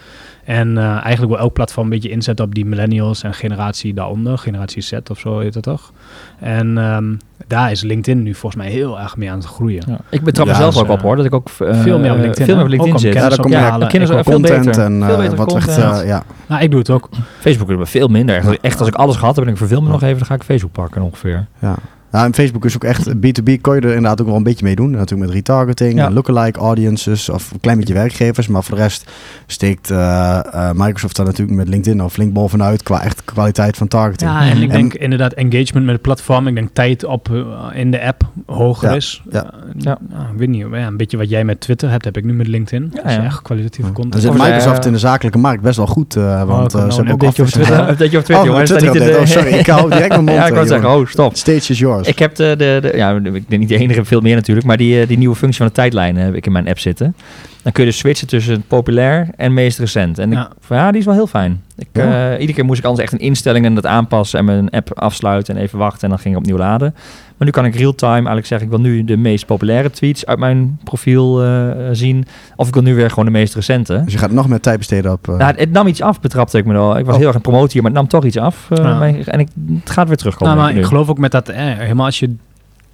En 0.44 0.78
eh, 0.78 0.84
eigenlijk 0.90 1.26
wil 1.32 1.38
elk 1.38 1.52
platform 1.52 1.84
een 1.84 1.90
beetje 1.92 2.10
inzetten 2.10 2.44
op 2.44 2.54
die 2.54 2.64
millennials 2.66 3.22
en 3.22 3.34
generatie 3.34 3.94
daaronder. 3.94 4.38
Generatie 4.38 4.82
Z 4.82 4.92
of 5.10 5.18
zo 5.18 5.38
heet 5.38 5.54
het 5.54 5.62
toch? 5.62 5.92
En 6.40 6.78
ehm, 6.78 7.14
daar 7.46 7.70
is 7.70 7.82
LinkedIn 7.82 8.22
nu 8.22 8.34
volgens 8.34 8.62
mij 8.62 8.70
heel 8.72 9.00
erg 9.00 9.16
mee 9.16 9.30
aan 9.30 9.38
het 9.38 9.46
groeien. 9.46 9.82
Ja. 9.86 9.98
Ik 10.10 10.22
betrap 10.22 10.46
Ja, 10.46 10.52
mezelf 10.52 10.74
dus, 10.74 10.82
ook 10.82 10.88
op 10.88 10.96
eh, 10.98 11.02
hoor, 11.04 11.16
dat 11.16 11.24
ik 11.24 11.34
ook 11.34 11.48
eh, 11.58 11.80
veel 11.80 11.98
meer 11.98 12.12
op 12.12 12.18
LinkedIn, 12.18 12.44
veel 12.46 12.54
meer 12.54 12.64
op? 12.64 12.70
LinkedIn 12.70 12.98
zit. 12.98 13.14
Ja, 13.14 13.28
daar 13.28 13.38
kom 13.40 13.50
je 13.50 13.86
kennis 13.88 14.10
ook 14.10 14.22
content 14.24 14.64
beter. 14.64 14.84
en 14.84 14.98
wat 14.98 15.20
echt, 15.22 15.34
content. 15.34 16.00
eh, 16.00 16.06
ja. 16.06 16.22
Nou, 16.46 16.62
ik 16.62 16.70
doe 16.70 16.78
het 16.78 16.90
ook. 16.90 17.08
Facebook 17.40 17.70
is 17.70 17.90
veel 17.90 18.08
minder. 18.08 18.36
Echt, 18.36 18.60
echt 18.60 18.78
als 18.78 18.88
ik 18.88 18.94
alles 18.94 19.16
gehad 19.16 19.36
heb 19.36 19.44
en 19.44 19.50
ik 19.50 19.56
verveel 19.56 19.82
me 19.82 19.88
nog 19.88 20.02
even, 20.02 20.18
dan 20.18 20.26
ga 20.26 20.34
ik 20.34 20.42
Facebook 20.42 20.72
pakken 20.72 21.02
ongeveer. 21.02 21.46
Ja. 21.58 21.74
Ja, 22.12 22.24
en 22.24 22.34
Facebook 22.34 22.64
is 22.64 22.74
ook 22.74 22.84
echt, 22.84 23.08
B2B 23.14 23.60
kon 23.60 23.74
je 23.74 23.80
er 23.80 23.86
inderdaad 23.86 24.20
ook 24.20 24.26
wel 24.26 24.36
een 24.36 24.42
beetje 24.42 24.64
mee 24.64 24.74
doen. 24.76 24.90
Natuurlijk 24.90 25.20
met 25.20 25.30
retargeting, 25.30 25.94
Ja. 25.98 26.10
lookalike 26.10 26.58
audiences 26.60 27.28
of 27.28 27.50
een 27.50 27.60
klein 27.60 27.78
beetje 27.78 27.94
werkgevers. 27.94 28.48
Maar 28.48 28.64
voor 28.64 28.76
de 28.76 28.82
rest 28.82 29.10
steekt 29.46 29.90
eh, 29.90 30.38
eh, 30.52 30.70
Microsoft 30.74 31.16
daar 31.16 31.26
natuurlijk 31.26 31.56
met 31.58 31.68
LinkedIn 31.68 32.00
al 32.00 32.08
flink 32.08 32.32
bovenuit 32.32 32.82
qua 32.82 33.02
echt 33.02 33.22
kwaliteit 33.24 33.76
van 33.76 33.88
targeting. 33.88 34.30
Ja, 34.30 34.40
en 34.40 34.56
ik 34.56 34.62
En- 34.62 34.76
denk 34.76 34.94
inderdaad 34.94 35.32
engagement 35.32 35.84
met 35.86 35.94
het 35.94 36.02
platform. 36.02 36.46
Ik 36.46 36.54
denk 36.54 36.68
tijd 36.72 37.04
op 37.04 37.28
eh, 37.32 37.80
in 37.80 37.90
de 37.90 38.02
app 38.04 38.22
hoger 38.46 38.88
Ja, 38.88 38.94
is. 38.94 39.22
ja. 39.30 39.50
Ja. 39.76 39.98
nou, 40.08 40.22
ik 40.32 40.38
weet 40.38 40.48
niet, 40.48 40.66
ja, 40.72 40.86
een 40.86 40.96
beetje 40.96 41.16
wat 41.16 41.28
jij 41.28 41.44
met 41.44 41.60
Twitter 41.60 41.90
hebt, 41.90 42.04
heb 42.04 42.16
ik 42.16 42.24
nu 42.24 42.32
met 42.32 42.46
LinkedIn. 42.46 42.92
Ja, 43.04 43.24
echt 43.24 43.42
kwalitatieve 43.42 43.92
Dan 43.92 43.92
content. 44.02 44.22
zit 44.22 44.30
Of, 44.30 44.38
Microsoft 44.38 44.86
in 44.86 44.92
de 44.92 44.98
zakelijke 44.98 45.38
markt 45.38 45.62
best 45.62 45.76
wel 45.76 45.86
goed. 45.86 46.16
eh, 46.16 46.42
want 46.44 46.70
ze 46.70 46.76
nou 46.76 46.88
hebben 46.94 47.06
een 47.06 47.12
ook 47.12 47.22
updateje 47.22 47.42
op. 47.42 47.48
Twitter. 47.52 47.78
Update 47.90 48.04
op 48.04 48.10
Twitter, 48.24 48.36
Oh, 48.38 48.44
jongen. 48.44 48.64
Twitter 48.64 48.88
Staat 48.88 48.92
niet 48.94 49.02
in 49.02 49.08
update. 49.08 49.32
de- 49.32 49.38
Oh, 49.38 49.42
sorry, 49.44 49.58
ik 49.58 49.66
hou 49.66 49.90
direct 49.90 50.08
mijn 50.08 50.24
mond. 50.28 50.36
Ja, 50.36 50.46
ik 50.46 50.52
wou 50.52 50.62
eh, 50.64 50.68
zeggen, 50.70 50.90
oh, 50.90 51.06
stop. 51.06 51.36
Stage 51.36 51.72
is 51.72 51.78
yours. 51.78 51.97
Ik 52.06 52.18
heb 52.18 52.34
de, 52.34 52.54
de, 52.58 52.78
de, 52.82 52.96
ja, 52.96 53.16
ik 53.16 53.48
ben 53.48 53.58
niet 53.58 53.68
de 53.68 53.78
enige, 53.78 54.04
veel 54.04 54.20
meer 54.20 54.34
natuurlijk, 54.34 54.66
maar 54.66 54.76
die, 54.76 55.00
eh, 55.00 55.08
die 55.08 55.18
nieuwe 55.18 55.36
functie 55.36 55.58
van 55.58 55.66
de 55.66 55.72
tijdlijn 55.72 56.16
heb 56.16 56.34
ik 56.34 56.46
in 56.46 56.52
mijn 56.52 56.68
app 56.68 56.78
zitten. 56.78 57.14
Dan 57.62 57.72
kun 57.72 57.84
je 57.84 57.90
dus 57.90 57.98
switchen 57.98 58.26
tussen 58.28 58.62
populair 58.68 59.28
en 59.36 59.54
meest 59.54 59.78
recent. 59.78 60.18
En 60.18 60.30
Ja. 60.30 60.46
ik, 60.60 60.68
ja, 60.68 60.90
die 60.90 61.00
is 61.00 61.06
wel 61.06 61.14
heel 61.14 61.26
fijn. 61.26 61.62
Ik, 61.76 61.88
Ja. 61.92 62.02
eh, 62.30 62.32
iedere 62.32 62.52
keer 62.52 62.64
moest 62.64 62.78
ik 62.78 62.84
anders 62.84 63.02
echt 63.04 63.12
een 63.12 63.18
instellingen 63.26 63.74
dat 63.74 63.86
aanpassen 63.86 64.38
en 64.38 64.44
mijn 64.44 64.70
app 64.70 64.98
afsluiten 64.98 65.56
en 65.56 65.62
even 65.62 65.78
wachten 65.78 66.02
en 66.02 66.08
dan 66.08 66.18
ging 66.18 66.34
ik 66.34 66.40
opnieuw 66.40 66.56
laden. 66.56 66.94
Maar 67.36 67.46
nu 67.46 67.50
kan 67.50 67.64
ik 67.64 67.74
real-time 67.74 68.12
eigenlijk 68.14 68.46
zeggen, 68.46 68.66
ik 68.68 68.72
wil 68.74 68.82
nu 68.84 69.04
de 69.04 69.16
meest 69.16 69.46
populaire 69.46 69.90
tweets 69.90 70.26
uit 70.26 70.38
mijn 70.38 70.78
profiel 70.84 71.44
eh, 71.44 71.70
zien. 71.92 72.24
Of 72.56 72.68
ik 72.68 72.74
wil 72.74 72.82
nu 72.82 72.94
weer 72.94 73.08
gewoon 73.08 73.24
de 73.24 73.30
meest 73.30 73.54
recente. 73.54 74.02
Dus 74.04 74.12
je 74.12 74.18
gaat 74.18 74.30
nog 74.30 74.48
meer 74.48 74.60
tijd 74.60 74.78
besteden 74.78 75.12
op... 75.12 75.26
Nou, 75.26 75.42
het, 75.42 75.58
het 75.58 75.72
nam 75.72 75.86
iets 75.86 76.02
af, 76.02 76.20
betrapte 76.20 76.58
ik 76.58 76.64
me 76.64 76.72
wel. 76.72 76.98
Ik 76.98 77.04
was 77.04 77.14
Oh. 77.14 77.20
heel 77.20 77.26
erg 77.26 77.36
aan 77.36 77.40
het 77.42 77.50
promoten 77.50 77.72
hier, 77.72 77.82
maar 77.82 77.90
het 77.90 78.00
nam 78.00 78.08
toch 78.08 78.24
iets 78.24 78.36
af. 78.38 78.66
eh, 78.70 78.76
Ja. 78.84 78.98
mijn- 78.98 79.24
en 79.24 79.40
ik, 79.40 79.48
het 79.80 79.90
gaat 79.90 80.08
weer 80.08 80.16
terugkomen. 80.16 80.54
Nou, 80.54 80.66
maar 80.66 80.74
nu. 80.74 80.80
ik 80.80 80.86
geloof 80.86 81.08
ook 81.08 81.18
met 81.18 81.30
dat, 81.30 81.48
eh, 81.48 81.56
helemaal 81.64 82.06
als 82.06 82.18
je 82.18 82.34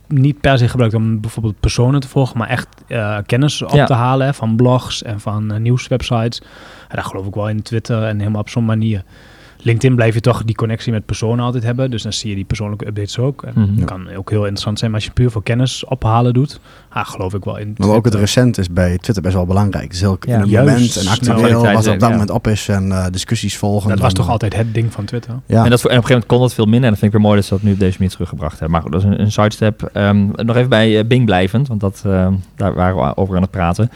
niet 0.08 0.40
per 0.40 0.58
se 0.58 0.68
gebruikt 0.68 0.94
om 0.94 1.20
bijvoorbeeld 1.20 1.60
personen 1.60 2.00
te 2.00 2.08
volgen, 2.08 2.38
maar 2.38 2.48
echt 2.48 2.68
eh, 2.86 3.18
kennis 3.26 3.62
op 3.62 3.70
Ja. 3.70 3.84
te 3.86 3.92
halen 3.94 4.26
hè, 4.26 4.34
van 4.34 4.56
blogs 4.56 5.02
en 5.02 5.20
van 5.20 5.52
eh, 5.52 5.60
nieuwswebsites. 5.60 6.40
Ja, 6.88 6.94
daar 6.94 7.04
geloof 7.04 7.26
ik 7.26 7.34
wel 7.34 7.48
in 7.48 7.62
Twitter 7.62 8.02
en 8.02 8.18
helemaal 8.18 8.40
op 8.40 8.48
zo'n 8.48 8.64
manier. 8.64 9.02
LinkedIn 9.58 9.94
blijf 9.94 10.14
je 10.14 10.20
toch 10.20 10.44
die 10.44 10.54
connectie 10.54 10.92
met 10.92 11.06
personen 11.06 11.44
altijd 11.44 11.64
hebben. 11.64 11.90
Dus 11.90 12.02
dan 12.02 12.12
zie 12.12 12.28
je 12.30 12.34
die 12.34 12.44
persoonlijke 12.44 12.86
updates 12.86 13.18
ook. 13.18 13.42
En 13.42 13.52
Mhm. 13.56 13.74
Het 13.76 13.84
kan 13.84 14.08
ook 14.16 14.30
heel 14.30 14.38
interessant 14.40 14.78
zijn 14.78 14.90
maar 14.90 15.00
als 15.00 15.08
je 15.08 15.14
puur 15.14 15.30
voor 15.30 15.42
kennis 15.42 15.84
ophalen 15.84 16.32
doet. 16.34 16.60
Ah, 16.88 17.06
geloof 17.06 17.34
ik 17.34 17.44
wel 17.44 17.56
in. 17.56 17.74
Maar 17.76 17.88
ook 17.88 17.94
het 17.94 18.00
Twitter. 18.02 18.20
recent 18.20 18.58
is 18.58 18.70
bij 18.70 18.98
Twitter 18.98 19.22
best 19.22 19.34
wel 19.34 19.46
belangrijk. 19.46 19.92
Ja, 19.92 20.08
in 20.26 20.32
een 20.40 20.48
juist. 20.48 20.70
moment 20.72 20.96
en 20.96 21.06
actueel 21.06 21.36
Kwaliteit, 21.36 21.74
wat 21.74 21.86
er 21.86 21.92
op 21.92 21.98
dat 22.00 22.08
ja. 22.08 22.14
moment 22.14 22.30
op 22.30 22.46
is 22.46 22.68
en 22.68 22.92
eh, 22.92 23.06
discussies 23.10 23.56
volgen. 23.56 23.88
Dat 23.90 23.98
was 23.98 24.12
dan, 24.14 24.22
toch 24.22 24.32
altijd 24.32 24.56
het 24.56 24.74
ding 24.74 24.92
van 24.92 25.04
Twitter? 25.04 25.34
Ja, 25.46 25.64
En, 25.64 25.70
dat, 25.70 25.80
voor- 25.80 25.90
en 25.90 25.96
op 25.98 26.02
een 26.02 26.08
gegeven 26.08 26.08
moment 26.10 26.26
kon 26.26 26.40
dat 26.40 26.54
veel 26.54 26.64
minder. 26.64 26.82
En 26.84 26.90
dat 26.90 26.98
vind 26.98 27.12
ik 27.12 27.18
weer 27.18 27.26
mooi 27.26 27.36
dat 27.40 27.48
ze 27.48 27.54
dat 27.54 27.62
nu 27.62 27.72
op 27.72 27.78
deze 27.78 27.96
manier 27.98 28.12
teruggebracht 28.12 28.52
hebben. 28.58 28.70
Maar 28.70 28.82
goed, 28.82 28.92
dat 28.92 29.02
is 29.02 29.06
een, 29.08 29.20
een 29.20 29.32
sidestep. 29.32 29.90
Ehm, 29.92 30.26
nog 30.36 30.56
even 30.56 30.68
bij 30.68 30.98
eh, 30.98 31.04
Bing 31.06 31.24
blijvend, 31.24 31.68
want 31.68 31.80
dat, 31.80 32.02
ehm, 32.06 32.32
daar 32.56 32.74
waren 32.74 32.96
we 32.96 33.16
over 33.16 33.36
aan 33.36 33.42
het 33.42 33.50
praten. 33.50 33.90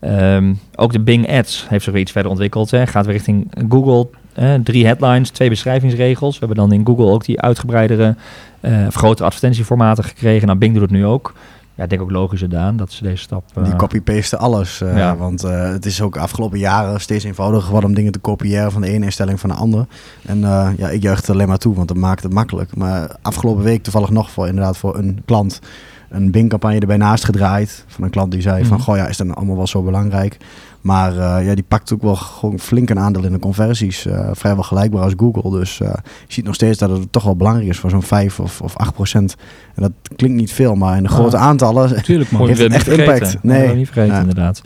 Ehm, 0.00 0.54
ook 0.74 0.92
de 0.92 1.00
Bing 1.00 1.30
Ads 1.30 1.66
heeft 1.68 1.84
zich 1.84 1.92
weer 1.92 2.02
iets 2.02 2.12
verder 2.12 2.30
ontwikkeld. 2.30 2.70
Hè. 2.70 2.86
Gaat 2.86 3.04
weer 3.06 3.14
richting 3.14 3.52
Google. 3.68 4.08
Eh, 4.34 4.54
drie 4.54 4.86
headlines, 4.86 5.30
twee 5.30 5.48
beschrijvingsregels. 5.48 6.38
We 6.38 6.46
hebben 6.46 6.68
dan 6.68 6.78
in 6.78 6.86
Google 6.86 7.06
ook 7.06 7.24
die 7.24 7.40
uitgebreidere, 7.40 8.16
eh 8.60 8.84
of 8.86 8.94
grotere 8.94 9.26
advertentieformaten 9.26 10.04
gekregen. 10.04 10.46
Nou, 10.46 10.58
Bing 10.58 10.72
doet 10.72 10.82
het 10.82 10.90
nu 10.90 11.06
ook. 11.06 11.32
Ja, 11.74 11.84
ik 11.84 11.90
denk 11.90 12.02
ook 12.02 12.10
logisch 12.10 12.40
gedaan 12.40 12.76
dat 12.76 12.92
ze 12.92 13.02
deze 13.02 13.22
stap... 13.22 13.44
eh, 13.54 13.64
Die 13.64 13.76
copy-pasten 13.76 14.38
alles. 14.38 14.80
eh, 14.80 14.96
Ja. 14.96 15.16
Want 15.16 15.44
eh, 15.44 15.70
het 15.70 15.86
is 15.86 16.00
ook 16.02 16.16
afgelopen 16.16 16.58
jaren 16.58 17.00
steeds 17.00 17.24
eenvoudiger 17.24 17.64
geworden 17.64 17.88
om 17.90 17.96
dingen 17.96 18.12
te 18.12 18.18
kopiëren 18.18 18.72
van 18.72 18.80
de 18.80 18.88
ene 18.88 19.04
instelling 19.04 19.40
van 19.40 19.50
de 19.50 19.56
andere. 19.56 19.86
En 20.26 20.44
eh, 20.44 20.68
ja, 20.76 20.88
ik 20.88 21.02
juich 21.02 21.16
het 21.20 21.30
alleen 21.30 21.48
maar 21.48 21.58
toe, 21.58 21.74
want 21.74 21.88
dat 21.88 21.96
maakt 21.96 22.22
het 22.22 22.32
makkelijk. 22.32 22.76
Maar 22.76 23.16
afgelopen 23.22 23.62
week 23.64 23.82
toevallig 23.82 24.10
nog 24.10 24.30
voor 24.30 24.46
inderdaad 24.48 24.76
voor 24.76 24.98
een 24.98 25.22
klant 25.24 25.58
een 26.10 26.30
Bing-campagne 26.30 26.78
erbij 26.80 26.96
naast 26.96 27.24
gedraaid. 27.24 27.84
Van 27.86 28.04
een 28.04 28.10
klant 28.10 28.32
die 28.32 28.40
zei 28.40 28.64
van, 28.64 28.76
Mhm. 28.76 28.84
goh 28.84 28.96
ja, 28.96 29.06
is 29.06 29.16
dat 29.16 29.26
nou 29.26 29.38
allemaal 29.38 29.56
wel 29.56 29.66
zo 29.66 29.82
belangrijk? 29.82 30.36
Maar 30.82 31.12
eh, 31.18 31.46
ja, 31.46 31.54
die 31.54 31.64
pakt 31.68 31.92
ook 31.92 32.02
wel 32.02 32.14
gewoon 32.14 32.58
flink 32.58 32.90
een 32.90 32.98
aandeel 32.98 33.24
in 33.24 33.32
de 33.32 33.38
conversies. 33.38 34.06
eh, 34.06 34.30
vrijwel 34.32 34.62
gelijkbaar 34.62 35.02
als 35.02 35.12
Google. 35.16 35.50
Dus 35.58 35.80
eh, 35.80 35.88
je 36.26 36.32
ziet 36.32 36.44
nog 36.44 36.54
steeds 36.54 36.78
dat 36.78 36.90
het 36.90 37.12
toch 37.12 37.22
wel 37.24 37.36
belangrijk 37.36 37.68
is 37.68 37.78
voor 37.78 37.90
zo'n 37.90 38.02
5 38.02 38.40
of, 38.40 38.60
of 38.60 38.76
8 38.76 38.92
procent. 38.94 39.36
En 39.74 39.82
dat 39.82 39.92
klinkt 40.16 40.36
niet 40.36 40.52
veel, 40.52 40.74
maar 40.74 40.96
in 40.96 41.02
de 41.02 41.08
Ah. 41.08 41.14
grote 41.14 41.36
aantallen 41.36 42.02
Tuurlijk 42.02 42.30
man. 42.30 42.46
Heeft 42.46 42.58
het 42.58 42.68
niet 42.68 42.76
echt 42.76 42.86
vergeten. 42.88 43.14
impact? 43.14 43.42
Nee. 43.42 43.74
niet 43.74 43.86
vergeten, 43.86 44.14
Ja. 44.14 44.20
inderdaad. 44.20 44.60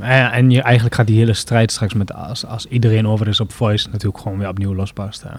En, 0.00 0.32
en 0.32 0.50
je, 0.50 0.62
eigenlijk 0.62 0.94
gaat 0.94 1.06
die 1.06 1.18
hele 1.18 1.34
strijd 1.34 1.72
straks 1.72 1.94
met 1.94 2.14
als, 2.14 2.46
als 2.46 2.66
iedereen 2.66 3.06
over 3.06 3.28
is 3.28 3.40
op 3.40 3.52
voice 3.52 3.88
natuurlijk 3.92 4.22
gewoon 4.22 4.38
weer 4.38 4.48
opnieuw 4.48 4.74
losbarsten. 4.74 5.30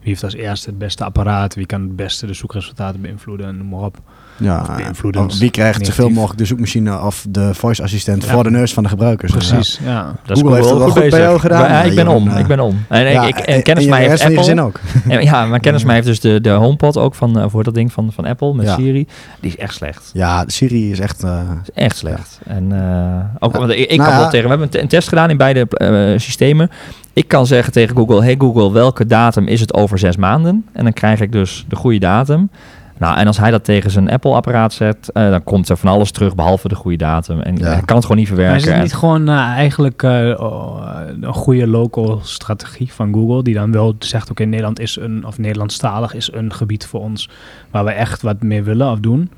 Wie 0.00 0.08
heeft 0.08 0.24
als 0.24 0.34
eerste 0.34 0.68
het 0.68 0.78
beste 0.78 1.04
apparaat? 1.04 1.54
Wie 1.54 1.66
kan 1.66 1.80
het 1.82 1.96
beste 1.96 2.26
de 2.26 2.32
zoekresultaten 2.34 3.00
beïnvloeden? 3.00 3.46
En 3.46 3.56
noem 3.56 3.68
maar 3.68 3.80
op. 3.80 3.98
Ja, 4.38 4.74
beïnvloedend, 4.76 5.38
wie 5.38 5.50
krijgt 5.50 5.76
zoveel 5.78 5.94
negatief. 5.94 6.14
mogelijk 6.16 6.38
de 6.38 6.44
zoekmachine 6.46 7.00
of 7.00 7.26
de 7.28 7.54
voice 7.54 7.82
assistent 7.82 8.24
Ja. 8.24 8.30
voor 8.32 8.42
de 8.42 8.50
neus 8.50 8.72
van 8.74 8.82
de 8.82 8.88
gebruikers? 8.88 9.32
Precies, 9.32 9.80
ja. 9.84 10.14
Dat 10.24 10.36
is 10.36 10.42
Google 10.42 10.56
heeft 10.56 10.68
het 10.68 10.78
wel 10.78 10.86
goed 10.90 10.94
bij 11.00 11.08
bezig. 11.10 11.24
jou 11.24 11.38
gedaan. 11.38 11.60
Ja, 11.70 11.82
ik 11.82 11.94
ben 11.94 12.08
om. 12.08 12.28
eh. 12.28 12.38
Ik 12.38 12.46
ben 12.46 12.60
om. 12.60 12.84
En, 12.88 13.10
Ja, 13.10 13.22
ik, 13.26 13.38
ik, 13.38 13.44
en 13.44 13.62
kennis 13.62 13.86
mij 13.86 14.08
heeft 14.08 14.22
Apple. 14.22 14.36
gezin 14.38 14.60
ook. 14.60 14.80
En, 15.08 15.22
ja, 15.22 15.46
maar 15.46 15.60
kennis 15.60 15.84
mij 15.84 15.94
heeft 15.94 16.06
dus 16.06 16.20
de, 16.20 16.40
de 16.40 16.50
HomePod 16.50 16.96
ook 16.96 17.14
van, 17.14 17.38
eh, 17.38 17.44
voor 17.48 17.64
dat 17.64 17.74
ding 17.74 17.92
van, 17.92 18.12
van 18.12 18.24
Apple 18.24 18.54
met 18.54 18.66
Ja. 18.66 18.74
Siri. 18.74 19.06
Die 19.40 19.50
is 19.50 19.56
echt 19.56 19.74
slecht. 19.74 20.10
Ja, 20.12 20.44
Siri 20.46 20.90
is 20.90 20.98
echt... 21.00 21.22
eh, 21.24 21.40
is 21.62 21.70
echt 21.82 21.96
slecht. 21.96 22.38
En 22.46 22.72
eh, 22.72 23.24
ook, 23.46 23.56
want 23.56 23.70
ik, 23.70 23.78
ik 23.78 23.88
Nou 23.96 24.02
kan 24.02 24.08
ja. 24.12 24.18
wel 24.20 24.30
tegen. 24.30 24.42
We 24.44 24.48
hebben 24.48 24.66
een, 24.66 24.72
te- 24.72 24.80
een 24.80 24.88
test 24.88 25.08
gedaan 25.08 25.30
in 25.30 25.36
beide 25.36 25.66
eh, 25.68 26.18
systemen. 26.18 26.70
Ik 27.12 27.28
kan 27.28 27.46
zeggen 27.46 27.72
tegen 27.72 27.96
Google: 27.96 28.22
Hey 28.22 28.34
Google, 28.38 28.72
welke 28.72 29.06
datum 29.06 29.46
is 29.46 29.60
het 29.60 29.74
over 29.74 29.98
zes 29.98 30.16
maanden? 30.16 30.64
En 30.72 30.84
dan 30.84 30.92
krijg 30.92 31.20
ik 31.20 31.32
dus 31.32 31.64
de 31.68 31.76
goede 31.76 31.98
datum. 31.98 32.50
Nou, 32.98 33.16
en 33.18 33.26
als 33.26 33.38
hij 33.38 33.50
dat 33.50 33.64
tegen 33.64 33.90
zijn 33.90 34.10
Apple-apparaat 34.10 34.72
zet, 34.72 35.10
eh, 35.12 35.30
dan 35.30 35.42
komt 35.44 35.68
er 35.68 35.76
van 35.76 35.90
alles 35.90 36.10
terug 36.10 36.34
behalve 36.34 36.68
de 36.68 36.74
goede 36.74 36.96
datum. 36.96 37.40
En 37.40 37.56
Ja. 37.56 37.64
hij 37.72 37.82
kan 37.84 37.96
het 37.96 38.04
gewoon 38.04 38.20
niet 38.20 38.28
Maar 38.30 38.36
verwerken. 38.36 38.56
is 38.60 38.64
het 38.64 38.74
En- 38.74 38.82
niet 38.82 38.94
gewoon 38.94 39.28
eh, 39.28 39.34
eigenlijk 39.36 40.02
eh, 40.02 40.34
oh, 40.40 40.80
een 41.20 41.32
goede 41.34 41.66
local 41.66 42.20
strategie 42.22 42.92
van 42.92 43.12
Google, 43.12 43.42
die 43.42 43.54
dan 43.54 43.72
wel 43.72 43.94
zegt, 43.98 44.30
oké, 44.30 44.44
Nederland 44.44 44.80
is 44.80 44.96
een, 45.00 45.26
of 45.26 45.38
Nederlandstalig 45.38 46.14
is 46.14 46.30
een 46.32 46.52
gebied 46.52 46.86
voor 46.86 47.00
ons 47.00 47.28
waar 47.70 47.84
we 47.84 47.90
echt 47.90 48.22
wat 48.22 48.42
mee 48.42 48.62
willen 48.62 48.90
of 48.90 48.98
doen. 49.00 49.30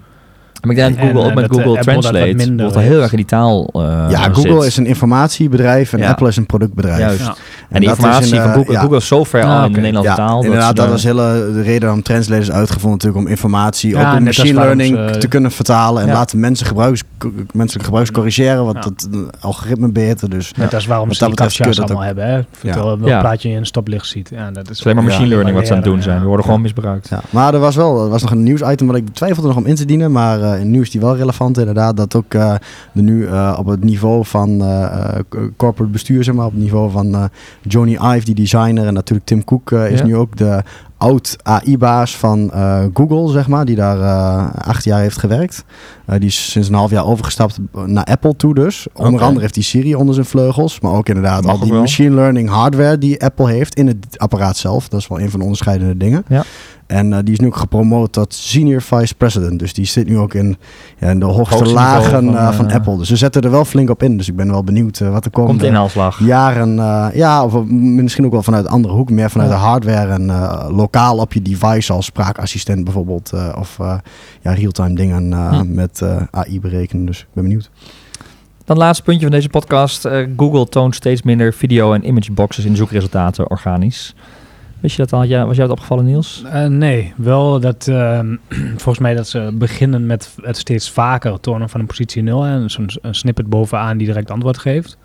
Maar 0.63 0.71
ik 0.71 0.77
denk 0.77 0.97
dat 0.97 1.05
Google 1.07 1.21
ook 1.29 1.35
met 1.35 1.49
dat, 1.49 1.57
Google 1.57 1.79
Apple 1.79 1.95
dat 1.95 2.03
wat 2.05 2.13
Translate 2.13 2.35
minder 2.37 2.67
wordt 2.71 2.81
heel 2.89 3.03
erg 3.03 3.11
in 3.11 3.17
die 3.17 3.27
taal 3.27 3.69
eh, 3.73 4.07
ja, 4.11 4.23
Google 4.33 4.53
zit. 4.61 4.63
is 4.71 4.77
een 4.77 4.87
informatiebedrijf 4.87 5.93
en 5.93 5.99
Ja. 5.99 6.09
Apple 6.09 6.29
is 6.29 6.37
een 6.37 6.47
productbedrijf. 6.47 6.99
Juist. 6.99 7.21
Ja. 7.27 7.35
En, 7.69 7.81
die 7.81 7.89
dat 7.89 7.99
is 7.99 8.05
informatie 8.05 8.35
in, 8.35 8.41
van 8.41 8.51
eh, 8.51 8.57
Google, 8.57 8.73
ja. 8.73 8.81
Google 8.81 8.97
is 8.97 9.07
zo 9.07 9.25
ver 9.25 9.43
Ah, 9.45 9.59
al 9.61 9.67
in 9.67 9.73
de 9.73 9.79
Nederlandse 9.81 10.11
Ja, 10.11 10.17
taal. 10.17 10.45
inderdaad, 10.45 10.77
dat 10.77 10.85
ze 10.85 10.91
was 10.91 11.03
hele, 11.03 11.51
de 11.53 11.63
reden 11.63 11.93
om 11.93 12.03
translators 12.03 12.51
uitgevonden 12.51 12.91
natuurlijk 12.93 13.25
om 13.25 13.31
informatie, 13.31 13.97
ook 13.97 14.05
als 14.05 14.21
machine 14.21 14.55
learning 14.61 14.97
ze- 15.13 15.19
te 15.19 15.29
kunnen 15.29 15.51
vertalen 15.51 16.03
en 16.03 16.09
Ja. 16.09 16.15
laten 16.15 16.41
mensen 16.41 16.67
gebruiks, 16.67 17.03
menselijk 17.53 17.85
gebruik 17.85 18.13
corrigeren, 18.13 18.65
wat 18.65 18.85
het 18.85 19.09
eh, 19.13 19.19
algoritme 19.41 19.89
beter. 19.89 20.31
Dus 20.31 20.53
Net 20.57 20.75
als 20.75 20.87
waarom 20.87 21.13
ze 21.13 21.29
dat 21.29 21.37
dat 21.37 21.81
allemaal 21.81 22.03
hebben. 22.03 22.27
Hè? 22.27 22.41
Vertel 22.53 22.85
welk 22.85 23.07
Ja. 23.09 23.21
plaatje 23.21 23.49
je 23.49 23.55
in 23.55 23.61
een 23.61 23.67
stoplicht 23.67 24.07
ziet. 24.07 24.29
Ja, 24.33 24.47
dat 24.51 24.63
is 24.63 24.69
Het 24.69 24.71
is 24.79 24.85
alleen 24.85 24.97
maar 24.97 25.05
machine 25.05 25.29
learning 25.29 25.57
wat 25.57 25.67
ze 25.67 25.73
aan 25.73 25.79
het 25.79 25.87
doen 25.89 26.03
zijn. 26.03 26.21
We 26.21 26.27
worden 26.27 26.45
gewoon 26.45 26.61
misbruikt. 26.61 27.09
Ja, 27.09 27.21
maar 27.31 27.55
er 27.55 27.61
was 27.61 27.77
wel 27.77 28.03
er 28.05 28.09
was 28.09 28.23
nog 28.23 28.31
een 28.31 28.43
nieuwsitem 28.43 28.87
wat 28.87 28.97
ik 28.97 29.09
twijfelde 29.13 29.49
nog 29.49 29.57
om 29.57 29.67
in 29.67 29.75
te 29.75 29.85
dienen. 29.85 30.13
Maar 30.13 30.43
eh 30.43 30.61
in 30.61 30.71
nieuws 30.71 30.91
die 30.91 31.01
wel 31.01 31.17
relevant 31.17 31.59
inderdaad. 31.59 31.97
Dat 31.97 32.15
ook 32.17 32.35
eh 32.35 32.55
nu 32.93 33.27
eh, 33.27 33.57
op 33.59 33.67
het 33.67 33.85
niveau 33.85 34.25
van 34.25 34.61
eh, 34.63 34.83
eh, 34.85 35.21
corporate 35.57 35.93
bestuur, 35.93 36.25
zeg 36.25 36.35
maar, 36.35 36.47
op 36.47 36.53
het 36.53 36.61
niveau 36.61 36.91
van 36.91 37.15
eh, 37.15 37.25
Johnny 37.69 37.93
Ive, 37.93 38.25
die 38.25 38.35
designer. 38.35 38.87
En 38.87 38.95
natuurlijk 38.95 39.27
Tim 39.29 39.45
Cook 39.45 39.73
eh, 39.73 39.91
is 39.91 39.99
Ja. 39.99 40.05
nu 40.07 40.17
ook 40.17 40.37
de 40.37 40.63
oud 40.99 41.37
AI-baas 41.43 42.17
van 42.17 42.51
eh, 42.53 42.85
Google, 42.95 43.33
zeg 43.33 43.49
maar. 43.49 43.65
Die 43.65 43.77
daar 43.77 44.01
eh, 44.01 44.69
acht 44.69 44.85
jaar 44.85 45.01
heeft 45.01 45.19
gewerkt. 45.19 45.65
Eh, 46.07 46.19
die 46.19 46.29
is 46.29 46.51
sinds 46.51 46.69
een 46.69 46.75
half 46.75 46.91
jaar 46.91 47.07
overgestapt 47.07 47.59
naar 47.87 48.05
Apple 48.05 48.37
toe 48.37 48.55
dus. 48.55 48.87
Onder 48.95 49.23
andere 49.23 49.41
heeft 49.41 49.55
hij 49.55 49.65
Siri 49.65 49.95
onder 49.95 50.15
zijn 50.15 50.27
vleugels. 50.27 50.81
Maar 50.81 50.93
ook 50.93 51.09
inderdaad 51.09 51.43
Mag 51.43 51.53
al 51.53 51.61
die 51.61 51.73
wel. 51.73 51.81
machine 51.81 52.15
learning 52.15 52.49
hardware 52.49 52.99
die 52.99 53.23
Apple 53.25 53.51
heeft 53.51 53.75
in 53.75 53.87
het 53.87 54.19
apparaat 54.19 54.57
zelf. 54.57 54.89
Dat 54.89 55.01
is 55.01 55.09
wel 55.09 55.21
een 55.21 55.31
van 55.31 55.39
de 55.39 55.45
onderscheidende 55.45 55.97
dingen. 55.97 56.25
Ja. 56.29 56.45
En 56.87 57.25
die 57.25 57.33
is 57.33 57.39
nu 57.41 57.47
ook 57.47 57.57
gepromoot 57.57 58.13
tot 58.13 58.35
senior 58.35 58.83
vice 58.83 59.15
president. 59.15 59.59
Dus 59.59 59.75
die 59.75 59.85
zit 59.87 60.09
nu 60.09 60.19
ook 60.19 60.35
in, 60.35 60.57
ja, 60.99 61.11
in 61.11 61.19
de 61.21 61.27
hoogste 61.27 61.67
lagen 61.67 62.11
van, 62.11 62.55
van, 62.55 62.73
Apple. 62.73 62.97
Dus 62.99 63.09
ze 63.09 63.17
zetten 63.17 63.43
er 63.43 63.51
wel 63.51 63.65
flink 63.65 63.91
op 63.91 64.03
in. 64.03 64.17
Dus 64.17 64.29
ik 64.29 64.37
ben 64.37 64.51
wel 64.51 64.65
benieuwd 64.65 64.99
wat 64.99 65.25
er 65.25 65.31
komt. 65.31 65.47
Komt 65.47 65.63
inhaalslag. 65.63 66.25
Jaren, 66.25 66.75
ja, 67.15 67.45
of 67.45 67.65
misschien 67.65 68.25
ook 68.25 68.33
wel 68.33 68.43
vanuit 68.43 68.67
andere 68.67 68.95
hoek. 68.95 69.11
Meer 69.11 69.31
vanuit 69.31 69.51
Ja. 69.51 69.57
de 69.57 69.63
hardware 69.63 70.13
en 70.13 70.31
lokaal 70.93 71.17
op 71.19 71.33
je 71.33 71.43
device 71.43 71.93
als 71.93 72.05
spraakassistent 72.07 72.85
bijvoorbeeld. 72.85 73.33
eh, 73.33 73.57
of 73.59 73.79
eh, 73.81 73.99
ja, 74.43 74.53
real-time 74.53 74.95
dingen 74.95 75.33
eh, 75.33 75.49
Hm. 75.59 75.75
met 75.75 76.03
eh, 76.03 76.23
AI 76.31 76.61
berekenen. 76.61 77.05
Dus 77.05 77.21
ik 77.21 77.27
ben 77.33 77.43
benieuwd. 77.45 77.71
Dan 78.65 78.77
het 78.77 78.85
laatste 78.87 79.03
puntje 79.05 79.23
van 79.23 79.31
deze 79.35 79.49
podcast. 79.49 80.05
Eh, 80.05 80.27
Google 80.37 80.69
toont 80.69 80.95
steeds 80.95 81.23
minder 81.23 81.53
video- 81.55 81.93
en 81.93 82.07
imageboxes 82.07 82.65
in 82.65 82.71
de 82.71 82.77
zoekresultaten 82.77 83.51
organisch. 83.51 84.15
Wist 84.81 84.97
je 84.97 85.03
dat 85.03 85.13
al? 85.13 85.23
Ja, 85.23 85.47
was 85.47 85.57
jou 85.57 85.69
dat 85.69 85.77
opgevallen, 85.77 86.05
Niels? 86.05 86.43
Eh, 86.53 86.67
nee, 86.67 87.13
wel 87.17 87.61
dat 87.61 87.89
ehm, 87.89 88.37
volgens 88.83 88.99
mij 88.99 89.15
dat 89.15 89.29
ze 89.29 89.51
beginnen 89.55 90.07
met 90.07 90.35
het 90.43 90.57
steeds 90.57 90.91
vaker 90.91 91.41
tonen 91.41 91.69
van 91.69 91.81
een 91.81 91.87
positie 91.87 92.23
0 92.23 92.45
en 92.45 92.71
zo'n 92.71 92.91
een 93.03 93.15
snippet 93.15 93.47
bovenaan 93.47 93.97
die 93.99 94.07
direct 94.07 94.31
antwoord 94.31 94.59
geeft. 94.59 94.99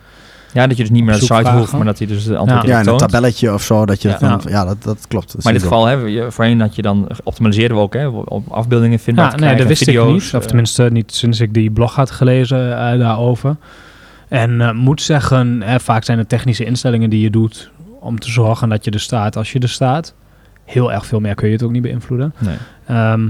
Ja, 0.53 0.67
dat 0.67 0.77
je 0.77 0.83
dus 0.83 0.91
niet 0.91 1.01
meer 1.03 1.11
naar 1.11 1.19
de 1.19 1.35
site 1.35 1.49
hoeft, 1.49 1.71
maar 1.71 1.85
dat 1.85 1.97
hij 1.97 2.07
dus 2.07 2.23
de 2.25 2.37
antwoord 2.37 2.65
Ja. 2.65 2.79
In 2.79 2.87
een 2.87 2.97
tabelletje 2.97 3.53
of 3.53 3.63
zo. 3.63 3.85
Dat 3.85 4.01
je 4.01 4.09
Ja. 4.09 4.17
dan, 4.17 4.29
Ja. 4.43 4.49
ja, 4.49 4.65
dat, 4.65 4.83
dat 4.83 5.05
klopt. 5.07 5.33
Dat 5.33 5.43
Maar 5.43 5.53
in 5.53 5.59
dit 5.59 5.67
geval, 5.67 5.85
hè, 5.85 5.93
je- 5.93 6.31
voorheen 6.31 6.61
had 6.61 6.75
je 6.75 6.81
dan, 6.81 7.07
optimaliseerden 7.23 7.77
we 7.77 7.83
ook, 7.83 7.93
hè, 7.93 8.07
op 8.07 8.51
afbeeldingen 8.51 8.99
vinden. 8.99 9.23
Ja, 9.23 9.35
nee, 9.35 9.55
dat 9.55 9.67
wist 9.67 9.87
ik 9.87 10.05
niet. 10.05 10.21
Of 10.21 10.33
eh, 10.33 10.39
tenminste 10.39 10.83
niet 10.91 11.13
sinds 11.13 11.39
ik 11.39 11.53
die 11.53 11.71
blog 11.71 11.95
had 11.95 12.11
gelezen 12.11 12.77
eh, 12.77 12.99
daarover. 12.99 13.55
En 14.27 14.61
eh, 14.61 14.71
moet 14.71 15.01
zeggen, 15.01 15.61
hè, 15.61 15.79
vaak 15.79 16.03
zijn 16.03 16.17
het 16.17 16.29
technische 16.29 16.65
instellingen 16.65 17.09
die 17.09 17.21
je 17.21 17.29
doet 17.29 17.71
om 17.99 18.19
te 18.19 18.31
zorgen 18.31 18.69
dat 18.69 18.85
je 18.85 18.91
er 18.91 18.99
staat 18.99 19.35
als 19.35 19.51
je 19.51 19.59
er 19.59 19.69
staat. 19.69 20.13
Heel 20.65 20.91
erg 20.91 21.05
veel 21.05 21.19
meer 21.19 21.35
kun 21.35 21.47
je 21.47 21.53
het 21.53 21.63
ook 21.63 21.71
niet 21.71 21.81
beïnvloeden. 21.81 22.33
Nee. 22.37 22.55
Ehm, 22.87 23.27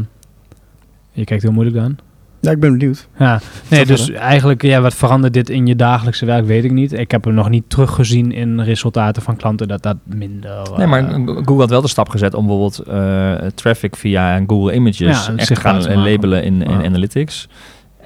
je 1.11 1.23
kijkt 1.23 1.43
heel 1.43 1.51
moeilijk 1.51 1.75
dan. 1.77 1.97
Ja, 2.43 2.51
ik 2.51 2.59
ben 2.59 2.71
benieuwd. 2.77 3.07
Ja, 3.17 3.39
nee, 3.69 3.85
dus 3.85 4.11
eigenlijk, 4.11 4.61
ja, 4.61 4.81
wat 4.81 4.93
verandert 4.93 5.33
dit 5.33 5.49
in 5.49 5.65
je 5.67 5.75
dagelijkse 5.75 6.25
werk, 6.25 6.45
weet 6.45 6.63
ik 6.63 6.71
niet. 6.71 6.93
Ik 6.93 7.11
heb 7.11 7.23
hem 7.23 7.33
nog 7.33 7.49
niet 7.49 7.63
teruggezien 7.67 8.31
in 8.31 8.59
resultaten 8.61 9.21
van 9.21 9.35
klanten 9.35 9.67
dat 9.67 9.81
dat 9.83 9.97
minder... 10.03 10.51
Nee, 10.77 10.87
maar 10.87 11.07
eh, 11.07 11.13
Google 11.25 11.57
had 11.57 11.69
wel 11.69 11.81
de 11.81 11.87
stap 11.87 12.09
gezet 12.09 12.33
om 12.33 12.45
bijvoorbeeld 12.47 12.79
eh, 12.79 13.47
traffic 13.55 13.95
via 13.95 14.43
Google 14.47 14.73
Images 14.73 15.27
Ja, 15.27 15.33
echt 15.35 15.59
gaan 15.59 15.75
maken. 15.77 15.97
labelen 15.97 16.43
in, 16.43 16.61
in 16.61 16.79
Ja. 16.79 16.85
Analytics. 16.85 17.47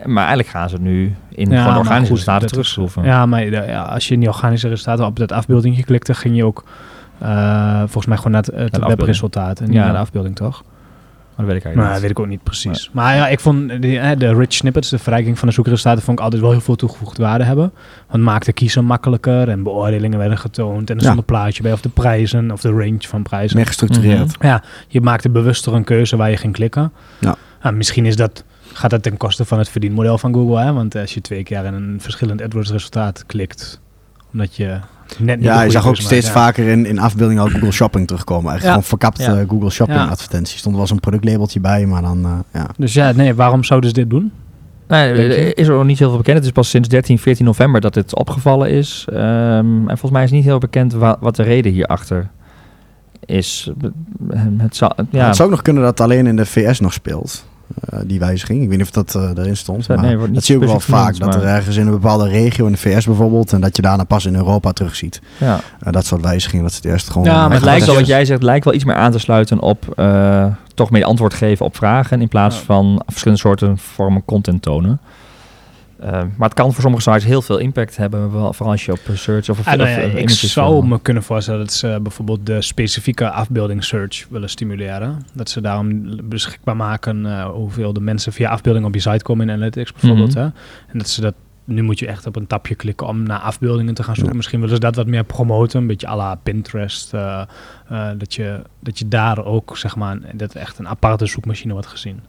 Maar 0.05 0.17
eigenlijk 0.25 0.49
gaan 0.49 0.69
ze 0.69 0.75
het 0.75 0.83
nu 0.83 1.15
in 1.29 1.49
Ja, 1.49 1.61
gewoon 1.61 1.77
organische 1.77 1.99
goed, 2.07 2.09
resultaten 2.17 2.47
terugschroeven. 2.47 3.03
Ja, 3.03 3.25
maar 3.25 3.45
ja, 3.49 3.81
als 3.81 4.07
je 4.07 4.13
in 4.13 4.19
die 4.19 4.29
organische 4.29 4.67
resultaten 4.67 5.05
op 5.05 5.15
dat 5.19 5.31
afbeeldingje 5.31 5.83
klikte, 5.83 6.13
ging 6.13 6.35
je 6.35 6.45
ook 6.45 6.63
eh, 7.19 7.77
volgens 7.79 8.05
mij 8.05 8.17
gewoon 8.17 8.31
naar 8.31 8.41
het, 8.41 8.51
het 8.51 8.63
afbeelding. 8.63 8.97
webresultaat 8.97 9.59
en 9.59 9.65
niet 9.65 9.73
Ja. 9.75 9.83
naar 9.83 9.93
de 9.93 9.99
afbeelding, 9.99 10.35
toch? 10.35 10.63
Maar 11.37 11.45
dat 11.45 11.55
weet 11.55 11.65
ik 11.65 11.75
Nou, 11.75 11.87
eigenlijk 11.87 11.93
dat 11.93 11.93
niet. 11.93 12.01
weet 12.01 12.11
ik 12.11 12.19
ook 12.19 12.27
niet 12.27 12.43
precies. 12.43 12.89
Maar 12.93 13.15
ja, 13.15 13.27
ik 13.27 13.39
vond 13.39 13.69
de, 13.69 14.15
de 14.17 14.33
rich 14.33 14.53
snippets, 14.53 14.89
de 14.89 14.97
verrijking 14.99 15.39
van 15.39 15.47
de 15.47 15.53
zoekresultaten, 15.53 16.03
vond 16.03 16.17
ik 16.17 16.23
altijd 16.23 16.41
wel 16.41 16.51
heel 16.51 16.61
veel 16.61 16.75
toegevoegde 16.75 17.21
waarde 17.23 17.43
hebben. 17.43 17.71
Want 17.73 18.11
het 18.11 18.21
maakte 18.21 18.53
kiezen 18.53 18.85
makkelijker 18.85 19.49
en 19.49 19.63
beoordelingen 19.63 20.17
werden 20.19 20.37
getoond. 20.37 20.89
En 20.89 20.95
er 20.95 21.01
Ja. 21.01 21.07
stond 21.07 21.17
een 21.17 21.25
plaatje 21.25 21.63
bij 21.63 21.71
of 21.71 21.81
de 21.81 21.89
prijzen 21.89 22.51
of 22.51 22.61
de 22.61 22.69
range 22.69 22.97
van 23.07 23.23
prijzen. 23.23 23.57
Meer 23.57 23.65
gestructureerd. 23.65 24.37
Mhm. 24.37 24.47
Ja, 24.47 24.63
je 24.87 25.01
maakte 25.01 25.29
bewuster 25.29 25.73
een 25.73 25.83
keuze 25.83 26.15
waar 26.17 26.29
je 26.29 26.37
ging 26.37 26.53
klikken. 26.53 26.91
Ja. 27.19 27.35
Nou, 27.61 27.75
misschien 27.75 28.05
is 28.05 28.15
dat, 28.15 28.43
gaat 28.73 28.89
dat 28.89 29.03
ten 29.03 29.17
koste 29.17 29.45
van 29.45 29.57
het 29.57 29.69
verdienmodel 29.69 30.17
van 30.17 30.33
Google. 30.33 30.59
Hè? 30.59 30.73
Want 30.73 30.95
als 30.95 31.13
je 31.13 31.21
twee 31.21 31.43
keer 31.43 31.65
in 31.65 31.73
een 31.73 31.97
verschillend 32.01 32.41
AdWords 32.41 32.71
resultaat 32.71 33.23
klikt, 33.25 33.81
omdat 34.33 34.55
je 34.55 34.77
net 35.19 35.35
niet 35.35 35.45
de 35.45 35.51
Ja, 35.53 35.61
je 35.61 35.69
zag 35.71 35.87
ook 35.87 35.95
steeds 35.95 36.29
vaker 36.29 36.67
in, 36.67 36.85
in 36.85 36.99
afbeeldingen 36.99 37.43
al 37.43 37.49
Google 37.49 37.71
Shopping 37.71 38.07
terugkomen. 38.07 38.49
Eigenlijk 38.51 38.63
Ja. 38.63 38.69
gewoon 38.69 38.83
verkapte 38.99 39.21
Ja. 39.31 39.41
eh, 39.41 39.49
Google 39.49 39.69
Shopping 39.69 39.99
Ja. 39.99 40.05
advertenties. 40.07 40.57
Stond 40.57 40.65
er 40.65 40.71
wel 40.71 40.81
eens 40.81 40.91
een 40.91 40.99
productlabeltje 40.99 41.59
bij, 41.59 41.85
maar 41.85 42.01
dan, 42.01 42.25
eh, 42.25 42.31
ja. 42.53 42.67
Dus 42.77 42.93
ja, 42.93 43.11
nee, 43.11 43.33
waarom 43.35 43.63
zouden 43.63 43.89
ze 43.89 43.95
dit 43.95 44.09
doen? 44.09 44.31
Nee, 44.87 45.11
er 45.13 45.57
is 45.57 45.67
er 45.67 45.73
nog 45.75 45.85
niet 45.85 45.99
heel 45.99 46.07
veel 46.09 46.17
bekend. 46.17 46.37
Het 46.37 46.45
is 46.45 46.51
pas 46.51 46.69
sinds 46.69 46.87
13, 46.89 47.19
14 47.19 47.45
november 47.45 47.81
dat 47.81 47.93
dit 47.93 48.15
opgevallen 48.15 48.69
is. 48.69 49.05
Ehm, 49.09 49.17
en 49.65 49.85
volgens 49.87 50.11
mij 50.11 50.23
is 50.23 50.31
niet 50.31 50.43
heel 50.43 50.57
bekend 50.57 50.93
wa- 50.93 51.17
wat 51.19 51.35
de 51.35 51.43
reden 51.43 51.71
hierachter 51.71 52.29
is. 53.25 53.71
Het 54.57 54.75
zou, 54.75 54.91
ja, 55.09 55.25
Het 55.25 55.35
zou 55.35 55.47
ook 55.49 55.53
nog 55.55 55.63
kunnen 55.63 55.83
dat 55.83 55.91
het 55.91 56.01
alleen 56.01 56.27
in 56.27 56.35
de 56.35 56.45
VS 56.45 56.79
nog 56.79 56.93
speelt. 56.93 57.45
Eh, 57.89 57.99
die 58.05 58.19
wijziging. 58.19 58.61
Ik 58.61 58.67
weet 58.69 58.77
niet 58.77 58.87
of 58.87 58.93
dat 58.93 59.15
eh, 59.15 59.29
erin 59.43 59.57
stond. 59.57 59.87
Nee, 59.87 59.97
Maar 59.97 60.25
niet 60.25 60.33
dat 60.33 60.43
zie 60.43 60.55
je 60.55 60.61
ook 60.61 60.67
wel 60.69 60.79
vaak. 60.79 61.17
dat 61.19 61.35
er 61.35 61.43
ergens 61.43 61.75
in 61.75 61.85
een 61.85 61.91
bepaalde 61.91 62.27
regio 62.29 62.65
in 62.65 62.71
de 62.71 62.77
VS 62.77 63.05
bijvoorbeeld. 63.05 63.53
En 63.53 63.61
dat 63.61 63.75
je 63.75 63.81
daarna 63.81 64.03
pas 64.03 64.25
in 64.25 64.35
Europa 64.35 64.71
terugziet. 64.71 65.21
ja. 65.37 65.59
Eh, 65.79 65.91
dat 65.91 66.05
soort 66.05 66.21
wijzigingen. 66.21 66.63
Dat 66.63 66.73
ze 66.73 66.79
het 66.81 66.91
eerst 66.91 67.09
gewoon. 67.09 67.27
Ja, 67.27 67.41
maar 67.47 67.51
het 67.55 67.63
lijkt 67.65 67.85
wel, 67.85 67.95
wat 67.95 68.07
jij 68.07 68.25
zegt, 68.25 68.43
lijkt 68.43 68.65
wel 68.65 68.73
iets 68.73 68.83
meer 68.85 68.95
aan 68.95 69.11
te 69.11 69.19
sluiten 69.19 69.59
op 69.61 69.93
eh, 69.95 70.45
toch 70.73 70.89
meer 70.91 71.03
antwoord 71.03 71.33
geven 71.33 71.65
op 71.65 71.75
vragen. 71.75 72.21
In 72.21 72.27
plaats 72.27 72.55
Ja. 72.57 72.63
van 72.63 73.01
verschillende 73.05 73.41
soorten 73.41 73.77
vormen 73.77 74.25
content 74.25 74.61
tonen. 74.61 74.99
Eh, 75.99 76.11
maar 76.11 76.47
het 76.49 76.53
kan 76.53 76.73
voor 76.73 76.81
sommige 76.81 77.03
sites 77.03 77.23
heel 77.25 77.41
veel 77.41 77.57
impact 77.57 77.97
hebben. 77.97 78.31
Vooral 78.31 78.71
als 78.71 78.85
je 78.85 78.91
op 78.91 78.99
search 79.13 79.49
of, 79.49 79.59
of, 79.59 79.67
Ah, 79.67 79.73
nou 79.73 79.89
of, 79.89 79.95
ja, 79.95 80.01
eh, 80.01 80.15
ik 80.17 80.29
zou 80.29 80.71
wil. 80.71 80.81
me 80.81 81.01
kunnen 81.01 81.23
voorstellen 81.23 81.59
dat 81.59 81.73
ze 81.73 81.99
bijvoorbeeld 82.01 82.45
de 82.45 82.61
specifieke 82.61 83.29
afbeelding 83.29 83.83
search 83.83 84.25
willen 84.29 84.49
stimuleren. 84.49 85.25
Dat 85.33 85.49
ze 85.49 85.61
daarom 85.61 86.19
beschikbaar 86.29 86.75
maken 86.75 87.25
eh, 87.25 87.45
hoeveel 87.45 87.93
de 87.93 88.01
mensen 88.01 88.33
via 88.33 88.49
afbeelding 88.49 88.85
op 88.85 88.93
je 88.93 88.99
site 88.99 89.23
komen 89.23 89.47
in 89.49 89.55
Analytics 89.55 89.91
bijvoorbeeld. 89.91 90.29
Mhm. 90.33 90.39
hè? 90.39 90.43
En 90.87 90.97
dat 90.97 91.09
ze 91.09 91.21
dat, 91.21 91.33
nu 91.63 91.81
moet 91.81 91.99
je 91.99 92.07
echt 92.07 92.25
op 92.25 92.35
een 92.35 92.47
tapje 92.47 92.75
klikken 92.75 93.07
om 93.07 93.23
naar 93.23 93.39
afbeeldingen 93.39 93.93
te 93.93 94.03
gaan 94.03 94.13
zoeken. 94.13 94.31
Ja. 94.31 94.37
Misschien 94.37 94.59
willen 94.59 94.75
ze 94.75 94.81
dat 94.81 94.95
wat 94.95 95.07
meer 95.07 95.23
promoten, 95.23 95.79
een 95.81 95.87
beetje 95.87 96.07
à 96.07 96.15
la 96.15 96.35
Pinterest. 96.35 97.13
eh, 97.13 97.41
eh, 97.89 98.07
dat, 98.17 98.33
je, 98.33 98.61
dat 98.79 98.99
je 98.99 99.07
daar 99.07 99.45
ook, 99.45 99.77
zeg 99.77 99.95
maar, 99.95 100.17
dat 100.33 100.53
echt 100.55 100.79
een 100.79 100.87
aparte 100.87 101.25
zoekmachine 101.25 101.73
wordt 101.73 101.87
gezien. 101.87 102.19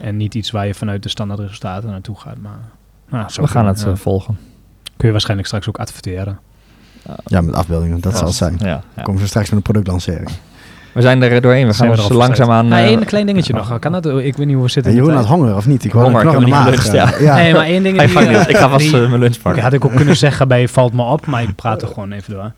En 0.00 0.16
niet 0.16 0.34
iets 0.34 0.50
waar 0.50 0.66
je 0.66 0.74
vanuit 0.74 1.02
de 1.02 1.08
standaard 1.08 1.40
resultaten 1.40 1.90
naartoe 1.90 2.16
gaat. 2.20 2.38
Maar, 2.38 2.58
nou, 3.08 3.24
zo 3.30 3.42
We 3.42 3.48
gaan 3.48 3.66
het 3.66 3.80
ja. 3.80 3.86
eh, 3.86 3.96
volgen. 3.96 4.38
Kun 4.96 5.06
je 5.06 5.10
waarschijnlijk 5.12 5.48
straks 5.48 5.68
ook 5.68 5.78
adverteren. 5.78 6.38
Ja, 7.26 7.40
met 7.40 7.54
afbeeldingen. 7.54 8.00
Dat 8.00 8.12
Ja. 8.12 8.18
zal 8.18 8.26
het 8.26 8.36
zijn. 8.36 8.56
Ja, 8.60 8.66
ja. 8.66 8.82
Dan 8.94 9.04
komen 9.04 9.20
ze 9.20 9.26
straks 9.26 9.46
met 9.48 9.56
een 9.56 9.62
productlancering. 9.62 10.30
We 10.94 11.02
zijn 11.02 11.22
er 11.22 11.40
doorheen. 11.40 11.66
We 11.66 11.74
gaan 11.74 11.92
erop 11.92 12.10
langzaamaan... 12.12 12.72
Ah, 12.72 12.78
eh, 12.78 12.84
één 12.84 13.04
klein 13.04 13.26
dingetje 13.26 13.52
nog. 13.52 13.78
Kan 13.78 13.92
dat? 13.92 14.06
Ik 14.06 14.36
weet 14.36 14.46
niet 14.46 14.54
hoe 14.54 14.64
we 14.64 14.70
zitten. 14.70 14.92
Jeroen 14.94 15.08
had 15.10 15.18
tijd. 15.18 15.28
honger 15.34 15.56
of 15.56 15.66
niet? 15.66 15.84
Ik 15.84 15.92
hoor 15.92 16.10
nog 16.10 16.44
niet 16.44 16.54
eh, 16.94 17.20
ja. 17.20 17.34
Nee, 17.34 17.52
maar 17.54 17.64
één 17.64 17.82
ding. 17.82 17.98
Die, 18.02 18.18
eh. 18.18 18.48
Ik 18.48 18.56
ga 18.56 18.68
vast 18.68 18.90
die- 18.90 19.02
eh, 19.02 19.08
mijn 19.08 19.20
lunch 19.20 19.42
pakken. 19.42 19.62
had 19.62 19.72
ik 19.72 19.84
ook 19.84 19.94
kunnen 19.94 20.16
zeggen 20.26 20.48
bij 20.48 20.68
valt 20.68 20.92
me 20.92 21.02
op, 21.02 21.26
maar 21.26 21.42
ik 21.42 21.54
praat 21.54 21.82
er 21.82 21.88
gewoon 21.88 22.12
even 22.12 22.32
door. 22.34 22.52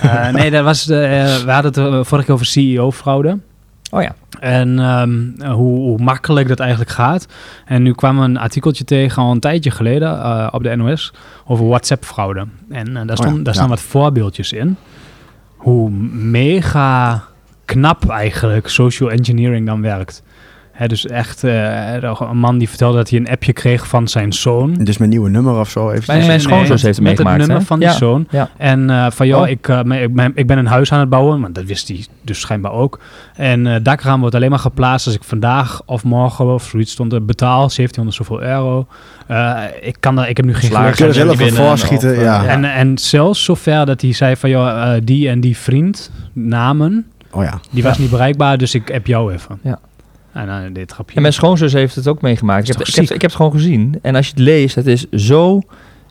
Eh, 0.00 0.28
nee, 0.28 0.50
dat 0.50 0.64
was 0.64 0.84
de, 0.84 1.00
eh, 1.00 1.36
we 1.44 1.50
hadden 1.52 1.70
het 1.84 1.92
eh, 1.94 2.04
vorige 2.04 2.26
keer 2.26 2.34
over 2.34 2.46
CEO-fraude. 2.46 3.38
Oh 3.96 4.02
ja. 4.02 4.14
En 4.40 4.78
ehm, 4.78 5.50
hoe, 5.52 5.78
hoe 5.78 5.98
makkelijk 5.98 6.48
dat 6.48 6.60
eigenlijk 6.60 6.90
gaat. 6.90 7.26
En 7.64 7.82
nu 7.82 7.92
kwam 7.92 8.18
een 8.18 8.36
artikeltje 8.36 8.84
tegen 8.84 9.22
al 9.22 9.30
een 9.30 9.40
tijdje 9.40 9.70
geleden 9.70 10.22
eh, 10.22 10.48
op 10.50 10.62
de 10.62 10.76
NOS 10.76 11.12
over 11.46 11.66
WhatsApp-fraude. 11.66 12.46
En 12.70 12.96
eh, 12.96 13.06
daar, 13.06 13.16
stond, 13.16 13.36
ja, 13.36 13.42
daar 13.42 13.54
staan 13.54 13.66
ja. 13.66 13.70
wat 13.70 13.80
voorbeeldjes 13.80 14.52
in. 14.52 14.76
Hoe 15.56 15.90
mega 16.10 17.22
knap 17.64 18.08
eigenlijk 18.08 18.68
social 18.68 19.10
engineering 19.10 19.66
dan 19.66 19.82
werkt. 19.82 20.22
Hè, 20.76 20.86
dus 20.86 21.06
echt 21.06 21.44
eh, 21.44 21.92
een 22.18 22.38
man 22.38 22.58
die 22.58 22.68
vertelde 22.68 22.96
dat 22.96 23.10
hij 23.10 23.18
een 23.18 23.28
appje 23.28 23.52
kreeg 23.52 23.88
van 23.88 24.08
zijn 24.08 24.32
zoon. 24.32 24.74
Dus 24.74 24.98
mijn 24.98 25.10
nieuwe 25.10 25.30
nummer 25.30 25.58
of 25.58 25.70
zo. 25.70 25.90
Even 25.90 26.02
Mijn- 26.06 26.26
mijn 26.26 26.40
schoonzus 26.40 26.82
heeft 26.82 26.96
het 26.96 27.04
met 27.04 27.04
meegemaakt, 27.04 27.38
het 27.38 27.46
nummer 27.46 27.66
van 27.66 27.78
die 27.78 27.88
Ja, 27.88 27.94
zoon. 27.94 28.26
ja. 28.30 28.48
En 28.56 28.90
eh, 28.90 29.06
van, 29.10 29.26
joh, 29.26 29.40
Oh. 29.40 29.48
ik, 29.48 29.68
eh, 29.68 29.82
mijn- 29.82 30.02
ik, 30.02 30.14
ben- 30.14 30.32
ik 30.34 30.50
een 30.50 30.66
huis 30.66 30.92
aan 30.92 31.00
het 31.00 31.08
bouwen. 31.08 31.40
Maar 31.40 31.52
dat 31.52 31.64
wist 31.64 31.88
hij 31.88 32.04
dus 32.22 32.40
schijnbaar 32.40 32.72
ook. 32.72 33.00
En 33.36 33.66
eh 33.66 33.74
dakraam 33.82 34.20
wordt 34.20 34.34
alleen 34.34 34.50
maar 34.50 34.58
geplaatst 34.58 35.06
als 35.06 35.14
ik 35.14 35.24
vandaag 35.24 35.82
of 35.86 36.04
morgen 36.04 36.54
of 36.54 36.64
zoiets 36.64 36.92
stond 36.92 37.12
er 37.12 37.24
betaal. 37.24 37.68
1700 37.70 38.16
zoveel 38.16 38.42
euro. 38.42 38.86
Eh, 39.26 39.62
ik, 39.80 39.96
kan 40.00 40.16
daar, 40.16 40.28
ik 40.28 40.36
heb 40.36 40.46
nu 40.46 40.54
geen 40.54 40.70
Slager 40.70 40.94
geluk. 40.94 40.96
Kun 40.96 41.04
je 41.04 41.10
er 41.10 41.14
zelf 41.14 41.26
er 41.26 41.32
op 41.32 41.38
binnen 41.46 41.66
voorschieten, 41.68 42.10
of, 42.16 42.22
ja. 42.22 42.46
En, 42.46 42.64
en 42.64 42.98
zelfs 42.98 43.44
zover 43.44 43.86
dat 43.86 44.00
hij 44.00 44.12
zei 44.12 44.36
van, 44.36 44.50
joh, 44.50 44.68
eh, 44.94 45.00
die 45.04 45.28
en 45.28 45.40
die 45.40 45.56
vriend, 45.56 46.10
namen, 46.32 47.06
Oh 47.30 47.42
ja. 47.44 47.60
die 47.70 47.82
was 47.82 47.98
niet 47.98 48.10
bereikbaar, 48.10 48.58
dus 48.58 48.74
ik 48.74 48.88
heb 48.88 49.06
jou 49.06 49.32
even. 49.32 49.58
Ja. 49.62 49.78
En 50.36 50.46
dan 50.46 50.72
dit 50.72 50.92
grapje. 50.92 51.16
En 51.16 51.22
mijn 51.22 51.34
schoonzus 51.34 51.72
heeft 51.72 51.94
het 51.94 52.08
ook 52.08 52.22
meegemaakt. 52.22 52.68
Ik 52.68 52.78
heb, 52.78 52.86
ik, 52.86 52.94
heb, 52.94 53.04
ik 53.04 53.10
heb 53.10 53.22
het 53.22 53.34
gewoon 53.34 53.52
gezien. 53.52 53.98
En 54.02 54.14
als 54.14 54.26
je 54.26 54.32
het 54.32 54.40
leest, 54.40 54.74
het 54.74 54.86
is 54.86 55.10
zo 55.10 55.60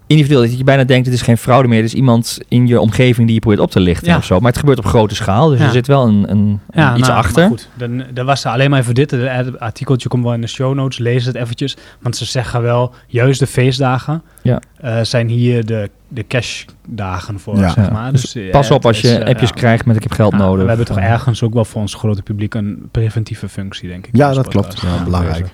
individueel 0.08 0.42
dat 0.42 0.58
je 0.58 0.64
bijna 0.64 0.84
denkt, 0.84 1.06
het 1.06 1.16
is 1.16 1.22
geen 1.22 1.38
fraude 1.38 1.68
meer. 1.68 1.78
Het 1.78 1.88
is 1.88 1.94
iemand 1.94 2.40
in 2.48 2.68
je 2.68 2.80
omgeving 2.80 3.26
die 3.26 3.34
je 3.36 3.40
probeert 3.42 3.62
op 3.62 3.72
te 3.72 3.80
lichten 3.80 4.08
Ja. 4.08 4.18
of 4.18 4.26
zo. 4.26 4.40
Maar 4.40 4.50
het 4.52 4.60
gebeurt 4.60 4.78
op 4.78 4.86
grote 4.86 5.16
schaal, 5.16 5.50
dus 5.50 5.60
Ja. 5.60 5.66
er 5.66 5.72
zit 5.72 5.88
wel 5.88 6.08
een, 6.08 6.32
een, 6.32 6.60
iets 6.74 7.08
nou, 7.08 7.12
achter. 7.20 7.40
Maar 7.42 7.50
goed, 7.50 7.70
dan, 7.74 8.04
dan 8.14 8.26
was 8.26 8.44
er 8.46 8.52
alleen 8.52 8.70
maar 8.70 8.80
even 8.80 8.94
dit. 8.94 9.12
Het 9.12 9.60
artikeltje 9.60 10.08
komt 10.10 10.24
wel 10.24 10.34
in 10.34 10.42
de 10.42 10.48
show 10.48 10.74
notes. 10.74 10.98
Lees 10.98 11.26
het 11.26 11.36
eventjes. 11.36 11.78
Want 12.00 12.18
ze 12.18 12.26
zeggen 12.26 12.62
wel, 12.62 12.94
juist 13.08 13.40
de 13.40 13.48
feestdagen 13.48 14.22
Ja. 14.42 14.60
eh, 14.78 15.00
zijn 15.02 15.28
hier 15.28 15.66
de, 15.66 15.90
de 16.08 16.26
cashdagen 16.28 17.40
voor, 17.40 17.58
Ja. 17.58 17.70
zeg 17.70 17.92
maar. 17.92 18.12
Dus 18.12 18.22
Dus, 18.22 18.36
eh, 18.36 18.52
Pas 18.52 18.72
op 18.72 18.86
als 18.86 19.02
je 19.02 19.08
is, 19.08 19.18
eh, 19.18 19.26
appjes 19.28 19.52
krijgt 19.52 19.86
met 19.86 19.96
ik 19.96 20.04
heb 20.04 20.12
geld 20.12 20.32
Ja, 20.32 20.38
nodig. 20.38 20.62
We 20.62 20.68
hebben 20.68 20.86
toch 20.86 20.98
ergens 21.00 21.44
ook 21.44 21.54
wel 21.54 21.66
voor 21.66 21.82
ons 21.82 21.94
grote 21.94 22.22
publiek 22.22 22.54
een 22.54 22.88
preventieve 22.92 23.50
functie, 23.50 23.90
denk 23.90 24.08
ik. 24.08 24.16
Ja, 24.16 24.34
dat 24.34 24.48
klopt. 24.48 24.82
Ja, 24.82 25.04
belangrijk. 25.04 25.48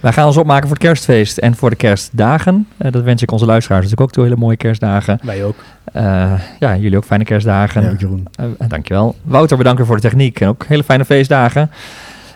Wij 0.00 0.12
gaan 0.12 0.26
ons 0.26 0.36
opmaken 0.36 0.68
voor 0.68 0.76
het 0.76 0.86
kerstfeest 0.86 1.38
en 1.38 1.56
voor 1.56 1.70
de 1.70 1.76
kerstdagen. 1.76 2.66
Eh, 2.76 2.92
dat 2.92 3.02
wens 3.02 3.22
ik 3.22 3.30
onze 3.30 3.44
luisteraars 3.46 3.82
natuurlijk 3.82 4.08
ook 4.08 4.14
toe. 4.14 4.24
Hele 4.24 4.36
mooie 4.40 4.56
kerstdagen. 4.56 5.18
Wij 5.22 5.44
ook. 5.44 5.56
Eh, 5.92 6.32
ja, 6.58 6.76
jullie 6.76 6.96
ook 6.96 7.04
fijne 7.04 7.24
kerstdagen. 7.24 7.82
Ja, 7.82 7.92
Jeroen. 7.98 8.28
Eh, 8.34 8.46
dankjewel. 8.68 9.14
Wouter, 9.22 9.56
bedankt 9.56 9.86
voor 9.86 9.96
de 9.96 10.02
techniek 10.02 10.40
en 10.40 10.48
ook 10.48 10.64
hele 10.66 10.84
fijne 10.84 11.04
feestdagen. 11.04 11.70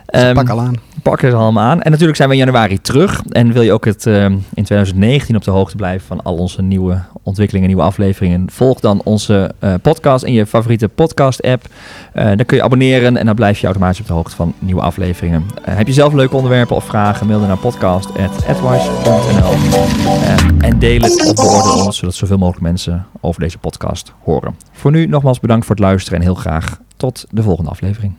Ze 0.06 0.18
Ehm, 0.20 0.34
pak 0.34 0.48
al 0.48 0.60
aan. 0.60 0.74
Pakken 1.04 1.30
ze 1.30 1.36
allemaal 1.36 1.64
aan. 1.64 1.82
En 1.82 1.90
natuurlijk 1.90 2.16
zijn 2.16 2.28
we 2.28 2.34
in 2.34 2.40
januari 2.40 2.80
terug. 2.80 3.22
En 3.30 3.52
wil 3.52 3.62
je 3.62 3.72
ook 3.72 3.84
het 3.84 4.06
ehm, 4.06 4.32
in 4.32 4.64
2019 4.64 5.36
op 5.36 5.44
de 5.44 5.50
hoogte 5.50 5.76
blijven 5.76 6.06
van 6.06 6.22
al 6.22 6.36
onze 6.36 6.62
nieuwe 6.62 6.98
ontwikkelingen, 7.22 7.68
nieuwe 7.68 7.82
afleveringen, 7.82 8.50
volg 8.50 8.80
dan 8.80 9.00
onze 9.04 9.54
eh, 9.58 9.74
podcast 9.82 10.24
in 10.24 10.32
je 10.32 10.46
favoriete 10.46 10.88
podcast-app. 10.88 11.66
Eh, 12.12 12.24
dan 12.24 12.44
kun 12.44 12.56
je 12.56 12.62
abonneren 12.62 13.16
en 13.16 13.26
dan 13.26 13.34
blijf 13.34 13.58
je 13.58 13.66
automatisch 13.66 14.00
op 14.00 14.06
de 14.06 14.12
hoogte 14.12 14.36
van 14.36 14.54
nieuwe 14.58 14.80
afleveringen. 14.80 15.44
Eh, 15.64 15.76
heb 15.76 15.86
je 15.86 15.92
zelf 15.92 16.12
leuke 16.12 16.36
onderwerpen 16.36 16.76
of 16.76 16.84
vragen, 16.84 17.26
mail 17.26 17.38
dan 17.38 17.48
naar 17.48 17.58
podcast.advice.nl 17.58 19.54
en 20.58 20.78
deel 20.78 21.00
het 21.00 21.26
of 21.26 21.34
beoordeel 21.34 21.84
ons, 21.84 21.96
zodat 21.96 22.14
zoveel 22.14 22.38
mogelijk 22.38 22.62
mensen 22.62 23.06
over 23.20 23.40
deze 23.40 23.58
podcast 23.58 24.12
horen. 24.22 24.56
Voor 24.72 24.90
nu 24.90 25.06
nogmaals 25.06 25.40
bedankt 25.40 25.66
voor 25.66 25.74
het 25.74 25.84
luisteren 25.84 26.18
en 26.18 26.24
heel 26.24 26.34
graag 26.34 26.78
tot 26.96 27.26
de 27.30 27.42
volgende 27.42 27.70
aflevering. 27.70 28.14